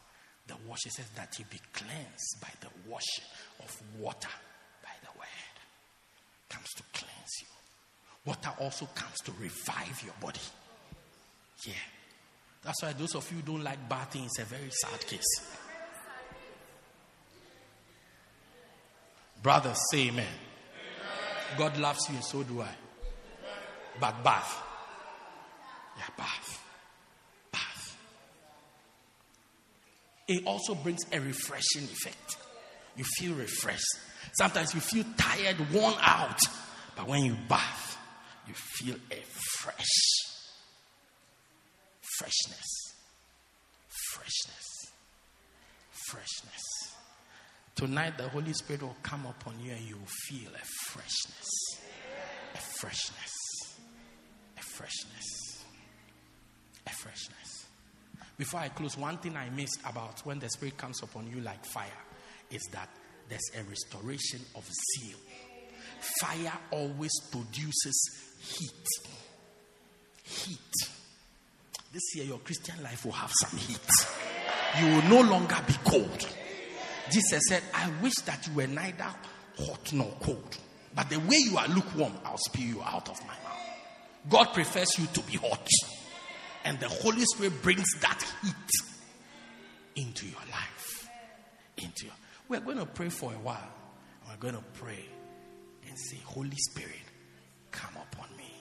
the 0.48 0.56
wash. 0.66 0.84
It 0.84 0.94
says 0.94 1.10
that 1.14 1.38
you 1.38 1.44
be 1.44 1.60
cleansed 1.72 2.40
by 2.40 2.50
the 2.60 2.70
wash 2.90 3.20
of 3.60 3.70
water 4.00 4.34
by 4.82 4.96
the 5.00 5.16
word. 5.16 5.56
Comes 6.48 6.70
to 6.70 6.82
cleanse 6.92 7.42
you. 7.42 7.59
Water 8.24 8.50
also 8.58 8.86
comes 8.94 9.18
to 9.24 9.32
revive 9.40 10.02
your 10.04 10.14
body. 10.20 10.40
Yeah. 11.66 11.72
That's 12.62 12.82
why 12.82 12.92
those 12.92 13.14
of 13.14 13.30
you 13.30 13.38
who 13.38 13.42
don't 13.42 13.64
like 13.64 13.88
bathing, 13.88 14.24
it's 14.24 14.38
a 14.38 14.44
very 14.44 14.70
sad 14.70 15.06
case. 15.06 15.56
Brothers, 19.42 19.78
say 19.90 20.08
amen. 20.08 20.26
God 21.56 21.78
loves 21.78 22.08
you, 22.08 22.16
and 22.16 22.24
so 22.24 22.42
do 22.42 22.60
I. 22.60 22.68
But 23.98 24.22
bath. 24.22 24.62
Yeah, 25.96 26.04
bath. 26.16 26.62
Bath. 27.50 27.96
It 30.28 30.44
also 30.46 30.74
brings 30.74 31.00
a 31.12 31.20
refreshing 31.20 31.84
effect. 31.84 32.36
You 32.96 33.04
feel 33.18 33.34
refreshed. 33.34 33.96
Sometimes 34.32 34.74
you 34.74 34.80
feel 34.80 35.04
tired, 35.16 35.56
worn 35.72 35.94
out. 36.00 36.38
But 36.94 37.08
when 37.08 37.24
you 37.24 37.36
bath, 37.48 37.89
you 38.50 38.54
feel 38.54 38.96
a 39.12 39.22
fresh 39.60 40.20
freshness. 42.18 42.94
Freshness. 44.12 44.92
Freshness. 45.90 46.62
Tonight, 47.76 48.18
the 48.18 48.28
Holy 48.28 48.52
Spirit 48.52 48.82
will 48.82 48.96
come 49.02 49.24
upon 49.26 49.54
you 49.62 49.70
and 49.70 49.80
you 49.80 49.96
will 49.96 50.14
feel 50.28 50.50
a 50.50 50.64
freshness. 50.90 51.48
A 52.54 52.58
freshness. 52.58 53.32
A 54.58 54.62
freshness. 54.62 55.64
A 56.86 56.90
freshness. 56.90 57.66
Before 58.36 58.60
I 58.60 58.68
close, 58.68 58.98
one 58.98 59.18
thing 59.18 59.36
I 59.36 59.48
missed 59.50 59.78
about 59.86 60.20
when 60.26 60.40
the 60.40 60.50
Spirit 60.50 60.76
comes 60.76 61.02
upon 61.02 61.30
you 61.30 61.40
like 61.40 61.64
fire 61.64 61.88
is 62.50 62.62
that 62.72 62.88
there's 63.28 63.50
a 63.56 63.62
restoration 63.62 64.40
of 64.56 64.64
zeal. 64.64 65.18
Fire 66.20 66.52
always 66.72 67.12
produces 67.30 68.29
heat. 68.40 68.86
Heat. 70.22 70.58
This 71.92 72.14
year, 72.14 72.24
your 72.24 72.38
Christian 72.38 72.82
life 72.82 73.04
will 73.04 73.12
have 73.12 73.32
some 73.40 73.58
heat. 73.58 73.78
You 74.78 74.86
will 74.86 75.22
no 75.22 75.30
longer 75.30 75.56
be 75.66 75.74
cold. 75.84 76.28
Jesus 77.10 77.42
said, 77.48 77.62
I 77.74 77.90
wish 78.02 78.14
that 78.26 78.46
you 78.46 78.54
were 78.54 78.66
neither 78.66 79.10
hot 79.58 79.92
nor 79.92 80.12
cold. 80.20 80.56
But 80.94 81.10
the 81.10 81.18
way 81.18 81.36
you 81.38 81.58
are 81.58 81.68
lukewarm, 81.68 82.12
I'll 82.24 82.38
spew 82.38 82.66
you 82.66 82.82
out 82.82 83.08
of 83.08 83.20
my 83.22 83.34
mouth. 83.34 83.60
God 84.28 84.52
prefers 84.54 84.98
you 84.98 85.06
to 85.06 85.20
be 85.22 85.36
hot. 85.36 85.66
And 86.64 86.78
the 86.78 86.88
Holy 86.88 87.24
Spirit 87.24 87.62
brings 87.62 87.86
that 88.00 88.22
heat 88.42 90.04
into 90.04 90.26
your 90.26 90.40
life. 90.50 91.08
Into 91.78 92.06
your 92.06 92.14
we're 92.50 92.60
going 92.60 92.78
to 92.78 92.86
pray 92.86 93.08
for 93.08 93.32
a 93.32 93.36
while. 93.36 93.72
We're 94.28 94.36
going 94.36 94.56
to 94.56 94.64
pray 94.74 95.04
and 95.86 95.96
say, 95.96 96.18
Holy 96.24 96.56
Spirit, 96.56 96.90
come 97.70 97.94
upon 97.96 98.28
me. 98.36 98.52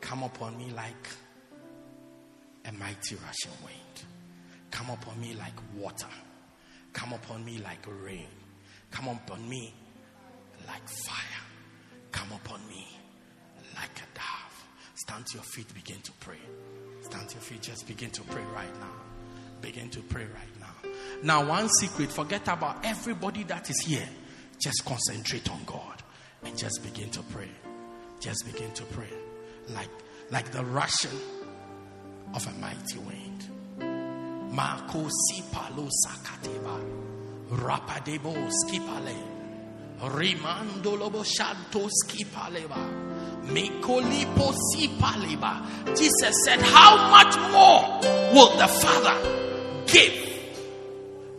Come 0.00 0.22
upon 0.22 0.56
me 0.56 0.70
like 0.74 1.08
a 2.64 2.72
mighty 2.72 3.16
rushing 3.16 3.52
wind. 3.64 4.04
Come 4.70 4.90
upon 4.90 5.20
me 5.20 5.34
like 5.34 5.54
water. 5.76 6.06
Come 6.92 7.12
upon 7.12 7.44
me 7.44 7.58
like 7.58 7.84
rain. 8.04 8.28
Come 8.90 9.08
upon 9.08 9.48
me 9.48 9.72
like 10.66 10.86
fire. 10.88 11.44
Come 12.10 12.32
upon 12.32 12.60
me 12.68 12.86
like 13.74 13.96
a 13.96 14.18
dove. 14.18 14.66
Stand 14.94 15.26
to 15.26 15.34
your 15.34 15.44
feet, 15.44 15.72
begin 15.74 16.00
to 16.02 16.12
pray. 16.20 16.40
Stand 17.02 17.28
to 17.28 17.34
your 17.34 17.42
feet, 17.42 17.62
just 17.62 17.86
begin 17.86 18.10
to 18.10 18.22
pray 18.22 18.42
right 18.54 18.80
now. 18.80 18.92
Begin 19.60 19.88
to 19.90 20.00
pray 20.00 20.24
right 20.24 20.60
now. 20.60 20.90
Now, 21.22 21.48
one 21.48 21.68
secret 21.68 22.10
forget 22.10 22.48
about 22.48 22.84
everybody 22.84 23.44
that 23.44 23.70
is 23.70 23.80
here. 23.80 24.08
Just 24.62 24.84
concentrate 24.84 25.50
on 25.50 25.60
God 25.64 26.02
and 26.44 26.56
just 26.56 26.82
begin 26.82 27.10
to 27.10 27.22
pray. 27.22 27.48
Just 28.22 28.46
begin 28.46 28.70
to 28.74 28.84
pray. 28.84 29.10
Like, 29.70 29.90
like 30.30 30.52
the 30.52 30.64
rushing 30.64 31.18
of 32.34 32.46
a 32.46 32.52
mighty 32.60 32.98
wind. 32.98 34.52
Marco 34.54 35.08
Sipalo 35.08 35.90
Sakateba. 36.06 36.78
Rapadebo 37.50 38.48
Skipale. 38.48 39.16
Rimando 40.02 40.96
Lobo 40.96 41.24
Shanto 41.24 41.88
Skipaleba. 41.88 43.42
Mikolipo 43.46 44.54
Sipaleba. 44.70 45.96
Jesus 45.98 46.44
said, 46.44 46.60
How 46.62 47.10
much 47.10 47.36
more 47.50 48.32
will 48.32 48.56
the 48.56 48.68
Father 48.68 49.84
give 49.88 50.14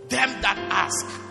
them 0.10 0.42
that 0.42 0.58
ask 0.70 1.23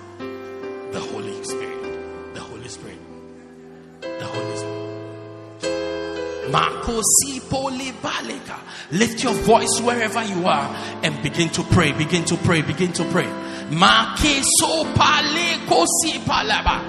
Lift 8.91 9.23
your 9.23 9.35
voice 9.35 9.81
wherever 9.81 10.23
you 10.23 10.47
are 10.47 10.69
and 11.03 11.23
begin 11.23 11.49
to 11.51 11.63
pray. 11.63 11.93
Begin 11.93 12.25
to 12.27 12.37
pray. 12.37 12.63
Begin 12.63 12.93
to 12.93 13.05
pray. 13.05 13.27
Makeso 13.71 14.85
paleko 14.95 15.87
si 16.03 16.19
palaba. 16.21 16.81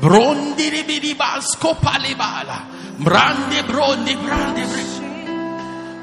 Brondi 0.00 0.70
ribidiba 0.70 1.40
skopalebala. 1.40 2.66
Brande 2.98 3.62
brondi 3.66 4.14
brande. 4.16 4.64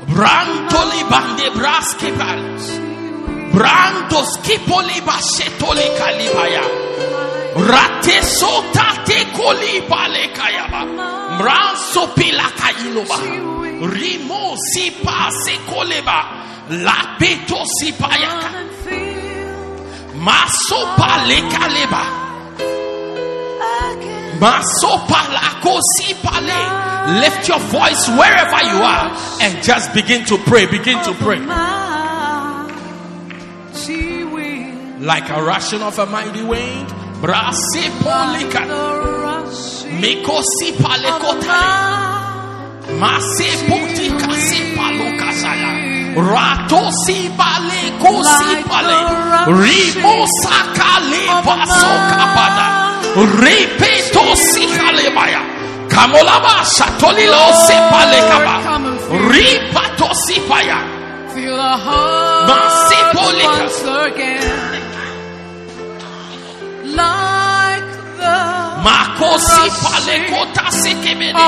Brantoli 0.08 1.10
bande 1.10 1.50
braske 1.52 2.12
palas. 2.18 2.80
Brando 3.52 4.24
skipoli 4.24 5.02
bashetoli 5.02 5.88
kalibaya. 5.98 6.89
Rate 7.56 8.22
sotate 8.22 9.26
koli 9.34 9.82
pale 9.89 10.30
kayaba. 10.34 10.86
Mranso 11.39 12.08
pila 12.16 12.43
kailoba. 12.60 13.18
Rimo 13.93 14.56
sipa 14.74 15.32
se 15.43 15.58
koleba. 15.66 16.26
La 16.70 17.16
peto 17.18 17.64
sipayaka. 17.80 18.50
Maso 20.16 20.86
pale 20.95 21.41
kaleba. 21.50 22.04
Maso 24.39 24.97
palako 25.08 25.80
sipale. 25.97 27.20
Lift 27.22 27.47
your 27.47 27.60
voice 27.60 28.08
wherever 28.10 28.64
you 28.64 28.84
are 28.84 29.12
and 29.41 29.64
just 29.64 29.93
begin 29.95 30.24
to 30.26 30.38
pray. 30.38 30.68
Begin 30.68 31.02
to 31.04 31.14
pray. 31.16 31.39
Like 35.00 35.30
a 35.30 35.41
rushing 35.41 35.82
of 35.82 35.97
a 35.97 36.06
mighty 36.06 36.43
wind. 36.43 36.93
Brasi 37.22 37.91
polika. 37.99 38.63
Mikosi 39.99 40.72
palekota. 40.80 41.59
Mase 42.95 43.49
puti 43.67 44.07
kasi 44.15 44.72
paluka 44.72 45.30
saya. 45.36 45.72
Rato 46.15 46.88
si 47.03 47.28
bale 47.36 47.84
kosi 47.99 48.63
pale. 48.63 48.99
Rimo 49.51 50.24
sakale 50.43 51.28
baso 51.43 51.91
kapada. 52.07 52.67
Repeto 53.43 54.24
si 54.39 54.63
kalebaya. 54.80 55.43
Kamolaba 55.91 56.63
shatolilo 56.63 57.43
se 57.67 57.76
palekaba. 57.91 58.55
Ripato 59.28 60.09
si 60.24 60.39
paya. 60.47 60.80
Feel 61.36 61.55
the 61.55 61.78
heart 61.84 62.47
once 63.43 63.84
again. 64.07 64.59
Like 66.96 67.90
the 68.20 68.36
Makosi 68.86 69.66
palekota 69.84 70.66
sekebede. 70.72 71.46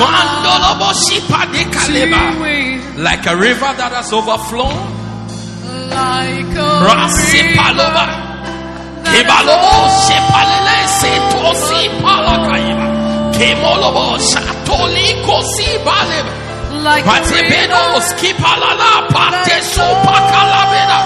Mandolobo 0.00 0.90
shipa 1.02 1.40
de 1.52 1.64
kaleba. 1.74 2.22
Like 2.96 3.26
a 3.26 3.36
river 3.36 3.72
that 3.78 3.92
has 3.92 4.12
overflown. 4.12 4.76
like 5.90 6.56
a 6.56 6.70
Rasi 6.86 7.42
river 7.42 7.56
paloba. 7.58 8.04
that 8.06 8.32
Kebalobo 9.04 9.74
shepalele 10.04 10.78
se 10.98 11.12
tosi 11.32 11.82
palakaiba. 12.02 12.86
Kemolobo 13.36 14.06
shatoli 14.18 15.08
kosi 15.26 15.68
baleba. 15.84 16.32
like 16.84 17.04
a 17.04 17.08
Patebedo 17.08 17.82
river 17.82 18.00
skipalala 18.08 19.08
pate 19.12 19.56
sopa 19.72 20.16
kalabeda. 20.32 21.00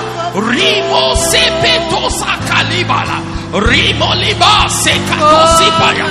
Rimo 0.48 1.04
sepeto 1.30 2.02
sakalibala. 2.20 3.18
Rimo 3.52 4.10
liba 4.14 4.66
sekato 4.68 5.40
sipaya. 5.56 6.06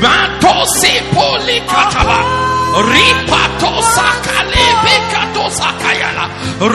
Mato 0.00 0.64
sepoli 0.80 1.60
kataba. 1.68 2.18
Ripato 2.70 3.72
sakalebe 3.82 4.94
kato 5.12 5.44
sakayala. 5.50 6.24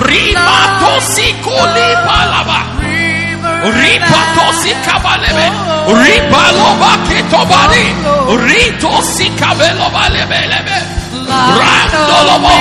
Rimato 0.05 0.93
sikoli 1.01 1.87
palaba. 2.05 2.59
river 2.85 3.73
Ripato 3.73 4.45
sikabalebe. 4.61 5.47
Ripaloba 5.89 6.91
ketobari. 7.09 7.85
Rito 8.45 8.93
sikabelo 9.01 9.89
balebelebe. 9.89 10.77
Randolobo, 11.25 12.53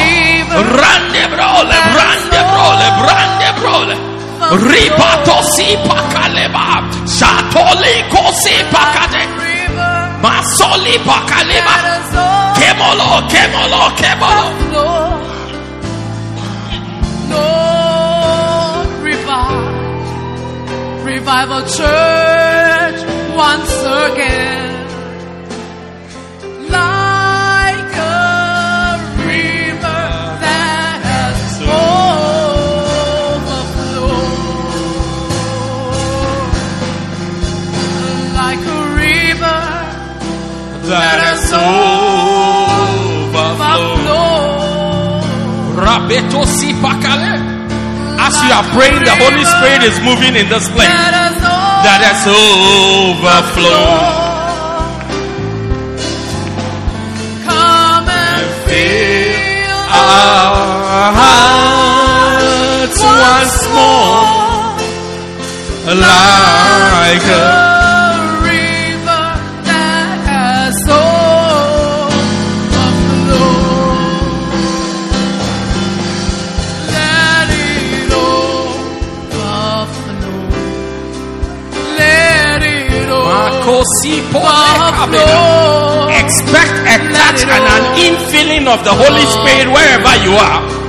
rande 0.56 1.24
brole, 1.28 1.76
brande 1.92 2.40
Ripato 4.54 5.42
si 5.50 5.74
pakaleba, 5.82 6.78
shatoli 7.06 8.04
kosi 8.08 8.54
pakade, 8.70 9.26
masoli 10.22 10.94
pakaleba, 11.04 11.74
kemolo, 12.54 13.26
kemolo, 13.26 13.90
kemolo. 13.98 14.44
Lord, 17.30 18.86
revive, 19.02 21.02
revive 21.04 21.50
our 21.50 21.66
church 21.66 22.98
once 23.34 23.74
again. 23.82 24.73
That 40.94 41.18
is 41.34 41.50
overflow. 41.50 42.94
overflowed. 43.98 44.54
Rabeto 45.74 46.46
si 46.46 46.70
pakale. 46.78 47.34
As 48.26 48.34
you 48.42 48.50
are 48.54 48.62
praying, 48.74 49.02
the 49.02 49.14
Holy 49.18 49.44
Spirit 49.44 49.82
is 49.90 49.98
moving 50.06 50.36
in 50.38 50.46
this 50.48 50.68
place. 50.70 50.86
That 50.86 52.00
has 52.06 52.22
overflowed. 52.30 53.74
Come 57.42 58.08
and 58.08 58.46
feel 58.70 59.78
Our 59.98 61.10
hearts 61.18 63.00
once 63.02 63.58
more 63.74 64.34
like 66.00 67.26
a 67.28 67.73
Expect 86.22 86.74
a 86.86 86.96
touch 87.10 87.42
and 87.42 87.64
an 87.66 87.84
infilling 87.98 88.66
of 88.70 88.84
the 88.84 88.94
Holy 88.94 89.26
oh. 89.26 89.34
Spirit 89.34 89.68
wherever 89.72 90.14
you 90.22 90.36
are. 90.36 90.83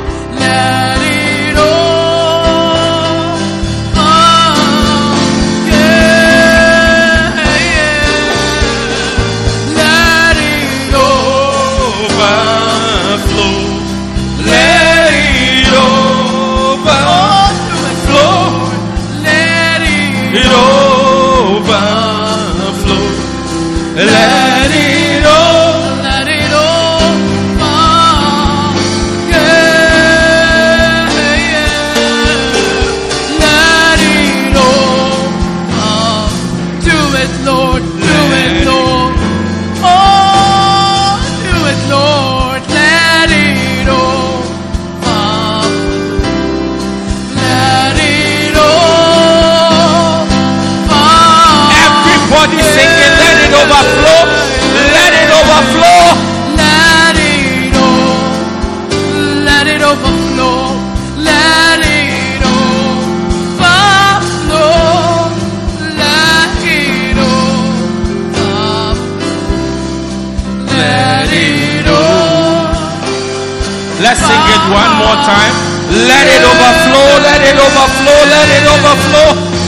Let's 74.04 74.20
sing 74.20 74.44
it 74.52 74.64
one 74.76 74.92
more 75.00 75.16
time. 75.24 75.56
Let 75.88 76.28
it 76.28 76.44
overflow, 76.44 77.08
let 77.24 77.40
it 77.48 77.56
overflow, 77.56 78.20
let 78.28 78.48
it 78.52 78.66
overflow. 78.68 79.65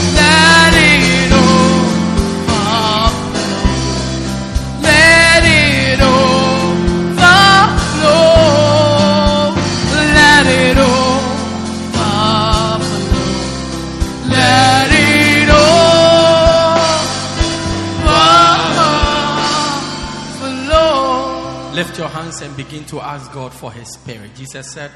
Your 21.98 22.06
hands 22.06 22.42
and 22.42 22.56
begin 22.56 22.84
to 22.84 23.00
ask 23.00 23.32
God 23.32 23.52
for 23.52 23.72
His 23.72 23.92
Spirit. 23.92 24.32
Jesus 24.36 24.70
said, 24.70 24.92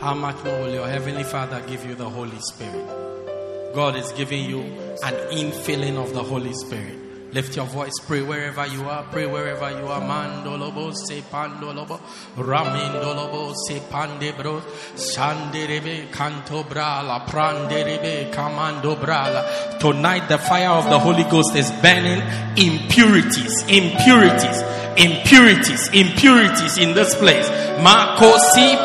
How 0.00 0.14
much 0.14 0.42
more 0.42 0.62
will 0.62 0.74
your 0.74 0.88
Heavenly 0.88 1.22
Father 1.22 1.62
give 1.68 1.86
you 1.86 1.94
the 1.94 2.10
Holy 2.10 2.40
Spirit? 2.40 3.72
God 3.72 3.94
is 3.94 4.10
giving 4.10 4.50
you 4.50 4.60
an 4.60 5.14
infilling 5.30 5.96
of 5.96 6.12
the 6.12 6.24
Holy 6.24 6.52
Spirit. 6.52 7.32
Lift 7.32 7.54
your 7.54 7.66
voice, 7.66 7.92
pray 8.06 8.22
wherever 8.22 8.66
you 8.66 8.82
are, 8.82 9.04
pray 9.12 9.26
wherever 9.26 9.70
you 9.70 9.86
are. 9.86 10.00
Mandolobo, 10.00 10.92
se 10.94 11.20
pandolobo, 11.22 12.00
ramindolobo, 12.36 13.54
se 13.66 13.80
pandebro, 13.90 14.60
shanderebe, 14.96 16.12
canto 16.12 16.64
brala, 16.64 17.24
pranderebe, 17.26 18.32
camando 18.32 18.96
brala. 18.96 19.78
Tonight, 19.78 20.28
the 20.28 20.38
fire 20.38 20.70
of 20.70 20.84
the 20.90 20.98
Holy 20.98 21.24
Ghost 21.24 21.54
is 21.54 21.70
burning 21.82 22.22
impurities, 22.56 23.62
impurities, 23.68 24.62
impurities, 24.96 25.88
impurities 25.92 26.78
in 26.78 26.94
this 26.94 27.14
place. 27.14 27.48
Mako 27.80 28.36
si 28.54 28.76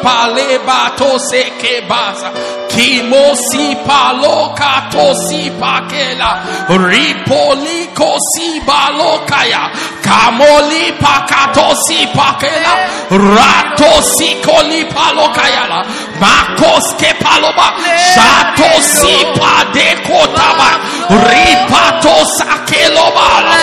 pale 1.59 1.81
bato 1.81 1.83
se 1.83 1.83
ke 1.83 1.87
basa. 1.87 2.31
Kimo 2.69 3.35
si 3.35 3.75
palo 3.85 4.53
kato 4.55 5.13
si 5.27 5.51
pakela. 5.51 6.41
Ripoli 6.69 7.89
ko 7.93 8.17
si 8.33 8.59
balokaya. 8.61 9.71
Kamoli 10.01 10.93
pakato 10.99 11.75
si 11.85 12.07
pakela. 12.13 12.73
Rato 13.09 14.01
si 14.01 14.39
koli 14.41 14.85
palokayala. 14.85 15.83
Makos 16.19 16.95
ke 16.97 17.13
paloba. 17.19 17.75
Shato 18.13 18.81
si 18.81 19.25
pade 19.35 19.99
kotaba. 20.07 20.71
Ripato 21.09 22.25
sakelobala. 22.37 23.55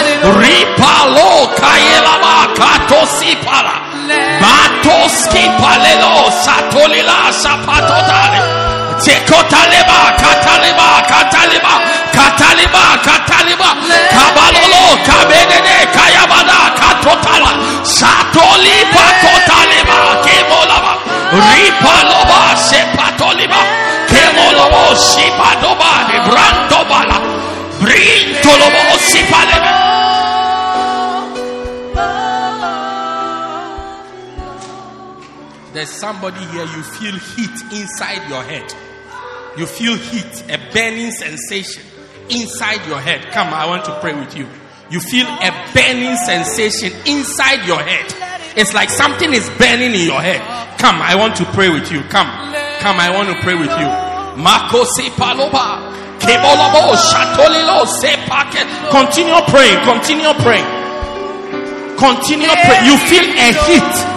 Ripalo 0.43 1.49
kayelaba 1.57 2.53
si 3.07 3.37
pala. 3.45 3.86
Matoski 4.43 5.45
palelo 5.61 6.31
satolila 6.45 7.19
sapatotale. 7.43 8.41
Tekotaleba 9.05 9.99
kataleba 10.23 10.89
kataleba 11.11 11.75
kataleba 12.17 12.85
kataleba 13.07 13.71
kabalolo 14.15 14.85
kabenene 15.07 15.77
kayabada 15.97 16.59
katotala. 16.81 17.53
Satoli 17.83 18.77
pakotaleba 18.95 19.99
kemolaba 20.25 20.93
ripaloba 21.33 22.41
sepatoliba. 22.57 23.61
Kemolobo 24.11 24.97
sipadoba 24.97 25.93
de 26.09 26.19
brintolobo 27.81 28.99
sipaleba 28.99 29.76
somebody 35.97 36.45
here, 36.53 36.65
you 36.65 36.83
feel 36.83 37.17
heat 37.17 37.57
inside 37.73 38.29
your 38.29 38.43
head. 38.43 38.73
You 39.57 39.67
feel 39.67 39.97
heat, 39.97 40.45
a 40.51 40.59
burning 40.73 41.11
sensation 41.11 41.83
inside 42.29 42.87
your 42.87 43.01
head. 43.01 43.33
Come, 43.33 43.49
I 43.55 43.67
want 43.67 43.85
to 43.87 43.99
pray 44.01 44.15
with 44.15 44.37
you. 44.37 44.47
You 44.91 45.01
feel 45.01 45.27
a 45.27 45.51
burning 45.75 46.17
sensation 46.17 46.93
inside 47.07 47.67
your 47.67 47.81
head. 47.83 48.07
It's 48.57 48.75
like 48.75 48.91
something 48.91 49.33
is 49.33 49.49
burning 49.59 49.95
in 49.95 50.07
your 50.07 50.21
head. 50.21 50.41
Come, 50.79 51.01
I 51.01 51.17
want 51.17 51.37
to 51.37 51.45
pray 51.57 51.71
with 51.71 51.91
you. 51.91 52.03
Come, 52.13 52.29
come, 52.81 53.01
I 53.01 53.11
want 53.11 53.29
to 53.29 53.37
pray 53.43 53.55
with 53.55 53.73
you. 53.73 53.89
Marco 54.37 54.85
se 54.85 55.09
paloba. 55.17 55.81
Kebolobo 56.21 56.93
shatolilo 56.97 57.87
se 57.87 58.13
paket. 58.29 58.69
Continue 58.93 59.41
praying, 59.49 59.81
continue 59.85 60.33
praying. 60.45 60.69
Continue 61.97 62.53
praying. 62.53 62.85
You 62.85 62.97
feel 63.09 63.25
a 63.25 63.49
heat 63.65 64.16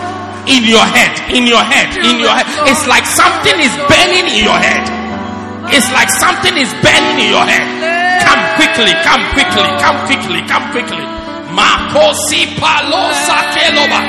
in 0.50 0.66
your 0.66 0.84
head, 0.84 1.14
in 1.30 1.46
your 1.46 1.62
head, 1.62 1.94
in 2.02 2.20
your 2.20 2.34
head. 2.34 2.48
It's 2.66 2.86
like 2.90 3.06
something 3.06 3.56
is 3.62 3.74
burning 3.86 4.26
in 4.26 4.44
your 4.44 4.58
head. 4.58 4.86
It's 5.70 5.90
like 5.94 6.10
something 6.10 6.58
is 6.58 6.74
burning 6.82 7.22
in 7.22 7.30
your 7.30 7.46
head. 7.46 7.66
Come 8.26 8.42
quickly, 8.58 8.94
come 9.06 9.24
quickly, 9.38 9.70
come 9.78 9.98
quickly, 10.10 10.42
come 10.50 10.66
quickly. 10.74 11.06
Mako 11.54 12.14
si 12.30 12.46
palo 12.58 13.10
sakeloba. 13.26 14.00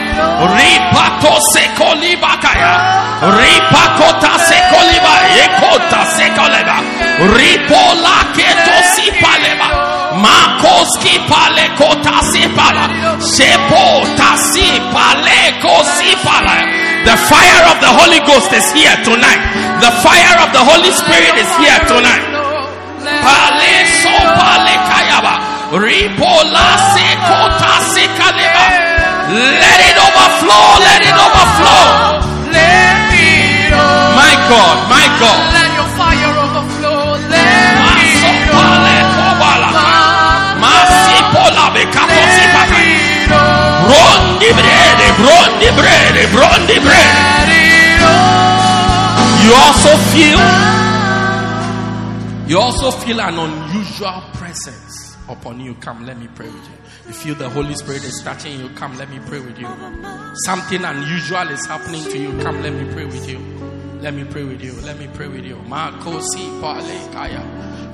Ripato 0.57 1.41
sekoliba 1.53 2.37
kaya. 2.41 2.73
Ripakota 3.33 4.33
sekoliba. 4.49 5.15
Ekota 5.45 6.01
sekoleba. 6.17 6.77
Ripola 7.37 8.17
keto 8.37 8.77
si 8.93 9.09
paleba. 9.21 9.80
Makoski 10.23 11.17
pale 11.29 11.65
kota 11.79 12.21
si 12.31 12.45
pala. 12.57 12.85
Sepo 13.21 14.05
tasi 14.19 14.69
pale 14.93 15.39
kosi 15.63 16.13
pala. 16.25 16.57
The 17.05 17.17
fire 17.17 17.65
of 17.73 17.81
the 17.81 17.93
Holy 17.99 18.21
Ghost 18.29 18.53
is 18.53 18.69
here 18.73 18.97
tonight. 19.05 19.41
The 19.81 19.93
fire 20.05 20.37
of 20.45 20.53
the 20.53 20.61
Holy 20.61 20.93
Spirit 20.93 21.35
is 21.41 21.51
here 21.57 21.81
tonight. 21.89 22.25
Pale 23.25 23.73
so 24.03 24.15
pale 24.37 24.75
kayaba. 24.89 25.35
Ripola 25.73 26.69
se 26.93 27.09
kota 27.25 27.73
se 27.93 28.05
kaleba. 28.19 28.67
Let 29.33 29.81
it 29.89 29.97
overflow. 29.97 30.67
Let 30.85 31.01
it 31.01 31.17
overflow. 31.17 31.85
Let 32.53 33.13
it 33.15 33.73
overflow. 33.73 34.19
My 34.21 34.35
God, 34.51 34.77
my 34.91 35.07
God. 35.23 35.60
You 49.51 49.57
also 49.57 49.97
feel, 50.15 50.39
you 52.49 52.57
also 52.61 52.93
feel 52.93 53.21
an 53.21 53.37
unusual 53.37 54.23
presence 54.35 55.17
upon 55.29 55.59
you. 55.59 55.75
Come, 55.75 56.07
let 56.07 56.21
me 56.21 56.29
pray 56.37 56.47
with 56.47 56.55
you. 56.55 56.77
You 57.09 57.13
feel 57.13 57.35
the 57.35 57.49
Holy 57.49 57.75
Spirit 57.75 58.05
is 58.05 58.23
touching 58.23 58.61
you. 58.61 58.69
Come, 58.77 58.97
let 58.97 59.11
me 59.11 59.19
pray 59.27 59.41
with 59.41 59.59
you. 59.59 59.67
Something 60.45 60.85
unusual 60.85 61.49
is 61.49 61.67
happening 61.67 62.05
to 62.05 62.17
you. 62.17 62.39
Come, 62.45 62.63
let 62.63 62.75
me 62.75 62.93
pray 62.93 63.07
with 63.07 63.29
you. 63.29 63.41
Let 64.01 64.15
me 64.15 64.23
pray 64.23 64.45
with 64.45 64.63
you. 64.63 64.73
Let 64.83 65.01
me 65.01 65.09
pray 65.13 65.27
with 65.27 65.45
you. 65.45 65.57
Makosi 65.67 66.47
pale 66.61 67.13
kaya. 67.13 67.43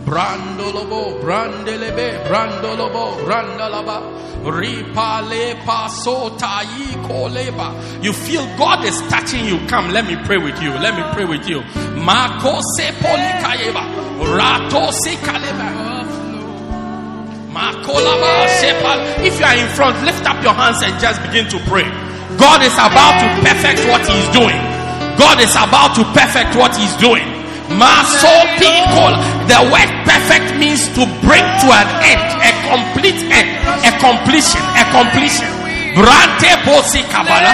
Brandolobo, 0.07 1.21
brandelebe, 1.21 2.23
brandolobo, 2.29 3.25
brandalaba. 3.25 4.01
Ripale 4.45 5.57
pasota 5.67 6.63
koleba. 7.03 7.75
You 8.05 8.13
feel 8.13 8.47
God 8.57 8.85
is 8.85 8.97
touching 9.09 9.45
you. 9.45 9.59
Come, 9.67 9.91
let 9.91 10.07
me 10.07 10.15
pray 10.25 10.37
with 10.37 10.63
you. 10.63 10.71
Let 10.71 10.95
me 10.95 11.03
pray 11.13 11.25
with 11.25 11.49
you. 11.49 11.61
Mako 11.99 12.61
se 12.77 12.93
polikayeba. 13.03 13.83
Rato 14.39 14.93
se 14.93 15.17
sepal. 18.63 19.27
If 19.27 19.41
you 19.41 19.45
are 19.45 19.57
in 19.57 19.69
front, 19.75 20.05
lift 20.05 20.25
up 20.25 20.43
your 20.43 20.55
hands 20.55 20.83
and 20.83 21.01
just 21.01 21.21
begin 21.23 21.49
to 21.51 21.59
pray. 21.67 21.85
God 22.39 22.63
is 22.63 22.75
about 22.75 23.19
to 23.19 23.29
perfect 23.43 23.81
what 23.89 24.07
He's 24.07 24.29
doing. 24.31 24.61
God 25.19 25.41
is 25.41 25.51
about 25.57 25.97
to 25.97 26.05
perfect 26.15 26.55
what 26.55 26.77
He's 26.77 26.95
doing. 26.97 27.36
Masopikol. 27.69 29.15
The 29.51 29.59
word 29.71 29.91
perfect 30.07 30.59
means 30.59 30.87
to 30.95 31.07
bring 31.23 31.43
to 31.43 31.69
an 31.75 31.89
end, 32.03 32.23
a 32.43 32.53
complete 32.71 33.21
end, 33.31 33.49
a 33.83 33.91
completion, 33.99 34.63
a 34.79 34.85
completion. 34.95 35.51
Brante 35.97 36.53
posi 36.65 37.03
kabala. 37.11 37.53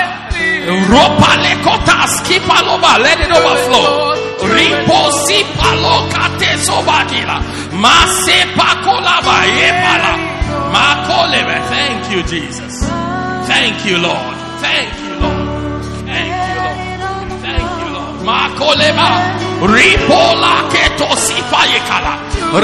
Ropa 0.90 1.36
lekota 1.42 2.06
skipaloba. 2.08 2.98
Let 2.98 3.20
it 3.20 3.30
overflow. 3.30 4.14
Riposi 4.42 5.44
palokate 5.56 6.56
sobakila. 6.66 7.38
Masepakolaba 7.72 9.46
yepala. 9.58 10.12
Makolebe. 10.72 11.56
Thank 11.68 12.10
you, 12.10 12.22
Jesus. 12.24 12.88
Thank 13.46 13.84
you, 13.86 13.98
Lord. 13.98 14.36
Thank 14.60 14.92
you, 15.00 15.01
Makolema 18.24 19.08
Ripola 19.74 20.54
ketosifa 20.72 21.60
yekala 21.72 22.14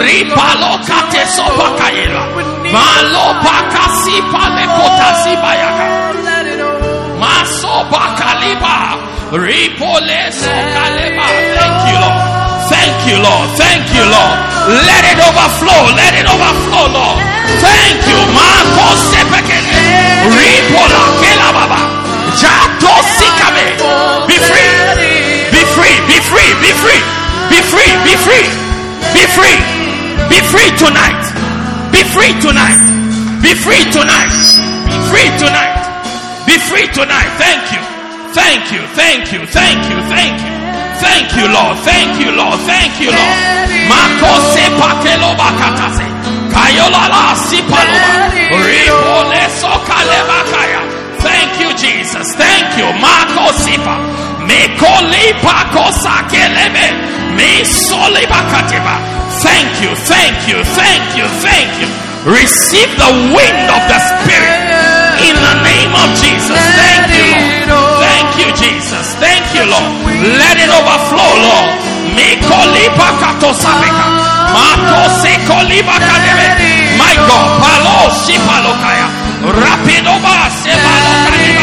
Ripaloka 0.03 0.99
tesopa 1.13 1.71
kayela 1.79 2.25
Malopa 2.73 3.57
kasipa 3.73 4.43
lekota 4.57 5.15
siba 5.23 5.55
yaka 5.55 5.87
Masopa 7.21 8.15
kaliba 8.19 8.99
Ripole 9.33 10.33
sokaleba. 10.33 11.27
Thank 11.53 11.85
you 11.93 11.99
Lord. 12.01 12.21
Thank 12.73 12.97
you 13.05 13.17
Lord. 13.21 13.49
Thank 13.61 13.85
you 13.93 14.05
Lord. 14.09 14.37
Let 14.89 15.05
it 15.05 15.21
overflow. 15.21 15.83
Let 15.93 16.17
it 16.17 16.25
overflow 16.25 16.89
Lord. 16.89 17.21
Thank 17.61 18.01
you. 18.09 18.19
Makosepekele 18.33 19.81
Ripola 20.33 21.03
kelababa 21.21 21.81
Jato 22.41 22.95
sikame 23.17 23.67
be 26.19 26.25
free. 26.27 26.51
Be 26.59 26.73
free. 26.83 27.03
Be 27.47 27.63
free. 27.63 27.93
Be 28.03 28.15
free. 28.27 28.47
Be 29.15 29.23
free. 29.39 29.59
Be 30.27 30.39
free 30.51 30.71
tonight. 30.75 31.23
Be 31.95 32.03
free 32.11 32.35
tonight. 32.43 32.83
Be 33.39 33.55
free 33.55 33.87
tonight. 33.95 34.35
Be 34.91 34.99
free 35.15 35.31
tonight. 35.39 35.79
Be 36.43 36.59
free 36.59 36.91
tonight. 36.91 37.31
Thank 37.39 37.71
you. 37.71 37.79
Thank 38.35 38.67
you. 38.75 38.83
Thank 38.99 39.31
you. 39.31 39.47
Thank 39.47 39.87
you. 39.87 39.99
Thank 40.11 40.43
you. 40.43 40.53
Thank 40.99 41.29
you, 41.39 41.47
Lord. 41.55 41.79
Thank 41.87 42.19
you, 42.19 42.35
Lord. 42.35 42.59
Thank 42.67 42.99
you, 42.99 43.15
Lord. 43.15 43.39
Makose 43.87 44.67
pakelo 44.75 45.39
bakatase. 45.39 46.03
Kayola 46.51 47.07
la 47.15 47.39
sipaloba. 47.47 48.27
Sokale 49.63 50.19
bakaya. 50.27 50.83
Thank 51.23 51.61
you, 51.63 51.71
Jesus. 51.79 52.35
Thank 52.35 52.77
you. 52.77 52.87
Mako 52.99 53.53
Thank 59.45 59.81
you. 59.83 59.95
Thank 59.95 60.49
you. 60.49 60.59
Thank 60.65 61.17
you. 61.17 61.27
Thank 61.45 61.71
you. 61.81 61.89
Receive 62.27 62.91
the 62.99 63.13
wind 63.31 63.67
of 63.71 63.83
the 63.87 63.99
Spirit 64.01 64.59
in 65.23 65.35
the 65.39 65.55
name 65.63 65.93
of 65.95 66.09
Jesus. 66.19 66.59
Thank 66.59 67.07
you, 67.15 67.25
Lord. 67.71 68.03
Thank 68.03 68.31
you, 68.41 68.49
Jesus. 68.59 69.07
Thank 69.23 69.45
you, 69.55 69.65
Lord. 69.71 69.87
Let 70.43 70.57
it 70.59 70.71
overflow, 70.73 71.33
Lord. 71.47 71.71
My 76.99 77.15
God, 77.15 77.49
palo 77.63 78.11
sipalokaya. 78.27 79.07
Rapidoba 79.45 80.51
sepalokaliba. 80.51 81.58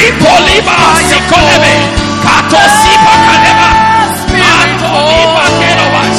Ripoliba 0.00 0.76
sikolebe. 1.08 1.72
Katosipa 2.24 3.14
kadeba. 3.26 3.68
Matolipa 4.40 5.44
kelobas. 5.60 6.18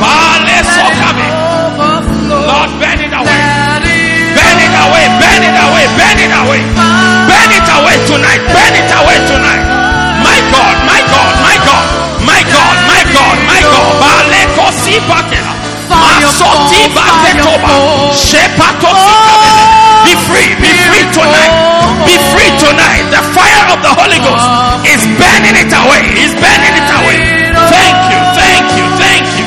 Bale 0.00 0.58
sokabe. 0.74 1.26
Lord, 2.28 2.70
burn 2.80 3.00
it 3.00 3.12
away. 3.12 3.40
Burn 4.36 4.58
it 4.66 4.74
away, 4.84 5.06
burn 5.20 5.42
it 5.48 5.56
away, 5.64 5.86
burn 5.98 6.18
it 6.24 6.32
away. 6.40 6.60
Burn 7.28 7.50
it 7.56 7.68
away 7.76 7.96
tonight, 8.06 8.42
burn 8.52 8.74
it 8.80 8.90
away 8.98 9.18
tonight. 9.30 9.64
My 10.26 10.38
God, 10.52 10.76
my 10.90 11.00
God, 11.12 11.32
my 11.46 11.56
God, 11.66 11.86
my 12.28 12.42
God, 12.52 12.76
my 12.90 13.02
God, 13.14 13.36
my 13.48 13.60
God. 13.72 13.92
Bale 14.02 14.42
kosi 14.56 15.00
bakela. 15.08 15.52
Masoti 15.88 16.82
baketoba. 16.94 17.70
Shepato 18.12 18.90
sikabele. 19.04 19.64
Be 20.04 20.12
free, 20.28 20.50
be 20.60 20.70
free 20.86 21.06
tonight. 21.16 21.52
Be 22.06 22.14
free 22.30 22.52
tonight. 22.60 22.85
The 23.86 23.94
Holy 23.94 24.18
Ghost 24.18 24.42
is 24.90 25.02
burning 25.14 25.54
it 25.62 25.70
away. 25.70 26.02
Is 26.18 26.34
burning 26.34 26.74
it 26.74 26.90
away. 26.90 27.18
Thank 27.70 27.98
you, 28.10 28.18
thank 28.34 28.66
you, 28.74 28.86
thank 28.98 29.26
you. 29.38 29.46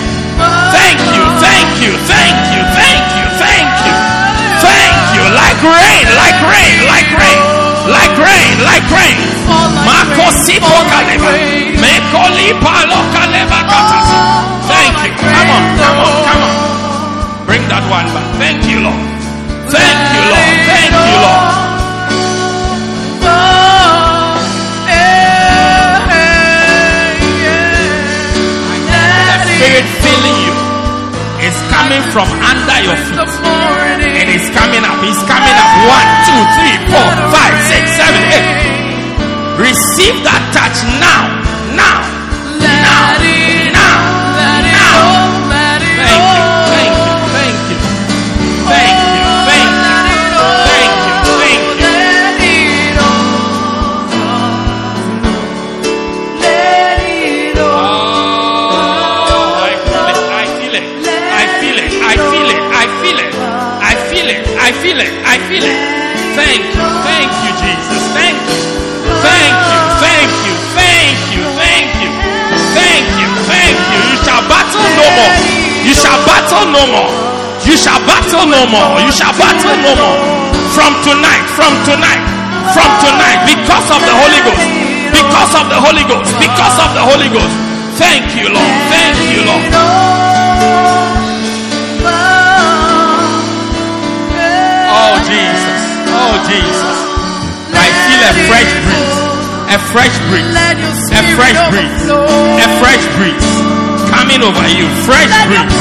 Thank 0.72 1.00
you, 1.12 1.24
thank 1.44 1.70
you, 1.84 1.92
thank 2.08 2.40
you, 2.56 2.62
thank 2.72 3.04
you, 3.20 3.26
thank 3.36 3.68
you. 3.84 3.96
Thank 4.64 4.96
you. 5.12 5.24
Like 5.36 5.60
rain, 5.60 6.06
like 6.16 6.40
rain, 6.48 6.76
like 6.88 7.12
rain, 7.20 7.40
like 7.92 8.16
rain, 8.16 8.54
like 8.64 8.88
rain. 8.88 9.18
Makosipo 9.84 10.78
kaleba. 10.88 11.36
Mekoli 11.84 12.56
palo 12.64 13.00
kaleba. 13.12 13.60
Thank 14.72 14.96
you. 15.04 15.12
Come 15.20 15.52
on, 15.52 15.64
come 15.84 16.00
on, 16.00 16.14
come 16.24 16.44
on. 16.48 16.56
Bring 17.44 17.64
that 17.68 17.84
one 17.92 18.08
back. 18.16 18.28
Thank 18.40 18.64
you, 18.72 18.88
Lord. 18.88 19.04
Thank 19.68 20.00
you, 20.16 20.24
Lord. 20.32 20.56
Thank 20.64 20.96
you, 20.96 21.18
Lord. 21.28 21.69
Coming 31.90 32.12
from 32.14 32.30
under 32.46 32.78
your 32.86 32.98
feet. 33.10 33.18
And 33.18 34.30
it's 34.30 34.50
coming 34.54 34.86
up. 34.86 35.02
It's 35.02 35.18
coming 35.26 35.58
up. 35.58 35.72
One, 35.90 36.10
two, 36.30 36.42
three, 36.54 36.78
four, 36.86 37.10
five, 37.34 37.56
six, 37.66 37.90
seven, 37.98 38.22
eight. 38.30 38.46
Receive 39.58 40.22
that 40.22 40.44
touch 40.54 40.86
now. 41.02 41.26
Now. 41.74 42.06
Now. 42.06 42.19
Thank 66.40 66.64
you. 66.72 66.88
Thank 67.04 67.32
you, 67.44 67.52
Jesus. 67.60 68.04
Thank 68.16 68.40
you. 68.48 68.60
Thank 69.20 69.56
you. 69.68 69.80
Thank 70.00 70.32
you. 70.48 70.54
Thank 70.80 71.20
you. 71.36 71.44
Thank 71.60 71.88
you. 72.00 72.10
Thank 72.72 73.06
you. 73.20 73.28
Thank 73.44 73.76
you. 73.92 74.00
You 74.08 74.16
shall 74.24 74.44
battle 74.48 74.88
no 74.96 75.08
more. 75.20 75.36
You 75.84 75.94
shall 75.94 76.20
battle 76.24 76.66
no 76.72 76.84
more. 76.96 77.12
You 77.68 77.76
shall 77.76 78.00
battle 78.08 78.48
no 78.48 78.62
more. 78.72 79.04
You 79.04 79.12
shall 79.12 79.36
battle 79.36 79.76
no 79.84 79.92
more. 80.00 80.20
From 80.72 80.96
tonight. 81.04 81.44
From 81.60 81.76
tonight. 81.84 82.24
From 82.72 82.90
tonight. 83.04 83.40
Because 83.44 83.88
of 83.92 84.00
the 84.00 84.16
Holy 84.16 84.40
Ghost. 84.48 84.64
Because 85.12 85.52
of 85.60 85.66
the 85.68 85.76
Holy 85.76 86.04
Ghost. 86.08 86.32
Because 86.40 86.78
of 86.80 86.90
the 86.96 87.04
Holy 87.04 87.28
Ghost. 87.28 87.56
Thank 88.00 88.32
you, 88.40 88.48
Lord. 88.48 88.74
Thank 88.88 89.20
you, 89.28 89.44
Lord. 89.44 90.29
Jesus. 96.50 96.98
I 97.78 97.88
feel 97.94 98.22
a 98.26 98.34
fresh 98.50 98.72
breeze. 98.86 99.18
A 99.70 99.78
fresh 99.94 100.16
breeze. 100.34 100.50
A 101.14 101.22
fresh 101.38 101.60
breeze. 101.70 102.02
A 102.10 102.68
fresh 102.82 103.06
breeze. 103.22 103.50
Coming 104.10 104.42
over 104.42 104.66
you. 104.74 104.90
Fresh 105.06 105.30
breeze. 105.46 105.78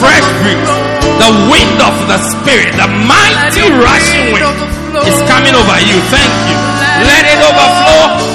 Fresh 0.00 0.28
breeze. 0.40 0.72
The 1.20 1.30
wind 1.52 1.76
of 1.84 1.94
the 2.08 2.18
Spirit. 2.32 2.72
The 2.72 2.88
mighty 2.88 3.68
rushing 3.68 4.32
wind 4.32 4.48
is 5.04 5.18
coming 5.28 5.54
over 5.54 5.78
you. 5.84 5.96
Thank 6.08 6.32
you. 6.48 6.56
Let 7.04 7.24
it 7.28 7.40
overflow. 7.44 8.27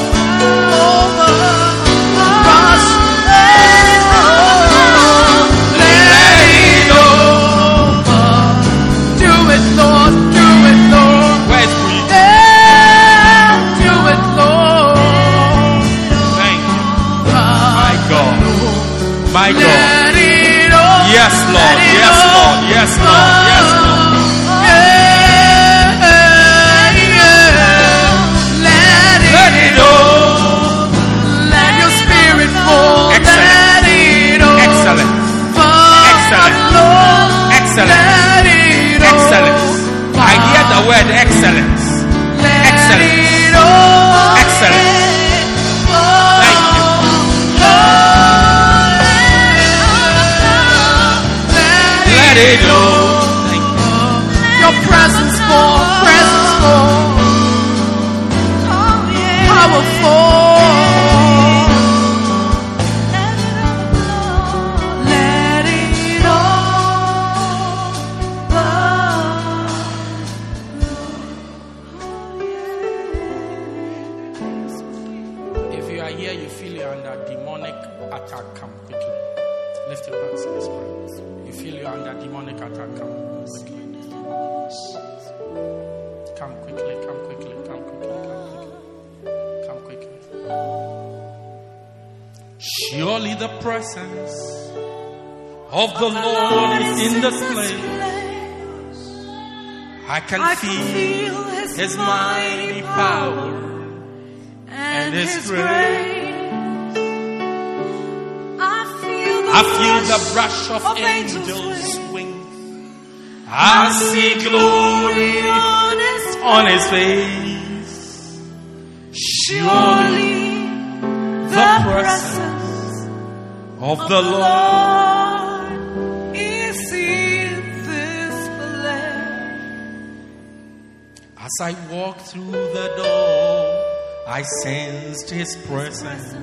His 135.33 135.55
presence. 135.65 136.33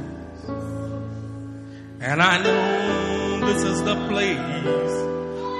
And 2.00 2.20
I 2.20 2.42
know 2.42 3.46
this 3.46 3.62
is 3.62 3.82
the 3.84 3.94
place 4.08 4.94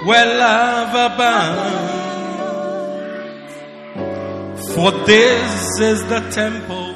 where 0.07 0.27
love 0.39 1.12
abounds. 1.12 2.01
For 4.74 4.90
this 5.07 5.81
is 5.81 6.05
the 6.07 6.20
temple 6.31 6.94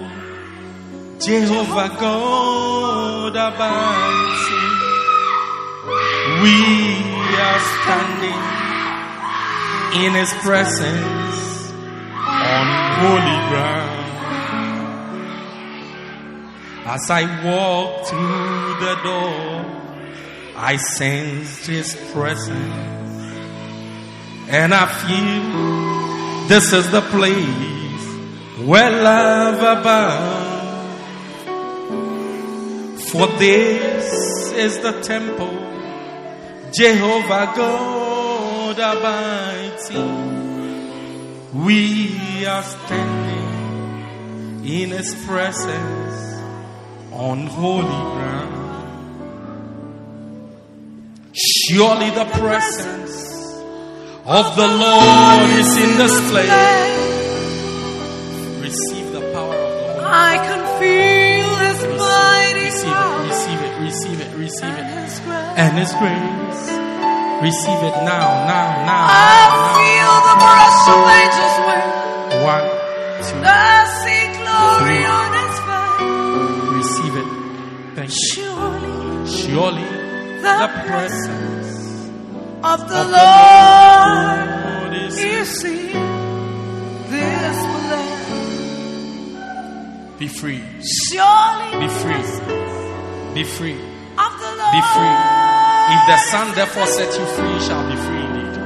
Jehovah 1.20 1.96
God 2.00 3.36
abides 3.36 4.48
in. 4.60 4.72
We 6.42 6.58
are 7.40 7.60
standing 7.80 8.42
in 10.04 10.12
His 10.14 10.32
presence 10.42 11.70
on 12.16 12.66
holy 13.00 13.38
ground. 13.48 14.03
As 16.86 17.10
I 17.10 17.24
walk 17.42 18.08
through 18.08 18.74
the 18.78 18.94
door, 19.02 19.64
I 20.54 20.76
sense 20.76 21.64
His 21.66 21.96
presence, 22.12 23.32
and 24.50 24.74
I 24.74 24.86
feel 24.86 26.44
this 26.46 26.74
is 26.74 26.90
the 26.90 27.00
place 27.00 28.06
where 28.66 28.90
love 29.02 29.78
abounds. 29.78 30.52
For 33.10 33.28
this 33.38 34.52
is 34.52 34.78
the 34.80 35.00
temple 35.00 35.56
Jehovah 36.70 37.50
God 37.56 38.78
abides 38.78 39.88
in. 39.88 41.64
We 41.64 42.44
are 42.44 42.62
standing 42.62 44.66
in 44.66 44.90
His 44.90 45.14
presence 45.24 46.34
on 47.14 47.46
holy 47.46 47.86
ground. 47.86 48.50
Surely 51.32 52.10
the 52.10 52.24
presence 52.24 53.22
of 54.26 54.56
the 54.56 54.66
Lord 54.66 55.50
is 55.62 55.76
in 55.78 55.96
this 55.96 56.30
place. 56.30 56.50
Receive 58.60 59.12
the 59.12 59.20
power 59.32 59.54
of 59.54 59.72
the 59.78 59.92
Holy 59.92 60.04
I 60.04 60.36
can 60.42 60.62
feel 60.80 61.50
His 61.62 61.80
mighty 62.02 62.66
Receive 62.66 62.92
power 62.92 63.22
it, 63.22 63.28
receive 63.28 63.60
it, 63.62 63.74
receive 63.80 64.20
it, 64.20 64.36
receive 64.36 64.64
and 64.64 64.78
it. 64.78 65.02
His. 65.04 65.20
And 65.56 65.78
His 65.78 65.92
grace. 65.94 66.62
Receive 67.42 67.80
it 67.90 67.96
now, 68.02 68.46
now, 68.50 68.82
now. 68.86 69.06
I 69.06 69.78
feel 69.78 70.14
the 70.26 70.36
brush 70.42 70.82
of 70.90 71.06
angels' 71.14 71.58
wings. 71.62 71.94
One, 72.42 72.66
two, 73.22 73.38
I 73.44 73.86
see 74.02 74.24
glory 74.40 75.04
on 75.04 75.33
Thank 77.94 78.10
you. 78.10 78.16
Surely 78.34 79.26
Surely 79.30 79.84
the 80.42 80.68
presence 80.86 81.70
of 82.62 82.62
the 82.62 82.66
of 82.66 82.88
the 82.88 83.04
Lord 83.14 84.50
Lord 84.82 84.94
is 84.98 85.14
is 85.16 85.64
in 85.64 85.92
this 87.08 87.58
place. 87.86 88.24
Be 90.18 90.26
free. 90.26 90.62
Surely 91.06 91.70
Be 91.78 91.88
free. 92.02 92.24
Be 93.34 93.44
free. 93.44 93.78
of 94.18 94.32
the 94.42 94.50
Lord 94.58 94.74
Be 94.74 94.82
free. 94.90 95.16
If 95.94 96.02
the 96.10 96.18
Son 96.30 96.54
therefore 96.56 96.86
set 96.86 97.16
you 97.18 97.26
free, 97.26 97.52
you 97.52 97.60
shall 97.60 97.88
be 97.88 97.94
free 97.94 98.24
indeed. 98.26 98.58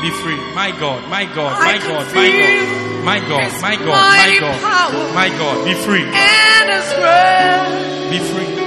Be 0.00 0.10
free. 0.22 0.40
My 0.54 0.70
God, 0.72 1.06
my 1.10 1.26
God, 1.26 1.60
my 1.60 1.76
God, 1.76 2.06
my 2.14 2.30
God, 2.40 3.04
my 3.04 3.20
God, 3.20 3.60
my 3.60 3.76
God, 3.76 3.88
my 4.16 4.40
God, 4.40 5.14
my 5.14 5.28
God. 5.28 5.64
Be 5.66 5.74
free. 5.74 6.04
and. 6.04 6.50
Be 8.10 8.18
free. 8.18 8.59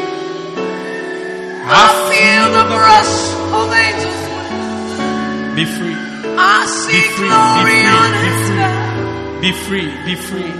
I 1.65 1.87
feel 2.11 2.45
the 2.59 2.65
brush 2.75 3.15
of 3.55 3.71
angels' 3.71 4.23
wings. 4.35 5.55
Be 5.55 5.65
free. 5.65 5.95
I 6.35 6.65
see 6.65 6.91
Be 6.91 7.01
free, 7.15 7.23
be 7.23 7.29
glory 7.29 7.79
free, 7.79 7.87
on 7.87 8.09
be 8.11 8.19
His 8.27 8.41
free. 8.49 8.83
Be 9.43 9.51
free. 9.65 9.89
Be 10.05 10.15
free. 10.15 10.51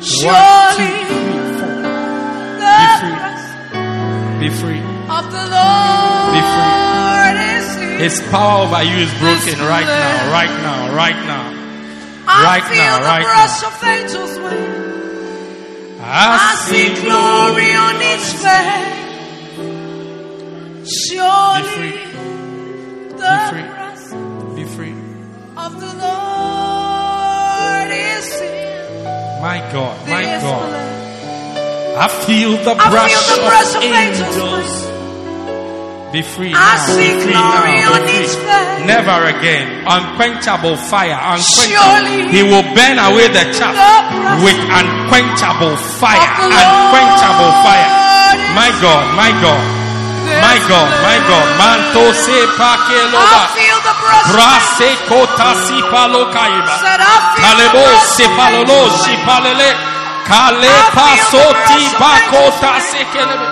Surely 0.00 0.92
three, 1.08 1.40
Be 2.60 2.86
free. 3.00 3.20
Be 4.40 4.48
free. 4.60 4.82
of 5.08 5.24
the 5.32 5.44
Lord 5.54 6.32
Be 6.34 6.40
free. 6.40 6.72
is 7.56 7.66
His 8.00 8.16
power 8.30 8.64
over 8.64 8.82
you 8.82 8.96
is 9.04 9.12
broken 9.20 9.58
right 9.60 9.86
now, 9.86 10.30
right 10.32 10.54
now, 10.64 10.94
right 10.94 11.20
now. 11.26 11.44
I 12.26 12.44
right 12.44 12.64
feel 12.64 12.76
now, 12.76 12.98
the 12.98 13.04
right 13.04 13.24
brush 13.24 13.62
of 13.64 13.74
angels' 13.84 14.38
wings. 14.40 16.00
I 16.00 16.36
I 16.36 16.54
see 16.68 16.88
glory 17.00 17.72
on 17.76 17.96
each 18.00 18.28
face. 18.40 19.03
Surely 20.84 21.96
the 23.16 23.32
Be 23.32 23.38
free. 23.48 23.64
Be 24.56 24.64
free. 24.68 24.94
of 25.56 25.80
the 25.80 25.92
Lord 25.96 27.88
is 27.88 28.28
in 28.40 29.40
My 29.40 29.58
God, 29.72 29.96
my 30.08 30.24
God. 30.44 30.68
place. 30.68 31.96
I 31.96 32.08
feel 32.26 32.50
the 32.60 32.74
I 32.76 32.90
brush, 32.90 33.14
feel 33.16 33.24
the 33.32 33.40
brush 33.48 33.72
of, 33.72 33.80
of 33.80 33.96
angels' 33.96 34.36
angels. 34.36 34.92
Be 36.12 36.20
free 36.22 36.52
I 36.54 36.76
now. 36.76 36.84
see 36.94 37.10
be 37.16 37.20
free 37.26 37.32
glory 37.32 37.74
now. 37.80 37.94
on 37.96 38.02
Be 38.04 38.12
free. 38.12 38.28
face. 38.28 38.84
Never 38.86 39.18
again. 39.34 39.66
Unquenchable 39.88 40.76
fire. 40.76 41.16
Unquenchable. 41.16 41.80
Surely 41.80 42.28
he 42.30 42.42
will 42.44 42.62
burn 42.76 42.98
away 43.00 43.26
the 43.32 43.44
chaff 43.56 43.74
with 44.44 44.58
unquenchable 44.68 45.74
fire. 45.98 46.20
Unquenchable 46.44 47.52
fire. 47.64 47.88
My 48.54 48.70
God, 48.84 49.04
my 49.18 49.30
God, 49.42 49.58
my 50.24 50.56
God, 50.68 50.90
my 51.04 51.18
God. 51.28 51.46
Manto 51.60 52.12
se 52.14 52.32
I 52.32 52.46
pakeloba. 52.58 53.40
feel 53.54 53.78
the 53.84 53.94
brush 54.00 54.24
of 54.24 54.32
Brase 54.32 54.90
kota 55.08 55.50
si 55.66 55.78
palo 55.92 56.22
kaiba. 56.32 56.74
Said 56.80 57.00
I 57.00 57.16
feel 57.34 57.42
the 57.42 57.68
Kalebo 57.68 57.84
se 58.14 58.26
palolo 58.36 58.80
si 59.02 59.14
palele. 59.26 59.70
Kale 60.28 60.64
I 60.64 60.72
feel 60.72 60.84
the 60.84 60.96
pasoti 60.96 61.82
bakota 62.00 62.72
se 62.80 63.02
kelebe. 63.12 63.48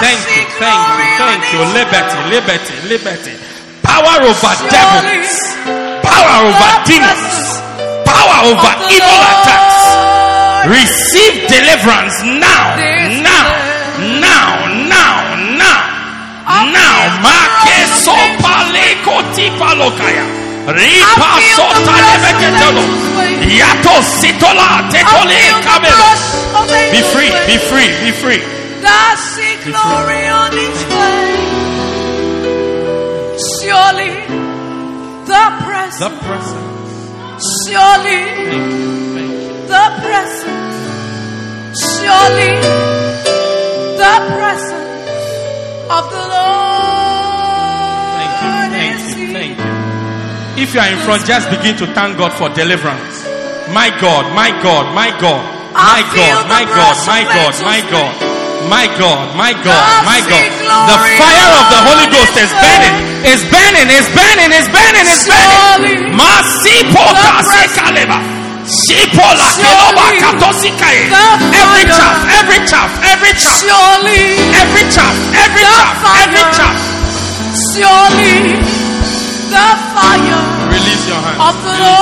Thank 0.00 0.20
you, 0.36 0.44
thank 0.58 0.82
you, 0.98 1.06
thank 1.18 1.42
you. 1.54 1.60
Liberty, 1.74 2.18
liberty, 2.34 2.74
liberty. 2.88 3.34
Power 3.82 4.20
over 4.26 4.54
devils, 4.68 5.32
power 6.02 6.36
over 6.44 6.70
demons, 6.84 7.62
power 8.04 8.38
over 8.52 8.72
evil 8.90 9.20
attacks. 9.32 9.78
Receive 10.66 11.46
deliverance 11.48 12.18
now, 12.42 12.74
now. 16.72 16.98
Make 17.22 17.86
sopale 18.04 18.86
koti 19.04 19.46
palokaya. 19.58 20.24
Ripa 20.76 21.30
sota 21.56 21.94
lebeketelo. 22.08 22.84
Yato 23.60 23.94
sitola 24.02 24.68
tetole 24.92 25.36
feel 25.38 25.58
kabelo. 25.66 26.08
Be 26.92 27.00
free, 27.12 27.32
be 27.46 27.56
free, 27.68 27.88
be 28.04 28.10
free. 28.12 28.42
I 28.84 28.86
see 29.16 29.54
glory 29.64 30.22
on 30.28 30.52
each 30.64 30.82
face. 30.92 31.46
Surely 33.60 34.10
the 35.24 35.28
The 35.28 35.44
presence, 35.64 36.18
presence. 36.26 36.92
surely 37.66 38.18
you, 38.44 38.60
thank 39.14 39.32
you. 39.32 39.38
the 43.98 44.04
presence, 44.26 44.77
If 50.68 50.76
you 50.76 50.84
are 50.84 50.92
in 50.92 51.00
front, 51.00 51.24
just 51.24 51.48
begin 51.48 51.80
to 51.80 51.88
thank 51.96 52.20
God 52.20 52.28
for 52.36 52.52
deliverance. 52.52 53.24
My 53.72 53.88
God, 54.04 54.28
my 54.36 54.52
God, 54.60 54.92
my 54.92 55.08
God, 55.16 55.40
my 55.72 56.04
God, 56.12 56.44
my 56.44 56.60
God, 56.68 56.92
my 57.08 57.24
God, 57.24 57.56
my 57.64 57.80
God, 57.88 58.12
my 58.68 58.84
God, 59.00 59.32
my 59.32 59.52
God, 59.64 59.84
my 60.04 60.20
God. 60.28 60.44
The 60.92 60.98
fire 61.16 61.52
of 61.56 61.66
the 61.72 61.80
Holy 61.88 62.06
Ghost 62.12 62.36
is 62.36 62.52
burning, 62.52 62.96
is 63.24 63.40
burning, 63.48 63.88
is 63.96 64.12
burning, 64.12 64.52
is 64.52 64.68
burning, 64.68 65.08
is 65.08 65.24
burning. 65.24 66.12
Masipota 66.12 67.40
sekaleba. 67.48 68.20
Keloba 68.68 70.04
katosikaye. 70.20 71.08
the 71.08 71.64
Every 71.64 71.88
chaff, 71.88 72.16
every 72.44 72.60
chaff, 72.68 72.90
every 73.08 73.32
chaff, 73.40 73.56
Surely, 73.64 74.36
every 74.52 74.84
chaff, 74.92 75.16
every 75.32 75.64
chaff, 75.64 75.96
every 76.28 76.44
chaff. 76.52 76.76
surely, 77.72 78.60
the 79.48 79.64
fire 79.96 80.47
Release 80.78 81.10
your 81.10 81.18
hand. 81.18 81.42
of 81.42 81.58
the 81.58 81.74
Lord. 81.74 81.98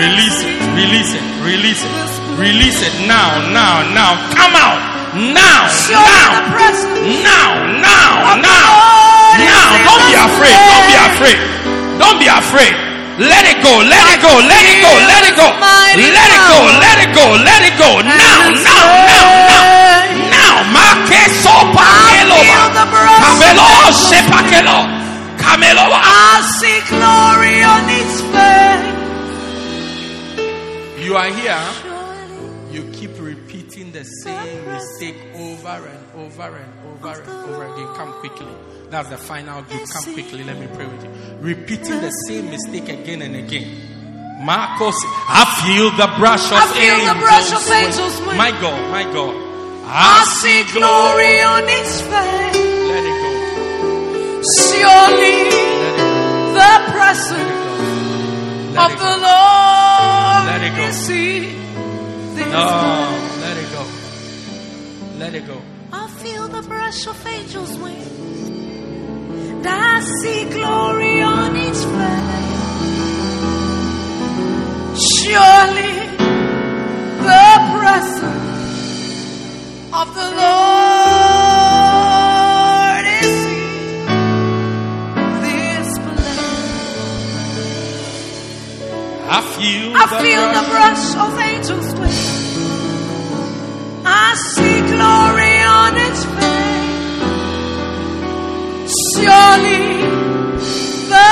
Release 0.00 0.40
it. 0.48 0.56
Release 0.72 1.12
it. 1.12 1.20
Release 1.44 1.84
it. 1.84 1.92
Release 2.40 2.80
it 2.80 3.04
now, 3.04 3.36
now, 3.52 3.84
now. 3.92 4.16
Come 4.32 4.56
out. 4.56 4.80
Now, 5.12 5.68
now. 5.92 6.40
Now, 7.20 7.68
now, 7.84 8.32
now. 8.40 8.64
Now. 9.44 9.76
Don't 9.84 10.08
be 10.08 10.16
afraid. 10.24 10.56
Don't 10.56 10.88
be 10.88 10.96
afraid. 10.96 11.36
Don't 12.00 12.16
be 12.16 12.32
afraid. 12.32 12.72
Let 13.28 13.44
it 13.44 13.60
go. 13.60 13.84
Let 13.84 14.16
it 14.16 14.24
go. 14.24 14.32
Let 14.40 14.64
it 14.64 14.80
go. 14.80 14.88
Let 15.04 15.20
it 15.28 15.36
go. 15.36 15.52
Let 15.52 16.32
it 16.32 16.40
go. 16.48 16.64
Let 16.80 16.96
it 16.96 17.12
go. 17.12 17.36
Let 17.44 17.60
it 17.60 17.76
go. 17.76 18.00
Now, 18.08 18.56
now, 18.56 18.88
now, 19.04 19.28
now. 19.52 19.68
Now. 20.32 20.64
Make 20.72 21.28
sopa 21.44 21.84
I 21.84 22.24
feel 22.24 22.72
the 22.72 22.88
brush 22.88 23.20
Camelo 23.20 24.99
sepakelo. 25.44 25.92
I 25.92 26.40
see 26.58 26.80
glory 26.88 27.62
on 27.62 27.84
its 28.00 28.16
face. 28.32 28.88
You 31.04 31.12
are 31.16 31.30
here. 31.30 31.60
You 32.70 32.82
keep 32.92 33.18
repeating 33.18 33.90
the 33.92 34.04
same 34.04 34.64
mistake 34.66 35.16
over 35.34 35.88
and 35.88 36.04
over 36.14 36.56
and 36.56 36.72
over 36.86 37.20
and 37.20 37.28
over 37.50 37.64
again. 37.64 37.88
Come 37.96 38.12
quickly. 38.20 38.46
That's 38.90 39.08
the 39.08 39.16
final 39.18 39.62
group. 39.62 39.88
Come 39.90 40.12
quickly. 40.14 40.44
Let 40.44 40.58
me 40.58 40.68
pray 40.74 40.86
with 40.86 41.02
you. 41.04 41.10
Repeating 41.40 42.00
the 42.00 42.10
same 42.28 42.48
mistake 42.50 42.88
again 42.88 43.22
and 43.22 43.34
again. 43.36 43.88
Marcos, 44.44 44.96
I 45.04 45.44
feel 45.66 45.90
the 45.90 46.06
brush 46.16 46.46
of 46.46 46.52
I 46.58 46.66
feel 46.72 46.96
the 46.96 47.10
angels. 47.10 47.20
brush 47.20 47.52
of 47.52 47.70
angels. 47.70 48.20
My 48.38 48.50
God, 48.52 48.90
my 48.90 49.02
God. 49.12 49.34
I 49.92 50.24
see 50.40 50.62
glory 50.72 51.40
on 51.42 51.64
its 51.68 52.00
face. 52.02 52.69
Let 54.42 54.48
it 54.48 54.82
go. 54.82 54.96
Surely 54.96 55.36
Let 55.50 55.82
it 55.84 55.96
go. 55.96 56.54
the 56.58 56.72
presence 56.92 57.60
of 58.84 58.90
the. 58.98 59.12
Lord 59.26 60.44
Let 60.46 60.62
it 60.62 60.74
go. 60.76 60.84
is 60.84 61.08
No, 62.52 62.66
let 63.40 63.56
it 63.58 63.70
go. 63.72 63.82
Let 65.18 65.34
it 65.34 65.46
go. 65.46 65.58
I 65.92 66.08
feel 66.22 66.48
the 66.48 66.62
brush 66.62 67.06
of 67.06 67.26
angels' 67.26 67.76
wings. 67.78 68.08
I 69.66 70.00
see 70.22 70.44
glory 70.48 71.22
on 71.22 71.56
its 71.56 71.84
face. 71.84 72.38
Surely 75.20 75.92
the 77.28 77.48
presence 77.76 78.48
of 79.92 80.14
the 80.14 80.28
Lord 80.40 81.29
feel 89.60 89.92
I 89.96 90.06
feel 90.22 90.44
the 90.58 90.64
brush 90.72 91.06
of 91.24 91.30
angels' 91.38 91.92
wings. 92.00 92.40
I 94.04 94.34
see 94.54 94.76
glory 94.92 95.56
on 95.80 95.92
its 96.06 96.20
face. 96.36 96.60
Surely 99.14 99.84
the 101.12 101.30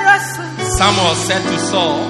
presence 0.00 0.76
Samuel 0.78 1.14
said 1.14 1.42
to 1.42 1.58
Saul, 1.70 2.00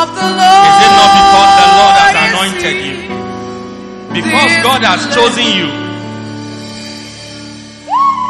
of 0.00 0.08
the 0.18 0.28
Lord 0.40 0.68
Is 0.68 0.78
it 0.84 0.92
not 1.00 1.10
because 1.18 1.52
the 1.62 1.68
Lord 1.78 1.94
has 2.02 2.14
anointed 2.28 2.76
you? 2.86 2.98
Because 4.12 4.52
God 4.68 4.80
has 4.84 5.00
chosen 5.14 5.46
you. 5.58 5.68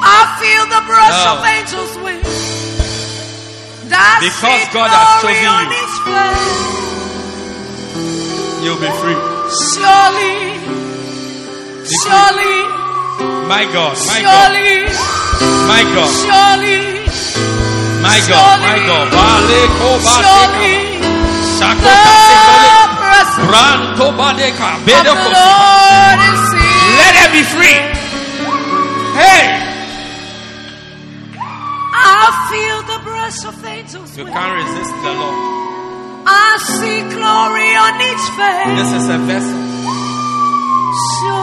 I 0.05 0.21
feel 0.41 0.65
the 0.77 0.83
brush 0.87 1.21
Oh. 1.27 1.39
of 1.39 1.45
angels' 1.45 1.97
wings. 2.05 2.48
And 3.91 4.21
Because 4.21 4.65
God 4.73 4.91
has 4.93 5.09
chosen 5.23 5.69
you. 5.73 5.79
You'll 8.65 8.81
be 8.81 8.91
free. 9.01 9.17
Surely, 9.73 10.61
free. 10.61 11.97
surely, 12.05 12.59
My 13.49 13.65
God, 13.73 13.97
my 13.97 14.21
God, 14.21 14.53
surely. 14.53 14.93
my 15.73 15.83
God, 15.95 16.11
Surely, 16.21 16.81
my 18.05 18.19
God, 18.29 18.61
my 18.61 18.79
God. 18.85 19.07
Vale 19.09 19.61
koba 19.81 20.15
surely, 20.21 21.01
seka. 21.57 21.81
Shako 21.81 21.81
the 21.81 21.95
kasekole. 22.05 22.71
presence 23.01 23.47
Branto 23.49 24.07
badeka. 24.19 24.69
of 24.69 24.85
Bedo 24.85 25.03
the 25.03 25.15
kosi. 25.17 25.33
Lord 25.33 25.81
is 25.81 25.88
feel 33.29 33.45
of 33.45 33.65
angels. 33.65 34.17
you 34.17 34.25
can't 34.25 34.65
resist 34.65 34.95
the 35.05 35.13
Lord. 35.13 35.37
I 36.25 36.33
ah, 36.33 36.57
see 36.65 37.01
glory 37.13 37.73
on 37.77 38.01
its 38.09 38.25
face. 38.41 38.73
This 38.81 38.93
is 39.01 39.09
a 39.09 39.19
vessel 39.29 39.63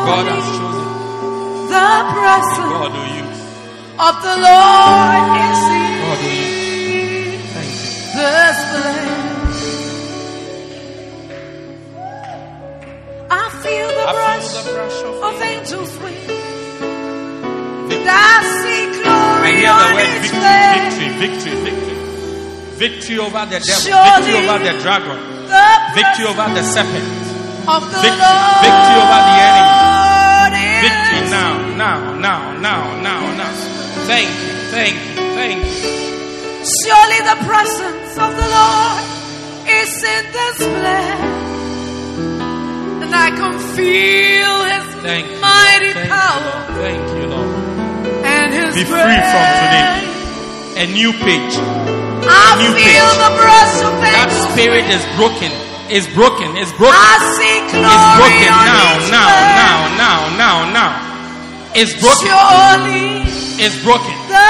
God 0.10 0.26
has 0.34 0.46
chosen. 0.58 0.90
the 1.70 1.90
presence 2.18 2.70
God 2.74 2.92
will 2.96 3.12
use. 3.22 3.42
of 4.02 4.16
the 4.26 4.36
Lord 4.46 5.26
is 5.46 5.62
God 6.02 6.18
will 6.22 6.26
use. 6.26 6.50
here. 6.50 7.38
Thank 7.54 7.70
you. 7.70 7.94
This 8.18 8.58
place. 8.74 9.14
I 13.30 13.46
feel 13.62 13.88
the 13.94 14.06
I 14.06 14.14
brush 14.18 14.50
feel 14.50 14.64
the 14.64 14.74
brush 14.74 15.00
of 15.06 15.16
of 15.22 15.42
angels' 15.42 15.96
wings. 16.02 16.34
And 17.94 18.10
I 18.10 18.42
see 18.62 19.05
I 19.46 19.52
hear 19.62 19.74
the 19.78 19.88
word 19.94 20.10
victory, 20.26 21.10
victory, 21.22 21.54
victory, 21.54 21.56
victory. 21.62 21.96
Victory 22.76 23.18
over 23.20 23.44
the 23.46 23.60
devil, 23.64 23.88
victory 23.88 24.36
over 24.36 24.58
the 24.60 24.74
dragon, 24.84 25.20
victory 25.96 26.26
over 26.28 26.48
the 26.52 26.64
serpent, 26.76 27.08
of 27.72 27.82
the 27.88 27.98
victory, 28.04 28.36
victory 28.66 28.98
over 29.00 29.20
the 29.30 29.38
enemy. 29.48 29.86
Victory 30.84 31.22
now, 31.32 31.56
now, 31.78 32.00
now, 32.20 32.52
now, 32.60 32.82
now, 33.00 33.22
now. 33.40 33.52
Thank 34.10 34.28
you, 34.28 34.54
thank 34.76 34.96
you, 35.16 35.24
thank 35.40 35.64
you. 35.64 36.06
Surely 36.84 37.20
the 37.32 37.38
presence 37.48 38.12
of 38.18 38.32
the 38.36 38.48
Lord 38.58 39.04
is 39.70 39.94
in 40.04 40.24
this 40.36 40.58
place. 40.58 41.34
And 43.06 43.14
I 43.16 43.30
can 43.40 43.56
feel 43.76 44.56
His 44.66 44.86
Thank 45.02 45.28
you. 45.32 45.40
mighty 45.40 45.94
Thank 45.94 46.10
power 46.10 46.42
Lord. 46.44 46.82
Thank 46.84 47.06
you, 47.18 47.28
Lord. 47.28 47.45
Be 48.46 48.84
free 48.86 49.22
from 49.34 49.46
today. 49.58 50.06
A 50.78 50.86
new 50.94 51.10
page. 51.18 51.54
I 52.30 52.62
new 52.62 52.74
feel 52.78 53.10
page. 53.10 53.18
the 53.26 53.32
brush 53.42 53.76
of 53.82 53.94
That 54.06 54.30
spirit 54.54 54.86
is 54.86 55.02
broken. 55.18 55.50
Is 55.90 56.06
broken. 56.14 56.54
Is 56.54 56.70
broken. 56.78 56.94
I 56.94 57.18
see 57.38 57.58
glory 57.74 57.90
It's 57.90 58.10
broken 58.22 58.54
now, 58.54 59.02
now, 59.10 59.30
now, 59.58 59.78
now, 59.98 60.18
now, 60.38 60.56
now. 60.70 60.92
It's 61.74 61.98
broken. 61.98 62.30
Surely 62.30 63.26
It's 63.58 63.78
broken. 63.82 64.14
the 64.30 64.46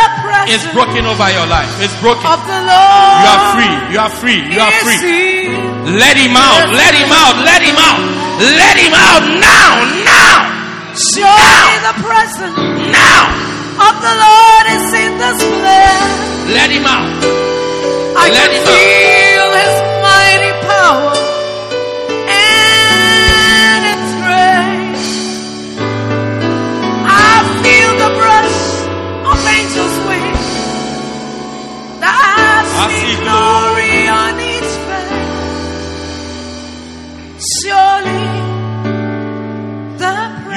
It's 0.51 0.67
broken 0.75 1.07
over 1.07 1.27
your 1.31 1.47
life. 1.47 1.71
It's 1.79 1.95
broken. 2.03 2.27
of 2.27 2.43
the 2.43 2.59
Lord 2.67 3.23
You 3.23 3.31
are 3.31 3.43
free. 3.55 3.75
You 3.95 3.99
are 4.03 4.13
free. 4.19 4.41
You 4.43 4.59
are 4.59 4.75
free. 4.83 5.55
Let 5.87 6.19
him 6.19 6.35
out. 6.35 6.67
Let 6.67 6.91
him 6.99 7.11
out. 7.15 7.35
Let 7.47 7.63
him 7.63 7.79
out. 7.79 7.99
Let 8.43 8.75
him 8.75 8.91
out 8.91 9.23
now. 9.39 9.71
Now. 10.03 10.37
Surely 10.99 11.77
the 11.79 11.95
presence 12.03 12.59
Now. 12.91 13.54
Of 13.79 13.93
the 14.05 14.13
Lord 14.25 14.65
is 14.75 14.87
in 15.03 15.11
this 15.23 15.39
place. 15.43 16.15
Let 16.55 16.69
him 16.71 16.85
out. 16.85 17.09
I 18.17 18.29
Let 18.29 18.35
can 18.35 18.51
him 18.55 18.63
out. 18.63 18.69
feel 18.69 19.47
His 19.61 19.75
mighty 20.05 20.53
power 20.69 21.15
and 22.29 23.81
its 23.93 24.09
grace. 24.23 25.07
I 27.03 27.35
feel 27.63 27.91
the 28.03 28.11
brush 28.19 28.59
of 29.31 29.37
angels' 29.57 29.97
wings. 30.07 30.45
I 32.01 32.63
I 32.77 32.87
see 32.89 32.99
see 32.99 33.15
glory 33.23 33.97
on 34.07 34.33
its 34.39 34.71
face. 34.87 35.33
Surely 37.61 38.24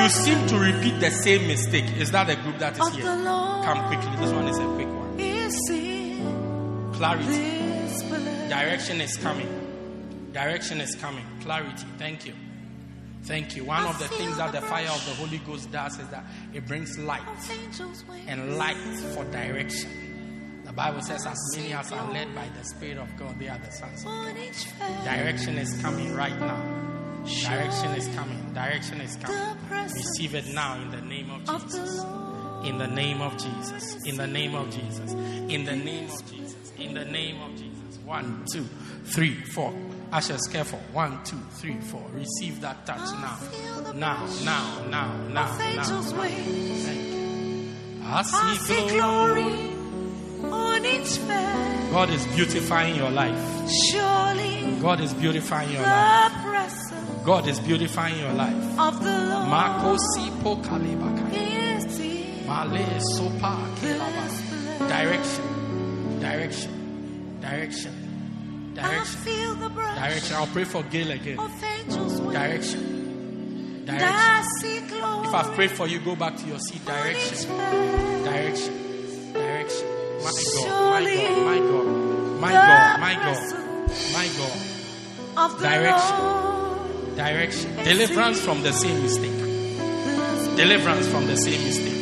You 0.09 0.15
seem 0.15 0.47
to 0.49 0.59
repeat 0.59 1.01
the 1.01 1.11
same 1.11 1.47
mistake. 1.47 1.85
Is 1.99 2.11
that 2.13 2.31
a 2.31 2.37
group 2.37 2.57
that 2.61 2.79
is 2.79 2.89
here? 2.95 3.05
Come 3.05 3.87
quickly. 3.89 4.17
This 4.17 4.33
one 4.33 4.49
is 4.49 4.57
a 4.57 4.65
quick 4.65 4.89
one. 4.89 5.19
Clarity. 6.95 8.49
Direction 8.49 9.03
is 9.03 9.19
coming. 9.19 10.31
Direction 10.33 10.81
is 10.81 10.95
coming. 10.95 11.27
Clarity. 11.43 11.85
Thank 11.99 12.25
you. 12.25 12.33
Thank 13.25 13.55
you. 13.55 13.67
One 13.67 13.85
of 13.85 13.99
the 13.99 14.09
things 14.09 14.39
that 14.39 14.53
the 14.53 14.63
fire 14.63 14.89
of 14.89 15.05
the 15.05 15.13
Holy 15.17 15.39
Ghost 15.47 15.71
does 15.71 15.99
is 15.99 16.09
that 16.09 16.25
it 16.55 16.67
brings 16.67 16.99
light 16.99 17.29
Of 17.29 17.51
angels' 17.51 18.03
wings. 18.09 18.25
and 18.29 18.57
light 18.57 18.79
for 19.15 19.25
direction. 19.27 20.63
The 20.65 20.73
Bible 20.73 21.03
says, 21.03 21.27
as 21.27 21.37
many 21.55 21.75
as 21.75 21.93
are 21.93 22.11
led 22.11 22.35
by 22.35 22.49
the 22.59 22.65
Spirit 22.65 22.97
of 22.97 23.15
God, 23.19 23.39
they 23.39 23.49
are 23.49 23.59
the 23.59 23.71
sons 23.71 23.99
of 24.01 24.07
God. 24.07 24.29
On 24.29 24.37
each 24.39 24.65
face. 24.65 25.05
Direction 25.05 25.59
is 25.59 25.79
coming 25.83 26.15
right 26.15 26.39
now. 26.41 26.98
Direction 27.25 27.91
is 27.95 28.09
coming. 28.15 28.53
Direction 28.55 29.01
is 29.01 29.17
coming. 29.17 29.57
Receive 29.95 30.35
it 30.35 30.47
now 30.55 30.81
in 30.81 30.91
the 30.91 31.01
name 31.01 31.31
of 31.31 31.45
Jesus. 31.45 32.05
In 32.65 32.79
the 32.79 32.87
name 32.87 33.21
of 33.21 33.33
Jesus. 33.37 34.05
In 34.05 34.17
the 34.17 34.27
name 34.27 34.55
of 34.55 34.71
Jesus. 34.71 35.13
In 35.13 35.65
the 35.65 35.77
name 35.77 36.11
of 36.11 36.31
Jesus. 36.31 36.73
In 36.79 36.95
the 36.95 37.05
name 37.05 37.41
of 37.43 37.51
Jesus. 37.53 37.99
One, 38.05 38.45
two, 38.53 38.67
three, 39.05 39.35
four. 39.35 39.75
Ushers, 40.13 40.47
careful. 40.47 40.81
One, 40.93 41.23
two, 41.25 41.41
three, 41.53 41.79
four. 41.81 42.05
Receive 42.13 42.61
that 42.63 42.87
touch 42.87 42.99
now. 43.21 43.39
Now, 43.95 44.27
now, 44.43 44.85
now, 44.89 45.27
now, 45.29 45.59
now. 45.59 45.63
angels' 45.63 46.13
now. 46.13 46.21
wings. 46.21 46.85
Thank 46.87 47.09
you. 47.13 47.69
I 48.05 48.23
see 48.63 48.89
glory. 48.89 49.43
glory 49.43 49.79
on 50.51 50.87
each 50.87 51.19
face. 51.19 51.93
God 51.93 52.11
is 52.11 52.27
beautifying 52.29 52.97
your 52.97 53.11
life. 53.11 53.71
Surely 53.91 54.79
God 54.81 55.01
is 55.01 55.13
beautifying 55.15 55.73
your 55.73 55.83
life. 55.83 56.88
God 57.29 57.47
is 57.47 57.61
beautifying 57.61 58.19
your 58.19 58.33
life. 58.33 58.55
of 58.81 59.05
the 59.05 59.11
Lord 59.11 59.49
Makosi 59.53 60.31
pokalebaka. 60.43 61.25
is 61.35 61.99
here. 61.99 62.47
Male 62.49 63.01
sopa 63.15 63.53
kelaba. 63.81 64.89
Direction. 64.89 66.21
Direction. 66.21 66.73
Direction. 67.39 67.95
I 68.79 68.81
Direction. 68.81 69.21
feel 69.21 69.55
the 69.57 69.69
brush 69.69 69.99
Direction. 69.99 70.37
I'll 70.37 70.47
pray 70.47 70.65
for 70.65 70.83
Gail 70.85 71.11
again. 71.11 71.37
Direction. 71.37 72.83
Direction. 73.85 74.85
If 75.29 75.35
I've 75.35 75.53
prayed 75.55 75.71
for 75.73 75.87
you, 75.87 76.01
go 76.01 76.17
back 76.17 76.35
to 76.39 76.47
your 76.47 76.59
seat. 76.61 76.83
Direction. 76.87 77.49
Direction. 78.25 78.75
Direction. 79.35 79.87
My 80.25 80.33
God. 80.65 81.03
My 81.45 81.61
God. 81.61 81.91
My 82.41 82.49
God. 82.49 83.01
My 83.01 83.15
God. 83.15 83.15
My 83.15 83.15
God. 83.15 83.43
My 84.17 84.27
God. 84.39 84.57
Of 85.37 85.61
the 85.61 85.69
Direction. 85.69 86.48
Direction. 87.19 87.75
Deliverance 87.83 88.39
from 88.39 88.63
the 88.63 88.71
same 88.71 89.03
mistake. 89.03 89.35
Deliverance 90.55 91.09
from 91.09 91.27
the 91.27 91.35
same 91.35 91.59
mistake. 91.67 91.99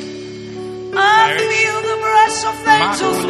I 0.93 1.41
feel 1.41 1.77
the 1.89 1.97
brush 2.05 2.45
of 2.45 2.57
angels' 2.69 3.25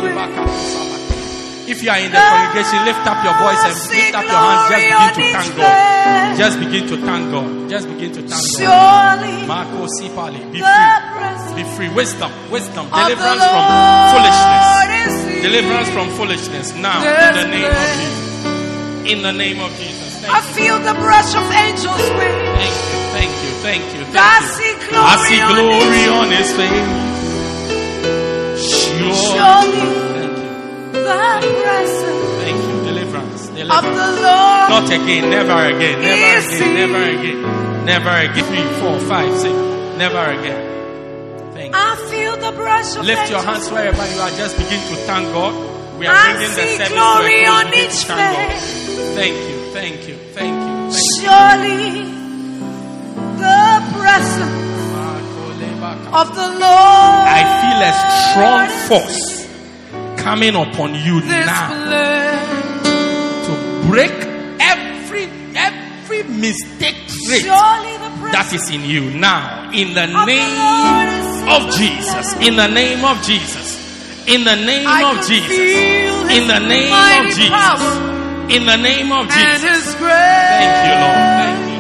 If 1.71 1.83
you 1.85 1.91
are 1.91 1.99
in 2.03 2.11
the 2.11 2.19
congregation, 2.19 2.83
lift 2.91 3.07
up 3.07 3.23
your 3.23 3.39
voice 3.39 3.63
and 3.71 3.75
lift 3.87 4.15
up 4.19 4.27
your 4.27 4.35
hands. 4.35 5.07
Just 5.15 5.15
begin 5.15 5.31
to 5.31 5.31
thank 5.31 5.55
God. 5.55 6.39
Just 6.39 6.59
begin 6.59 6.87
to 6.91 6.97
thank 7.07 7.31
God. 7.31 7.71
Just 7.71 7.87
begin 7.87 8.13
to 8.19 8.23
thank 8.27 8.45
God. 8.59 9.47
Marco 9.47 9.87
Sipali, 9.87 10.43
be 10.51 10.59
free. 10.59 11.55
Be 11.55 11.63
free. 11.77 11.89
Wisdom, 11.95 12.33
wisdom, 12.51 12.91
deliverance 12.91 13.47
from 13.47 13.63
foolishness. 14.11 14.67
Deliverance 15.43 15.91
from 15.91 16.11
foolishness 16.19 16.75
now 16.83 16.99
in 16.99 17.35
the 17.39 17.47
name 17.47 17.71
of 17.71 17.79
Jesus. 17.95 19.13
In 19.13 19.23
the 19.23 19.33
name 19.33 19.61
of 19.61 19.71
Jesus. 19.79 20.06
I 20.29 20.41
feel 20.57 20.79
the 20.81 20.95
brush 20.95 21.35
of 21.35 21.45
angels' 21.53 22.09
wings. 22.19 22.57
Thank 22.59 22.77
you, 22.91 22.99
thank 23.17 23.33
you, 23.45 23.51
thank 23.67 23.83
you, 23.95 24.03
I 24.03 24.11
thank 24.11 24.43
you. 24.43 24.49
see 24.57 24.73
I 24.73 24.89
glory, 24.89 25.27
see 25.29 25.41
on 25.41 25.55
glory 25.55 25.99
his- 25.99 26.19
on 26.21 26.29
his 26.31 26.51
face. 26.59 26.89
Sure. 28.57 29.15
Surely 29.15 29.85
Thank 29.87 30.37
you, 30.43 30.93
the 30.93 31.51
presence 31.63 32.29
thank 32.43 32.57
you. 32.57 32.75
Deliverance, 32.87 33.43
of 33.49 33.55
deliverance. 33.55 33.99
the 33.99 34.09
Lord 34.27 34.69
Not 34.75 34.87
again, 34.91 35.25
never 35.31 35.59
again, 35.73 36.01
never 36.01 36.39
again, 36.39 36.75
never 36.75 37.03
again, 37.05 37.39
never 37.85 38.11
again. 38.27 38.45
Three, 38.45 38.67
four, 38.81 38.99
five, 39.01 39.31
six, 39.39 39.55
never 39.99 40.25
again. 40.37 40.63
Thank 41.55 41.75
you. 41.75 41.81
I 41.81 41.97
feel 42.11 42.37
the 42.37 42.53
brush 42.53 42.97
of 42.97 43.05
Lift 43.05 43.31
your 43.31 43.43
hands 43.43 43.71
wherever 43.71 44.05
you 44.15 44.21
are. 44.21 44.31
Just 44.31 44.57
begin 44.57 44.81
to 44.91 44.97
thank 45.09 45.33
God. 45.33 45.55
We 45.99 46.07
are 46.07 46.15
I 46.15 46.33
bringing 46.33 46.49
the 46.49 46.55
service 46.55 46.89
glory 46.89 47.37
to 47.37 47.43
a 47.43 47.45
close. 47.47 47.65
on 47.65 47.75
each 47.75 48.01
face. 48.05 48.67
Thank 49.17 49.37
you, 49.49 49.56
thank 49.77 50.09
you, 50.09 50.17
thank 50.33 50.57
you. 50.57 50.91
Thank 50.91 50.97
you. 50.97 51.01
Surely 51.21 52.05
the 53.37 53.67
presence 53.93 54.67
of 56.17 56.27
the 56.35 56.49
Lord 56.49 57.25
I 57.29 57.43
feel 57.61 57.81
a 57.85 57.93
strong 58.25 58.63
force 58.89 59.23
coming 60.17 60.55
upon 60.55 60.95
you 60.95 61.21
this 61.21 61.47
now 61.47 61.69
place. 61.85 62.87
to 63.47 63.53
break 63.89 64.17
every 64.61 65.25
every 65.55 66.23
mistake 66.25 66.97
trait 67.27 67.45
the 67.45 68.31
that 68.33 68.49
in 68.73 68.83
you 68.85 69.11
now. 69.11 69.71
In 69.73 69.93
the 69.93 70.05
of 70.05 70.27
name 70.27 70.57
is 71.21 71.27
of 71.55 71.77
Jesus. 71.77 72.27
in 72.41 72.57
the 72.57 72.69
name 72.69 73.05
of 73.05 73.23
Jesus. 73.23 73.77
In 74.27 74.45
the 74.45 74.57
name 74.57 74.87
I 74.89 75.05
of 75.13 75.27
Jesus. 75.27 75.51
in 76.33 76.49
the 76.49 76.61
name 76.61 76.93
of 76.93 77.35
Jesus 77.35 78.16
in 78.55 78.65
the 78.67 78.77
name 78.77 79.11
of 79.13 79.29
Jesus 79.29 79.95
thank 79.95 80.77
you 80.87 80.95
Lord 81.05 81.17
thank 81.43 81.61
you 81.71 81.75
Lord 81.75 81.77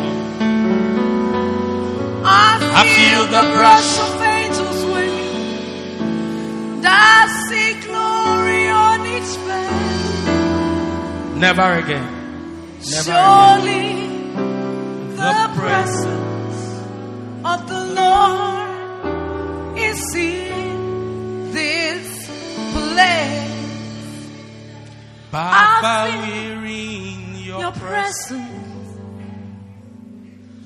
I 2.78 2.82
feel, 2.84 3.24
the 3.36 3.44
rush 3.64 3.92
of 4.04 4.20
angels' 4.20 4.84
wings. 4.92 6.84
I 6.84 7.26
see 7.48 7.70
glory 7.86 8.64
on 8.68 8.98
each 9.16 9.32
face. 9.46 10.26
never 11.36 11.68
again 11.82 12.08
never 12.90 13.22
again 13.22 13.54
Surely 13.62 13.86
the 15.16 15.30
The 15.32 15.48
presence 15.58 16.60
of 17.44 17.58
the 17.72 17.82
Lord 18.00 19.78
is 19.78 20.02
in 20.14 21.52
this 21.52 22.06
place. 22.74 23.45
Feel 25.30 26.22
we're 26.22 26.64
in 26.66 27.34
your, 27.44 27.60
Your 27.60 27.72
presence 27.72 28.28
presence, 28.28 28.98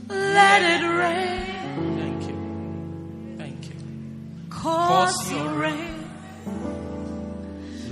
let 0.09 0.63
it 0.63 0.85
rain. 0.87 1.99
thank 1.99 2.23
you 2.29 2.37
thank 3.39 3.65
you 3.69 3.75
Cause 4.51 5.17
Cause 5.17 5.33
your 5.33 5.45
your 5.45 5.55
rain. 5.61 5.95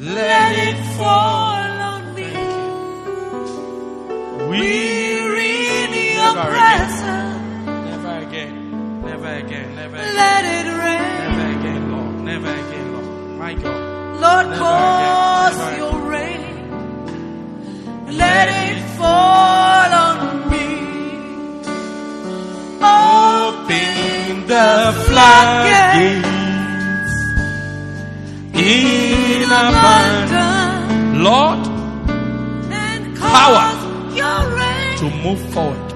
let 0.00 0.52
it 0.68 0.76
fall 0.96 1.70
on 1.92 2.14
me. 2.14 2.32
We're 4.48 5.36
in 5.36 5.92
your 6.14 6.34
never 6.34 6.48
again, 6.48 6.50
presence. 6.52 7.36
never 7.90 8.14
again, 8.26 8.54
never 9.02 9.32
again, 9.34 9.74
never 9.74 9.96
again, 9.96 10.14
Let 10.14 10.44
it 10.44 10.68
rain. 10.84 11.08
never 11.24 11.46
again, 11.58 11.82
Lord, 11.92 12.14
never 12.24 12.52
again, 12.52 12.86
Lord. 12.92 13.38
My 13.38 13.54
God, 13.54 14.20
Lord, 14.20 14.46
Never 14.48 14.58
cause 14.58 15.54
again, 15.56 15.64
never 15.66 15.76
your 15.78 15.92
rain. 16.00 16.07
Let 18.10 18.48
it 18.48 18.78
fall 18.98 19.90
on 20.06 20.18
me. 20.50 20.66
open 22.80 24.46
the 24.46 24.70
floodgates 25.06 26.34
in 28.54 29.42
abundance, 29.44 31.18
Lord, 31.28 31.62
And 32.72 33.04
Power. 33.18 33.68
to 35.00 35.06
move 35.24 35.40
forward, 35.52 35.88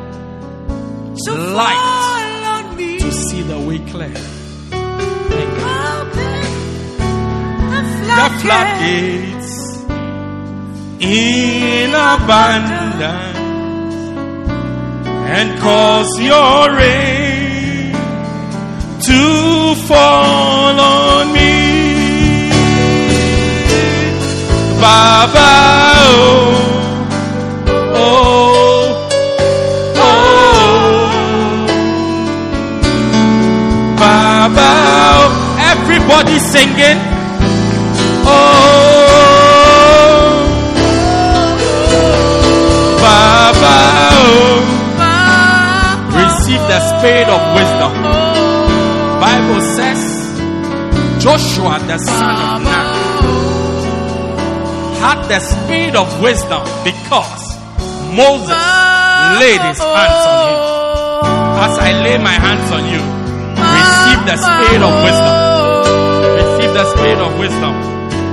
to 1.25 1.33
light. 1.59 2.99
to 3.01 3.11
see 3.13 3.43
the 3.43 3.59
way 3.59 3.79
clear. 3.91 4.15
Thank 5.31 5.53
you. 5.59 5.73
The 7.73 8.29
the 8.29 8.29
floodgates. 8.43 9.42
In 11.03 11.91
abundance 11.91 13.03
and 15.35 15.59
cause 15.59 16.21
your 16.21 16.73
rain 16.77 17.93
to 19.01 19.75
fall 19.89 20.79
on 20.79 21.33
me. 21.33 22.51
Baba, 24.81 25.53
oh, 26.05 26.55
oh, 27.95 29.09
oh. 29.97 30.03
oh. 30.05 30.27
Baba, 33.99 34.71
oh. 35.19 35.31
everybody 35.73 36.39
singing. 36.39 37.12
Spirit 46.91 47.29
of 47.29 47.41
wisdom. 47.59 47.93
Bible 49.23 49.61
says, 49.77 50.03
Joshua 51.23 51.79
the 51.87 51.99
son 51.99 52.35
of 52.35 52.63
Nun 52.63 52.87
had 55.03 55.19
the 55.27 55.41
spirit 55.41 55.95
of 55.97 56.09
wisdom 56.23 56.63
because 56.87 57.43
Moses 58.15 58.63
laid 59.43 59.63
his 59.67 59.79
hands 59.83 60.25
on 60.31 60.39
him. 60.47 60.61
As 61.63 61.75
I 61.79 61.91
lay 62.07 62.19
my 62.19 62.35
hands 62.39 62.71
on 62.71 62.83
you, 62.87 63.03
receive 63.03 64.23
the 64.31 64.37
spirit 64.39 64.83
of 64.83 64.95
wisdom. 65.07 65.35
Receive 66.39 66.73
the 66.75 66.87
spirit 66.95 67.19
of 67.19 67.39
wisdom. 67.39 67.75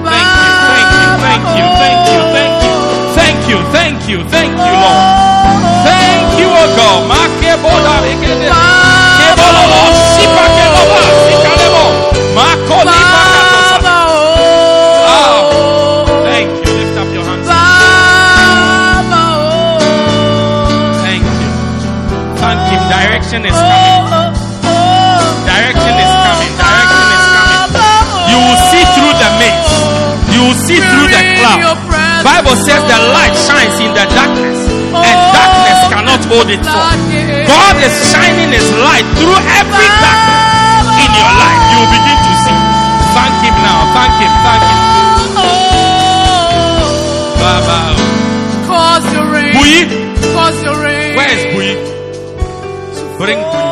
Thank 0.05 0.29
you, 0.29 0.51
thank 0.69 0.89
you, 0.93 1.07
thank 1.25 1.45
you, 1.57 1.65
thank 1.81 2.01
you, 2.13 2.21
thank 2.37 2.55
you, 2.65 2.75
thank 3.17 3.39
you, 3.49 3.57
thank 3.73 3.97
you, 4.09 4.19
thank 4.29 4.53
you, 4.57 4.73
Lord. 4.77 5.03
Thank 5.85 6.27
you, 6.37 6.38
O 6.59 6.61
God. 6.75 6.99
Makeboda 7.11 7.95
rekede. 8.03 8.47
Kebololo, 9.17 9.81
sipakeloba, 10.11 11.01
sikalebo. 11.23 11.85
Makoli 12.35 12.99
makatosa. 13.13 13.95
Ah, 15.07 15.39
thank 16.27 16.51
you. 16.61 16.71
Lift 16.79 16.95
up 17.01 17.09
your 17.15 17.23
hands. 17.29 17.47
Thank 21.05 21.25
you. 21.41 21.51
Thank 22.41 22.61
him. 22.71 22.81
Direction 22.89 23.41
is 23.49 23.57
coming. 23.69 24.03
Direction 25.51 25.95
is 26.03 26.13
coming. 26.25 26.51
Direction 26.59 27.07
is 27.15 27.25
coming. 27.35 27.63
You 28.31 28.37
will 28.45 28.61
see 28.69 28.83
through 28.93 29.15
the 29.23 29.29
mist. 29.41 29.69
You 30.33 30.41
will 30.47 30.59
see 30.67 30.79
through 30.79 31.07
the 31.15 31.21
cloud. 31.39 31.77
Bible 32.23 32.57
says 32.67 32.83
the 32.83 32.99
light 33.15 33.35
shines 33.47 33.79
in 33.79 33.91
the 33.95 34.05
darkness, 34.11 34.59
and 34.91 35.17
cannot 36.19 36.31
hold 36.31 36.49
it 36.51 36.59
for. 36.59 36.91
God 37.47 37.75
is 37.83 37.93
shining 38.11 38.51
His 38.51 38.67
light 38.71 39.05
through 39.15 39.39
every 39.55 39.89
darkness 40.03 40.87
in 40.99 41.09
your 41.15 41.31
life. 41.39 41.61
You 41.71 41.77
will 41.79 41.91
begin 41.95 42.17
to 42.19 42.33
see. 42.43 42.59
Thank 43.15 43.35
Him 43.43 43.55
now. 43.63 43.79
Thank 43.95 44.13
Him. 44.19 44.31
Thank 44.43 44.63
Him. 44.63 44.77
Oh. 45.39 46.83
Baba. 47.39 47.95
Cause 48.67 49.05
your 49.13 49.31
rain. 49.31 49.53
Bui, 49.53 49.87
Cause 50.33 50.63
your 50.63 50.77
rain. 50.83 51.15
where 51.15 51.31
is 51.31 51.45
Bui? 51.53 51.75
Bring 53.17 53.39
Bui. 53.39 53.68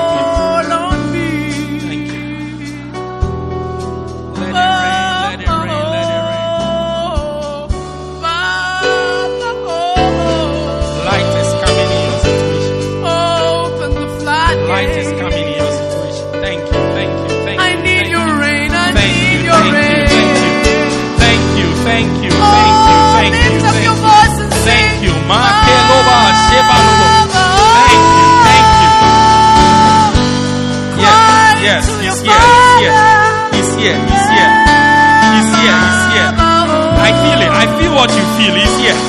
I 37.08 37.12
feel 37.24 37.40
it. 37.40 37.48
I 37.48 37.66
feel 37.80 37.94
what 37.96 38.12
you 38.12 38.26
feel. 38.36 38.54
He's 38.60 38.76
here. 38.84 39.00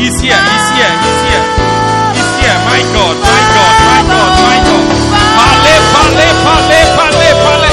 He's 0.00 0.16
here, 0.24 0.40
he's 0.40 0.68
here, 0.72 0.92
he's 1.04 1.20
here. 1.28 1.44
He's 2.16 2.32
here. 2.40 2.56
My 2.64 2.80
God, 2.96 3.16
my 3.20 3.40
God, 3.56 3.74
my 3.84 4.00
God, 4.08 4.32
my 4.48 4.56
God. 4.64 4.84
Pale, 5.36 5.76
pale, 5.92 6.34
pale, 6.48 6.90
pale, 6.96 7.36
pale. 7.44 7.72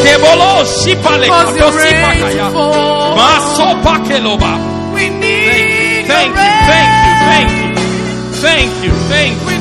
Kebolo, 0.00 0.64
shipale, 0.64 1.28
Cause 1.28 1.52
kato 1.52 1.58
your 1.58 1.72
rain 1.76 2.00
sipakaya. 2.00 2.46
to 2.48 2.52
fall. 2.56 3.16
Maso 3.18 3.66
pakeloba. 3.84 4.52
We 4.94 5.10
need 5.10 6.06
Thank 6.08 6.32
you, 6.32 6.50
thank 6.70 6.90
you, 7.04 7.14
thank 7.28 7.50
you. 7.60 7.74
Thank 8.40 8.70
you, 8.84 8.92
thank 9.12 9.36
you. 9.52 9.57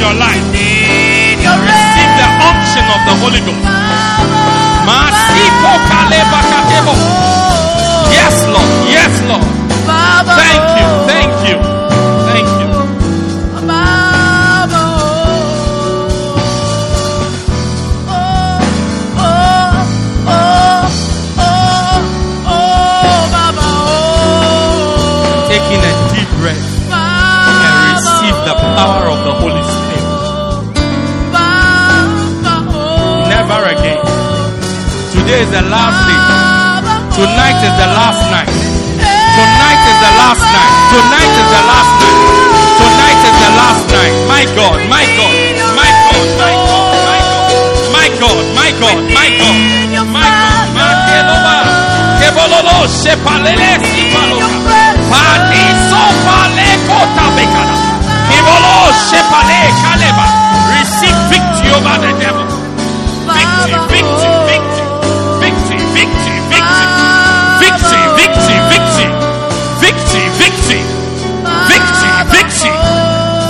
Your 0.00 0.14
life, 0.14 0.44
receive 0.54 2.12
the 2.20 2.28
unction 2.50 2.84
of 2.94 3.00
the 3.08 3.14
Holy 3.20 3.40
Ghost. 3.40 3.66
Yes, 8.14 8.34
Lord. 8.46 8.70
Yes, 8.88 9.14
Lord. 9.28 9.42
Thank 10.38 10.66
you. 10.78 10.88
Thank 11.10 11.34
you. 11.48 11.58
Thank 12.30 12.48
you. 12.60 12.68
Taking 25.48 25.80
a 25.80 25.92
deep 26.12 26.30
breath 26.38 26.66
and 26.92 27.74
receive 27.96 28.36
the 28.46 28.54
power 28.54 29.06
of 29.10 29.18
the 29.24 29.32
Holy 29.34 29.62
Spirit. 29.62 29.87
Never. 33.88 34.04
Today 35.12 35.40
is 35.44 35.50
the 35.50 35.62
last 35.72 35.98
day. 36.08 36.20
Tonight 37.16 37.58
is 37.64 37.74
the 37.80 37.88
last 37.96 38.22
night. 38.30 38.52
Tonight 39.38 39.82
is 39.90 39.98
the 40.04 40.12
last 40.20 40.44
night. 40.52 40.72
Tonight 40.92 41.32
is 41.40 41.48
the 41.48 41.62
last 41.70 41.92
night. 42.00 42.18
Tonight 42.78 43.20
is 43.28 43.36
the 43.42 43.50
last 43.58 43.84
night. 43.92 44.14
My 44.28 44.44
God, 44.56 44.78
my 44.92 45.04
God, 45.16 45.34
my 45.78 45.90
God, 46.04 46.28
my 46.38 46.52
God, 46.68 46.96
my 47.00 47.18
God, 47.48 47.76
my 47.90 48.08
God, 48.20 48.44
my 48.52 48.70
God, 48.78 49.02
my 49.16 49.28
God, 49.40 49.56
my 50.04 50.28
God. 50.28 50.68
Makeloba, 50.76 51.56
kebololo, 52.20 52.78
shepalele, 52.86 53.70
sipaloka. 53.88 54.48
Padi 55.10 55.64
sopale 55.90 56.68
kota 56.86 57.26
bekada. 57.34 57.76
Kebolo, 58.28 58.76
shepale, 59.08 59.60
kaleba. 59.82 59.97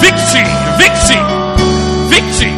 Victory, 0.09 0.49
victory. 0.81 1.21
Victory. 2.09 2.53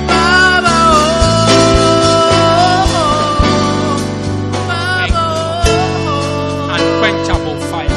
Unquenchable 6.70 7.58
fire. 7.66 7.90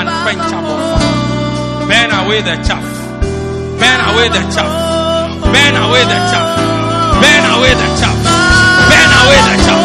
Unquenchable 0.00 0.80
fire. 0.80 1.12
Burn 1.84 2.10
away 2.24 2.40
the 2.40 2.56
chaff. 2.64 2.88
Burn 3.76 4.00
away 4.08 4.28
the 4.32 4.40
chaff. 4.48 4.72
Burn 5.52 5.76
away 5.76 6.04
the 6.08 6.18
chaff. 6.32 6.48
Burn 7.20 7.44
away 7.52 7.74
the 7.76 7.88
chaff. 8.00 8.16
Burn 8.88 9.12
away 9.20 9.40
the 9.44 9.56
chaff. 9.60 9.84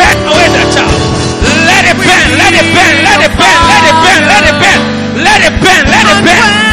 Burn 0.00 0.18
away 0.24 0.48
the 0.56 0.64
chaff. 0.72 0.92
Let 1.68 1.84
it 1.84 1.96
burn. 2.00 2.28
Let 2.32 2.54
it 2.56 2.68
burn. 2.72 2.96
Let 3.04 3.20
it 3.28 3.32
burn. 3.36 3.60
Let 3.68 3.84
it 3.84 3.96
burn. 4.00 4.22
Let 4.24 4.44
it 4.48 4.56
burn. 4.56 4.80
Let 5.20 5.40
it 5.44 5.54
burn. 5.60 5.84
Let 5.92 6.06
it 6.16 6.24
burn. 6.24 6.67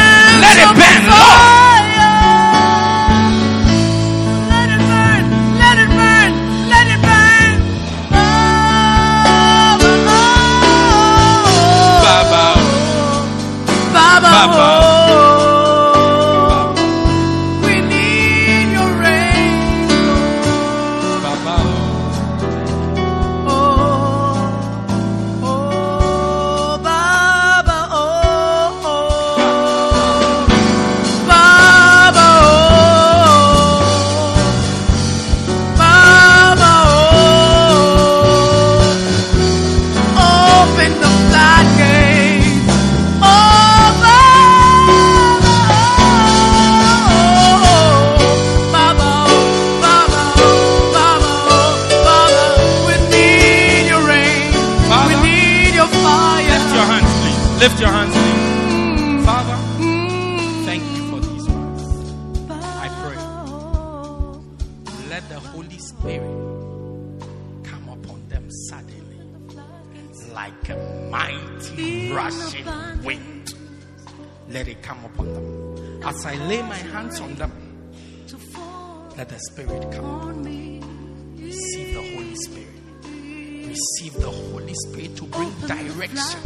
Direction. 86.06 86.40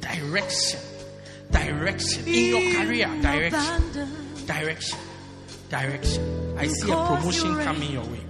Direction. 0.00 0.80
Direction. 1.50 2.26
In 2.26 2.44
your 2.46 2.84
career, 2.84 3.08
direction. 3.22 4.46
Direction. 4.46 4.98
Direction. 5.68 6.54
I 6.58 6.66
see 6.66 6.90
a 6.90 6.94
promotion 7.06 7.56
coming 7.58 7.92
your 7.92 8.04
way. 8.04 8.20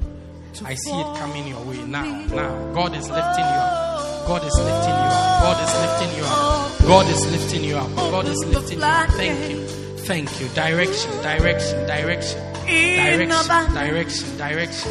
I 0.65 0.75
see 0.75 0.91
it 0.91 1.17
coming 1.17 1.49
your 1.49 1.65
way 1.65 1.83
now. 1.85 2.05
Now. 2.05 2.73
God 2.73 2.95
is 2.95 3.09
lifting 3.09 3.45
you 3.45 3.61
up. 3.63 4.27
God 4.27 4.45
is 4.45 4.55
lifting 4.59 4.95
you 4.95 5.05
up. 5.05 5.43
God 5.43 5.59
is 5.63 5.75
lifting 5.83 6.17
you 6.17 6.25
up. 6.25 6.79
God 6.83 7.07
is 7.09 7.27
lifting 7.33 7.65
you 7.65 7.77
up. 7.77 7.97
God 7.97 8.29
is 8.29 8.45
lifting 8.45 8.79
you 8.79 8.85
up. 8.85 9.09
Thank 9.11 9.51
you. 9.51 9.67
Thank 9.99 10.41
you. 10.41 10.49
Direction, 10.49 11.11
direction, 11.23 11.87
direction. 11.87 12.53
Direction, 12.67 13.75
direction, 13.75 14.37
direction. 14.39 14.91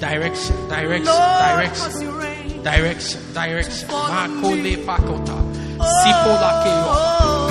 Direction, 0.00 0.68
direction, 0.68 1.04
direction. 1.04 2.15
Direction, 2.66 3.20
direction. 3.32 3.88
Makole 3.88 4.74
pakota. 4.86 5.36
Sipola 5.98 6.50
keo. 6.62 6.94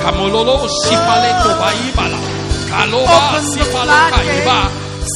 Kamololo 0.02 0.56
sipale 0.82 1.30
kobaibala. 1.42 2.18
Kaloba 2.70 3.20
sipala 3.50 3.98
kaiba. 4.12 4.58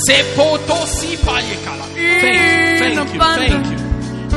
Sepoto 0.06 0.78
sipayekala. 0.97 1.85
Thank 1.93 3.12
you, 3.12 3.20
thank 3.20 3.20
you, 3.20 3.20
thank 3.20 3.66
you, 3.70 3.78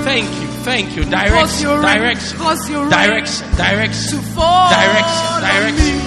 thank 0.03 0.29
you, 0.41 0.47
thank 0.67 0.87
you. 0.97 1.03
Direction, 1.05 1.69
direction, 1.81 2.37
direction, 2.39 2.87
direction, 2.89 3.47
direction, 3.55 4.19
direction, 4.59 5.97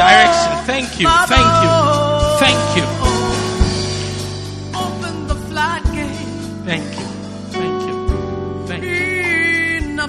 direction. 0.00 0.52
Thank 0.66 0.90
you, 1.00 1.08
thank 1.32 1.52
you, 1.64 1.70
thank 2.42 2.62
you, 2.76 2.86
Open 4.82 5.14
the 5.28 5.36
floodgate. 5.48 6.30
thank 6.64 6.86
you, 6.95 6.95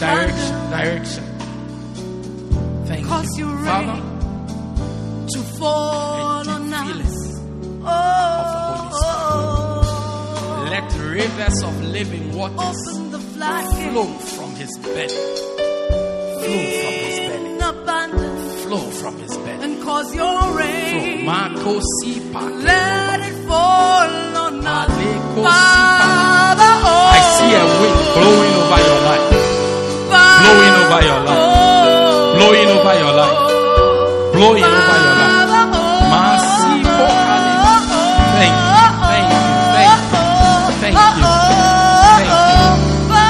Direction, 0.08 0.56
direction. 0.70 1.24
Thank 2.88 3.04
Cause 3.08 3.38
you, 3.38 3.48
you're 3.50 3.66
Father. 3.66 4.02
to 5.34 5.40
fall 5.60 6.50
on 6.50 6.70
you 6.70 6.76
us. 6.76 7.16
Oh, 9.38 10.68
Let 10.72 10.88
rivers 11.00 11.60
of 11.64 11.74
living 11.84 12.26
waters 12.38 12.82
flow 12.92 14.08
from 14.36 14.52
his 14.56 14.72
belly. 14.80 15.08
Flow 16.44 16.64
from 16.82 16.94
his 17.06 17.18
belly. 17.28 17.52
Abundance 17.68 18.64
Flow 18.64 18.86
from 19.02 19.18
his 19.20 19.34
belly. 19.38 19.64
and 19.66 19.82
cause 19.84 20.16
your 20.16 20.40
rain. 20.58 21.26
Marco 21.26 21.80
Sipa. 22.00 22.40
Let 22.70 23.20
it 23.30 23.38
fall 23.48 24.38
on 24.46 24.66
us. 24.66 24.90
Oh, 25.40 25.46
I 27.18 27.20
see 27.36 27.52
a 27.54 27.64
wind 27.80 28.00
blowing 28.16 28.56
over 28.62 28.80
your 28.88 29.02
life. 29.10 29.37
Blowing 30.40 30.76
over 30.82 31.02
your 31.10 31.20
life. 31.28 31.46
Blowing 32.38 32.70
over 32.78 32.96
your 33.02 33.14
life. 33.20 33.40
Blowing 34.34 34.64
over 34.64 34.98
your 35.04 35.16
life. 35.20 35.36
Kalima. 36.14 36.98
Thank 38.38 38.56
you. 38.56 38.88
Thank 39.08 39.92
you. 39.92 40.22
Thank 40.82 40.96
you. 40.96 41.32
Thank 42.08 42.28
you. 42.28 42.46
Thank. 43.14 43.28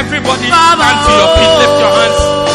Everybody 0.00 0.46
stand 0.46 0.98
to 1.06 1.12
your 1.20 1.30
feet. 1.36 1.52
Lift 1.60 1.76
your 1.80 1.92
hands. 1.98 2.45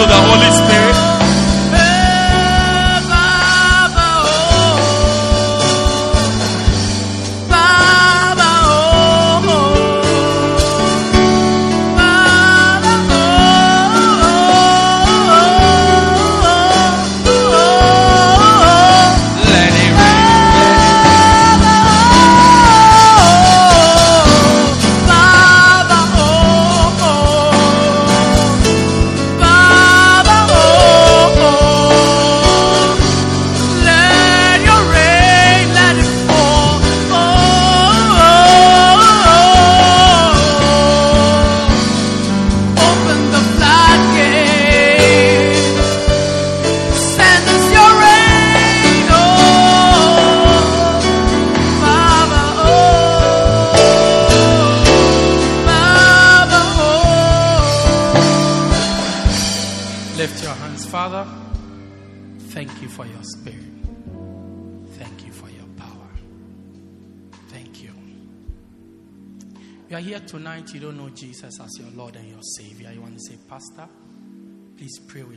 To 0.00 0.06
the 0.06 0.14
Holy 0.14 0.50
Spirit. 0.52 0.69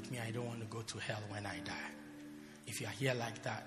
With 0.03 0.11
me. 0.11 0.19
I 0.25 0.31
don't 0.31 0.45
want 0.45 0.59
to 0.59 0.65
go 0.65 0.81
to 0.81 0.97
hell 0.99 1.21
when 1.29 1.45
I 1.45 1.59
die. 1.63 1.91
If 2.67 2.81
you 2.81 2.87
are 2.87 2.91
here 2.91 3.13
like 3.13 3.41
that, 3.43 3.65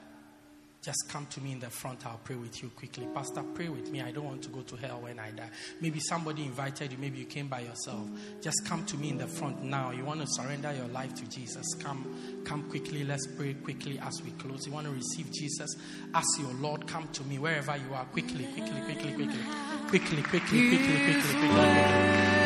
just 0.83 1.09
come 1.09 1.27
to 1.27 1.41
me 1.41 1.53
in 1.53 1.59
the 1.59 1.69
front. 1.69 2.07
I'll 2.07 2.21
pray 2.23 2.37
with 2.37 2.63
you 2.63 2.69
quickly. 2.69 3.09
Pastor, 3.13 3.43
pray 3.55 3.69
with 3.69 3.91
me. 3.91 4.03
I 4.03 4.13
don't 4.13 4.25
want 4.25 4.43
to 4.43 4.51
go 4.51 4.61
to 4.61 4.77
hell 4.77 5.01
when 5.01 5.19
I 5.19 5.31
die. 5.33 5.51
Maybe 5.81 5.99
somebody 5.99 6.45
invited 6.45 6.93
you. 6.93 6.99
Maybe 6.99 7.19
you 7.19 7.25
came 7.25 7.49
by 7.49 7.61
yourself. 7.61 8.07
Just 8.41 8.65
come 8.67 8.85
to 8.87 8.97
me 8.97 9.11
in 9.11 9.19
the 9.19 9.27
front 9.27 9.65
now. 9.65 9.91
You 9.91 10.05
want 10.05 10.21
to 10.21 10.27
surrender 10.29 10.73
your 10.73 10.87
life 10.89 11.13
to 11.17 11.29
Jesus. 11.29 11.67
Come, 11.81 12.43
come 12.45 12.63
quickly. 12.71 13.03
Let's 13.05 13.27
pray 13.37 13.55
quickly 13.55 13.99
as 13.99 14.23
we 14.23 14.31
close. 14.33 14.67
You 14.67 14.73
want 14.73 14.87
to 14.87 14.93
receive 14.93 15.33
Jesus 15.33 15.75
as 16.15 16.27
your 16.39 16.53
Lord. 16.55 16.87
Come 16.87 17.09
to 17.15 17.25
me 17.25 17.39
wherever 17.39 17.77
you 17.77 17.93
are. 17.95 18.05
Quickly, 18.05 18.45
quickly, 18.55 18.81
quickly, 18.85 19.13
quickly, 19.13 19.41
quickly, 19.89 20.23
quickly, 20.23 20.23
quickly, 20.23 20.69
quickly, 20.69 20.99
quickly, 21.03 21.49
quickly. 21.49 22.46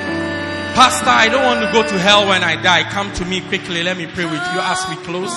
Pastor, 0.74 1.10
I 1.10 1.28
don't 1.28 1.44
want 1.44 1.60
to 1.66 1.72
go 1.72 1.82
to 1.86 1.98
hell 1.98 2.28
when 2.28 2.42
I 2.42 2.60
die. 2.62 2.84
Come 2.90 3.12
to 3.14 3.24
me 3.24 3.40
quickly. 3.42 3.82
Let 3.82 3.96
me 3.98 4.06
pray 4.06 4.24
with 4.24 4.32
you 4.34 4.60
as 4.60 4.86
we 4.88 4.96
close. 5.04 5.32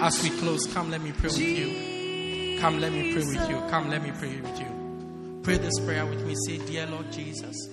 As 0.00 0.22
we 0.22 0.30
close, 0.38 0.66
come, 0.72 0.90
let 0.90 1.00
me 1.00 1.12
pray 1.12 1.28
with 1.30 1.38
you. 1.38 2.58
Come, 2.60 2.80
let 2.80 2.92
me 2.92 3.12
pray 3.12 3.22
with 3.24 3.48
you. 3.48 3.56
Come, 3.70 3.88
let 3.90 4.02
me 4.02 4.10
pray 4.18 4.40
with 4.40 4.58
you. 4.60 5.40
Pray 5.44 5.58
this 5.58 5.78
prayer 5.80 6.04
with 6.06 6.26
me. 6.26 6.34
Say, 6.46 6.58
Dear 6.58 6.86
Lord 6.86 7.12
Jesus. 7.12 7.68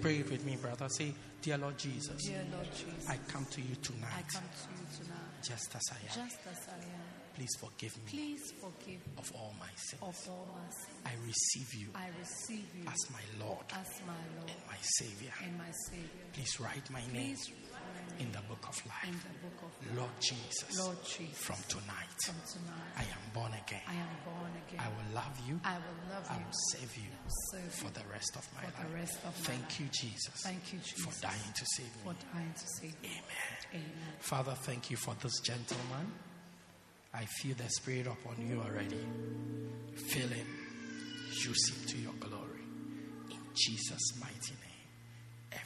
Pray 0.00 0.18
it 0.18 0.30
with 0.30 0.44
me, 0.46 0.56
brother. 0.56 0.86
Say, 0.88 1.12
Dear 1.42 1.58
Lord 1.58 1.76
Jesus, 1.76 2.24
Dear 2.24 2.44
Lord 2.54 2.68
Jesus, 2.72 3.08
I 3.10 3.18
come 3.28 3.44
to 3.50 3.60
you 3.60 3.74
I 3.78 3.82
tonight 3.84 4.24
come 4.32 4.42
to 4.48 4.80
you 4.80 4.86
tonight 5.04 5.42
just 5.42 5.74
as 5.76 5.82
I 5.92 5.96
am. 5.96 6.26
just 6.28 6.40
as 6.50 6.68
I 6.68 6.80
am. 6.80 7.04
Please 7.36 7.54
forgive 7.60 7.94
me 7.98 8.02
Please 8.08 8.52
forgive 8.62 9.00
of 9.18 9.30
all 9.34 9.52
my 9.60 9.68
sins. 9.76 10.00
of 10.02 10.16
all 10.30 10.48
my 10.56 10.64
sins. 10.72 11.04
I 11.04 11.12
receive 11.26 11.74
you 11.74 11.88
I 11.94 12.08
receive 12.18 12.64
you 12.74 12.88
as 12.88 12.96
my 13.12 13.44
Lord 13.44 13.60
as 13.76 14.00
my 14.06 14.16
Lord 14.40 14.52
Savior. 14.84 15.32
and 15.42 15.56
my 15.58 15.70
Savior. 15.90 16.24
Please 16.32 16.60
write 16.60 16.88
my 16.90 17.02
name 17.12 17.36
in 18.20 18.30
the 18.30 18.38
book 18.48 18.62
of 18.68 18.76
in 18.84 18.88
life. 19.12 19.24
the 19.26 19.48
book 19.48 19.58
of 19.64 19.96
Lord 19.96 20.10
Jesus, 20.20 20.78
Lord 20.78 20.98
Jesus. 21.04 21.38
from 21.38 21.56
tonight, 21.68 22.14
From 22.24 22.34
tonight, 22.46 22.94
I 22.96 23.02
am 23.02 23.24
born 23.32 23.52
again. 23.52 23.82
I 23.88 23.94
am 23.94 24.14
born 24.24 24.52
again. 24.68 24.80
I 24.80 24.88
will 24.88 25.14
love 25.14 25.34
you. 25.48 25.60
I 25.64 25.74
will 25.74 25.98
love 26.14 26.26
I 26.30 26.34
you 26.38 26.44
will 26.44 26.60
save 26.72 26.96
you 26.96 27.10
serve 27.50 27.72
for 27.74 27.86
you 27.86 27.90
the 27.98 28.06
rest 28.12 28.36
of 28.36 28.44
my 28.54 28.60
for 28.62 28.66
life. 28.78 28.88
the 28.88 28.94
rest 28.94 29.16
of 29.24 29.32
my 29.34 29.46
Thank 29.50 29.62
life. 29.62 29.80
you, 29.80 29.86
Jesus, 29.92 30.34
Thank 30.42 30.72
you, 30.72 30.78
for 30.78 31.10
Jesus, 31.10 31.20
dying 31.20 31.52
to 31.54 31.64
save 31.74 31.92
for 32.04 32.10
me. 32.12 32.16
dying 32.32 32.54
to 32.54 32.66
save 32.80 32.94
me. 33.02 33.08
Amen. 33.10 33.82
Amen. 33.82 34.14
Father, 34.20 34.52
thank 34.62 34.90
you 34.90 34.96
for 34.96 35.14
this 35.22 35.40
gentleman. 35.40 36.12
I 37.12 37.24
feel 37.26 37.54
the 37.54 37.68
Spirit 37.68 38.06
upon 38.06 38.44
you 38.46 38.60
already. 38.60 38.98
Fill 40.10 40.28
him. 40.28 40.46
Use 41.46 41.68
him 41.70 41.86
to 41.88 41.98
your 41.98 42.12
glory. 42.20 42.62
In 43.30 43.38
Jesus' 43.54 44.18
mighty 44.20 44.54
name. 44.62 44.63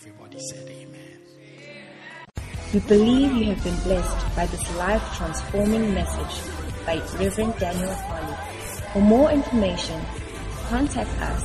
Everybody 0.08 0.40
said 0.40 0.68
amen. 0.70 1.20
We 2.72 2.80
believe 2.80 3.32
you 3.32 3.44
have 3.52 3.62
been 3.62 3.78
blessed 3.80 4.36
by 4.36 4.46
this 4.46 4.76
life 4.76 5.02
transforming 5.14 5.92
message 5.92 6.50
by 6.86 6.96
Reverend 7.18 7.58
Daniel 7.58 7.92
Harley. 7.92 8.36
For 8.92 9.02
more 9.02 9.30
information, 9.30 10.00
contact 10.68 11.10
us 11.20 11.44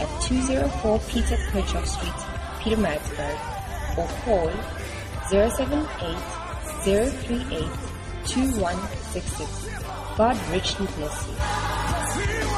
at 0.00 0.22
204 0.22 0.98
Peter 1.08 1.36
Kerchhoff 1.50 1.86
Street, 1.86 2.20
Pietermaritzburg, 2.60 3.38
or 3.96 4.08
call 4.24 4.50
078 5.30 6.18
038 6.82 7.62
2166. 8.26 9.68
God 10.16 10.36
richly 10.50 10.86
bless 10.96 11.28
you. 11.28 12.49